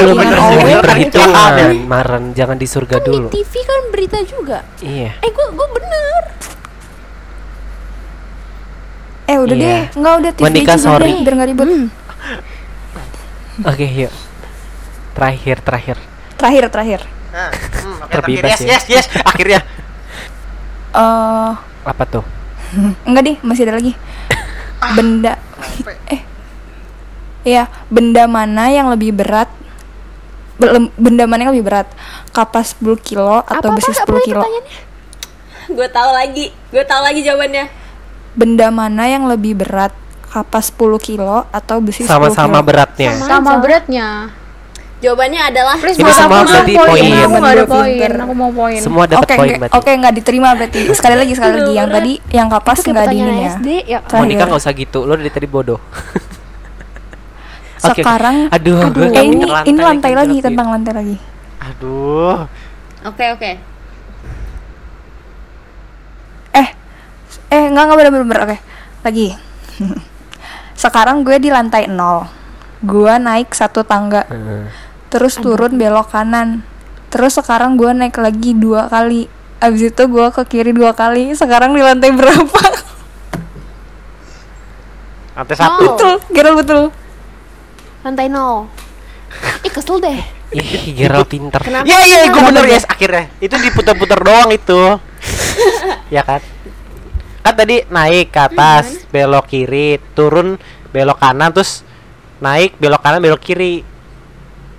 Belum 0.00 0.16
bener 0.18 0.38
Maren. 1.84 2.24
Jangan 2.32 2.56
di 2.56 2.66
surga 2.68 2.96
dulu. 3.00 3.28
TV 3.28 3.52
kan 3.64 3.82
berita 3.92 4.18
juga. 4.24 4.64
Iya. 4.80 5.16
Eh 5.20 5.30
gua 5.32 5.46
gua 5.52 5.68
bener. 5.72 6.35
Eh 9.26 9.36
udah 9.36 9.52
Iya. 9.52 9.66
deh, 9.66 9.80
enggak 9.92 10.14
udah 10.16 10.30
TV 10.32 10.42
Monica, 10.44 10.72
aja 10.72 10.80
sorry. 10.80 11.04
deh, 11.04 11.18
biar 11.20 11.34
nggak 11.34 11.48
ribet. 11.50 11.66
Hmm. 11.66 11.86
Oke, 13.64 13.86
yuk. 13.88 14.12
Terakhir, 15.12 15.56
terakhir. 15.60 15.96
Terakhir, 16.36 16.64
terakhir. 16.68 17.00
Nah, 17.32 17.50
hmm, 17.50 17.96
oke, 18.00 18.12
Terbebas 18.12 18.50
yes, 18.52 18.60
ya. 18.60 18.68
yes, 18.70 18.84
yes, 18.86 19.06
akhirnya. 19.20 19.60
Eh, 20.92 21.50
Apa 21.84 22.04
tuh? 22.04 22.24
enggak 23.08 23.22
deh, 23.24 23.36
masih 23.40 23.66
ada 23.66 23.74
lagi. 23.76 23.92
Benda 24.92 25.34
eh 26.14 26.20
Iya, 27.42 27.64
benda 27.86 28.26
mana 28.26 28.68
yang 28.68 28.90
lebih 28.90 29.14
berat? 29.14 29.46
Benda 30.96 31.24
mana 31.24 31.46
yang 31.46 31.52
lebih 31.52 31.62
berat? 31.64 31.86
Kapas 32.30 32.74
10 32.74 32.98
kilo 32.98 33.38
atau 33.40 33.70
Apa 33.70 33.76
besi 33.76 33.90
apa 33.92 34.02
10 34.04 34.26
kilo? 34.26 34.42
pertanyaannya? 34.42 34.74
Gue 35.68 35.88
tahu 35.88 36.10
lagi. 36.12 36.46
Gue 36.68 36.82
tahu 36.82 37.00
lagi 37.02 37.20
jawabannya. 37.22 37.64
Benda 38.36 38.68
mana 38.68 39.08
yang 39.08 39.24
lebih 39.26 39.56
berat? 39.56 39.96
Kapas 40.26 40.68
10 40.68 41.00
kilo 41.00 41.48
atau 41.48 41.80
besi 41.80 42.04
10 42.04 42.12
Sama-sama 42.12 42.60
beratnya. 42.60 43.16
Sama 43.24 43.56
beratnya. 43.56 44.28
Jawabannya 44.96 45.40
adalah 45.52 45.76
Please 45.76 46.00
Ini 46.00 46.08
semua 46.08 46.40
aku 46.40 46.48
berarti 46.48 46.72
poin. 46.72 46.88
poin. 46.88 47.04
Aku 47.04 47.36
nggak 47.36 47.52
ada 47.52 47.64
Bener, 47.64 47.68
poin. 47.68 47.92
pinter. 47.92 48.12
Aku 48.20 48.32
mau 48.36 48.50
poin. 48.52 48.80
Semua 48.80 49.04
dapat 49.04 49.28
Oke, 49.28 49.34
poin 49.36 49.50
berarti. 49.60 49.74
oke 49.76 49.90
nggak 49.92 50.14
diterima 50.16 50.48
berarti. 50.56 50.80
Sekali 50.92 51.16
lagi, 51.20 51.32
sekali 51.36 51.52
lagi. 51.60 51.72
Yang 51.76 51.88
tadi, 51.92 52.12
yang 52.32 52.48
kapas 52.48 52.78
nggak 52.80 52.96
pertanyaan 52.96 53.60
diinin 53.60 53.84
ya. 53.84 53.98
Monica 54.16 54.42
nggak 54.48 54.60
usah 54.60 54.72
gitu. 54.72 54.98
Lo 55.04 55.12
dari 55.16 55.32
tadi 55.32 55.48
bodoh. 55.48 55.80
Oke, 57.86 58.02
oke. 58.02 58.08
Sekarang, 58.08 58.36
aduh, 58.50 58.88
gue 58.88 59.14
eh, 59.14 59.22
ini 59.22 59.46
mikir 59.46 59.68
ini 59.68 59.78
lantai 59.78 60.12
lagi, 60.16 60.40
tentang 60.42 60.74
lantai 60.74 60.92
lagi. 60.96 61.16
Aduh. 61.60 62.48
Oke 63.04 63.24
oke. 63.30 63.46
Eh, 63.52 63.56
eh 67.52 67.64
nggak 67.70 67.84
nggak 67.86 67.98
bener 67.98 68.12
bener 68.12 68.38
oke. 68.44 68.56
Lagi. 69.06 69.28
Sekarang 70.82 71.24
gue 71.24 71.36
di 71.40 71.48
lantai 71.48 71.88
nol. 71.88 72.28
Gue 72.84 73.16
naik 73.16 73.56
satu 73.56 73.80
tangga, 73.88 74.28
Heeh. 74.28 74.68
terus 75.08 75.40
turun 75.40 75.80
belok 75.80 76.12
kanan. 76.12 76.60
Terus 77.08 77.40
sekarang 77.40 77.80
gue 77.80 77.88
naik 77.88 78.20
lagi 78.20 78.52
dua 78.52 78.92
kali. 78.92 79.24
Abis 79.56 79.88
itu 79.88 80.02
gue 80.04 80.26
ke 80.28 80.42
kiri 80.44 80.76
dua 80.76 80.92
kali. 80.92 81.32
Sekarang 81.32 81.72
di 81.72 81.80
lantai 81.80 82.12
berapa? 82.12 82.60
Lantai 85.40 85.56
satu. 85.56 85.96
Betul, 85.96 86.14
Gerald 86.36 86.56
betul. 86.60 86.82
Lantai 88.04 88.28
nol. 88.28 88.68
Ih 89.64 89.72
kesel 89.72 89.96
deh. 90.00 90.20
Ih, 90.56 90.92
Gerald 90.92 91.28
pinter. 91.32 91.60
Iya 91.64 91.98
iya, 92.04 92.18
gue 92.28 92.42
bener 92.44 92.64
yes 92.68 92.84
akhirnya. 92.84 93.32
Itu 93.40 93.56
diputar-putar 93.56 94.20
doang 94.20 94.52
itu. 94.52 95.00
ya 96.12 96.20
kan? 96.20 96.44
Kan 97.46 97.54
tadi 97.54 97.86
naik 97.86 98.34
ke 98.34 98.40
atas, 98.42 99.06
belok 99.14 99.46
kiri, 99.46 100.02
turun 100.18 100.58
belok 100.90 101.22
kanan, 101.22 101.54
terus 101.54 101.86
naik 102.42 102.74
belok 102.82 102.98
kanan 103.06 103.22
belok 103.22 103.38
kiri. 103.38 103.86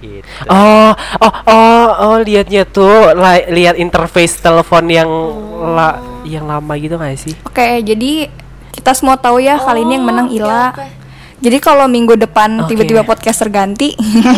Gitu. 0.03 0.27
Oh, 0.51 0.91
oh, 1.23 1.33
oh, 1.47 1.87
oh, 2.11 2.15
liatnya 2.19 2.67
tuh, 2.67 3.15
lihat 3.55 3.79
interface 3.79 4.43
telepon 4.43 4.83
yang 4.91 5.07
la, 5.63 5.95
yang 6.27 6.43
lama 6.43 6.75
gitu 6.75 6.99
gak 6.99 7.15
sih? 7.15 7.39
Oke, 7.47 7.79
jadi 7.87 8.27
kita 8.75 8.91
semua 8.91 9.15
tahu 9.15 9.39
ya 9.39 9.55
kali 9.57 9.87
ini 9.87 9.95
yang 9.95 10.05
menang 10.05 10.27
oke, 10.27 10.35
Ila. 10.35 10.63
oke. 10.75 10.87
Jadi 11.37 11.57
kalau 11.61 11.85
minggu 11.85 12.17
depan 12.17 12.65
Oke. 12.65 12.73
tiba-tiba 12.73 13.05
podcast 13.05 13.37
terganti, 13.37 13.93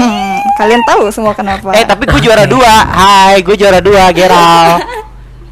kalian 0.59 0.83
tahu 0.83 1.07
semua 1.15 1.31
kenapa. 1.31 1.71
Eh 1.71 1.87
tapi 1.87 2.03
gue 2.03 2.19
juara 2.19 2.43
dua. 2.43 2.75
Hai, 2.91 3.39
gue 3.39 3.55
juara 3.55 3.79
dua, 3.79 4.11
Geral. 4.11 4.83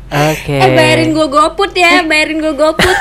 Oke. 0.08 0.56
Eh 0.56 0.72
bayarin 0.72 1.12
gue 1.12 1.28
goput 1.28 1.72
ya, 1.72 2.02
bayarin 2.02 2.40
gue 2.40 2.54
goput. 2.54 2.88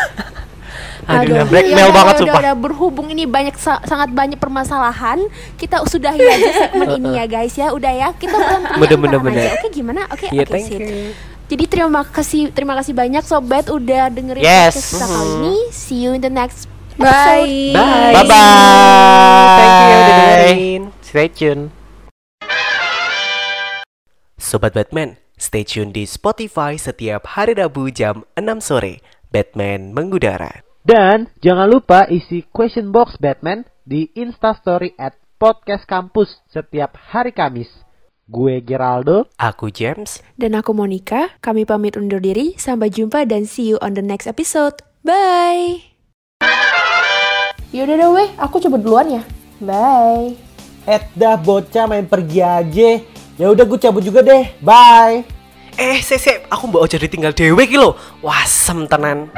Aduh, 1.06 1.38
Aduh, 1.38 1.46
blackmail 1.46 1.78
ya 1.78 1.86
udah, 1.86 1.94
banget 1.94 2.14
udah, 2.14 2.22
sumpah. 2.26 2.40
udah, 2.42 2.54
berhubung 2.58 3.06
ini 3.08 3.30
banyak 3.30 3.54
sa- 3.54 3.78
sangat 3.82 4.10
banyak 4.10 4.42
permasalahan. 4.42 5.22
Kita 5.54 5.86
sudahi 5.86 6.18
aja 6.18 6.66
segmen 6.66 6.98
ini 6.98 7.14
ya 7.14 7.24
guys 7.24 7.54
ya. 7.54 7.70
Udah 7.70 7.94
ya, 7.94 8.08
kita 8.12 8.34
Bener, 8.82 8.98
bener, 8.98 9.18
aja. 9.18 9.22
bener. 9.22 9.46
Oke, 9.54 9.68
gimana? 9.70 10.10
Oke, 10.10 10.26
Iya, 10.34 10.42
oke, 10.42 10.50
thank 10.50 10.66
sip. 10.66 10.82
you. 10.82 11.14
Jadi 11.46 11.64
terima 11.70 12.02
kasih 12.02 12.50
terima 12.50 12.74
kasih 12.74 12.90
banyak 12.90 13.22
sobat 13.22 13.70
udah 13.70 14.10
dengerin 14.10 14.42
Yes. 14.42 14.74
podcast 14.74 14.90
kita 14.90 15.06
kali 15.06 15.30
ini. 15.38 15.54
See 15.70 15.98
you 16.02 16.10
in 16.10 16.18
the 16.18 16.26
next 16.26 16.66
episode. 16.98 17.06
Bye. 17.06 17.70
Bye. 17.70 18.10
Bye 18.10 18.26
bye. 18.26 19.54
Thank 19.54 19.70
you 19.70 19.86
udah 19.86 20.02
dengerin. 20.10 20.82
Stay 21.00 21.28
tune. 21.30 21.62
Sobat 24.36 24.74
Batman, 24.74 25.14
stay 25.36 25.62
tune 25.62 25.92
di 25.92 26.08
Spotify 26.08 26.74
setiap 26.80 27.36
hari 27.36 27.54
Rabu 27.54 27.92
jam 27.92 28.26
6 28.34 28.42
sore. 28.60 29.04
Batman 29.30 29.92
mengudara. 29.92 30.64
Dan 30.80 31.28
jangan 31.44 31.68
lupa 31.68 32.08
isi 32.08 32.46
question 32.48 32.90
box 32.90 33.20
Batman 33.20 33.68
di 33.84 34.08
Instastory 34.16 34.96
at 34.96 35.14
Podcast 35.36 35.84
Kampus 35.84 36.40
setiap 36.48 36.96
hari 36.96 37.36
Kamis. 37.36 37.68
Gue 38.26 38.58
Geraldo. 38.58 39.30
Aku 39.38 39.70
James. 39.70 40.18
Dan 40.34 40.58
aku 40.58 40.74
Monica, 40.74 41.38
kami 41.38 41.62
pamit 41.62 41.94
undur 41.94 42.18
diri. 42.18 42.58
Sampai 42.58 42.90
jumpa 42.90 43.22
dan 43.22 43.46
see 43.46 43.70
you 43.70 43.78
on 43.78 43.94
the 43.94 44.02
next 44.02 44.26
episode. 44.26 44.82
Bye. 45.06 45.94
Yaudah 47.70 47.96
deh 47.98 48.10
weh, 48.10 48.28
aku 48.40 48.58
coba 48.62 48.80
duluan 48.80 49.20
ya. 49.20 49.22
Bye. 49.62 50.34
Eh 50.86 51.02
dah 51.18 51.34
bocah 51.38 51.86
main 51.90 52.06
pergi 52.06 52.40
aja. 52.42 53.15
Ya 53.36 53.52
udah 53.52 53.68
gue 53.68 53.76
cabut 53.76 54.00
juga 54.00 54.24
deh. 54.24 54.48
Bye. 54.64 55.28
Eh, 55.76 56.00
sese, 56.00 56.40
aku 56.48 56.72
mbak 56.72 56.88
Ojo 56.88 56.96
ditinggal 56.96 57.36
dewe 57.36 57.68
ki 57.68 57.76
lho. 57.76 57.92
Wasem 58.24 58.88
tenan. 58.88 59.28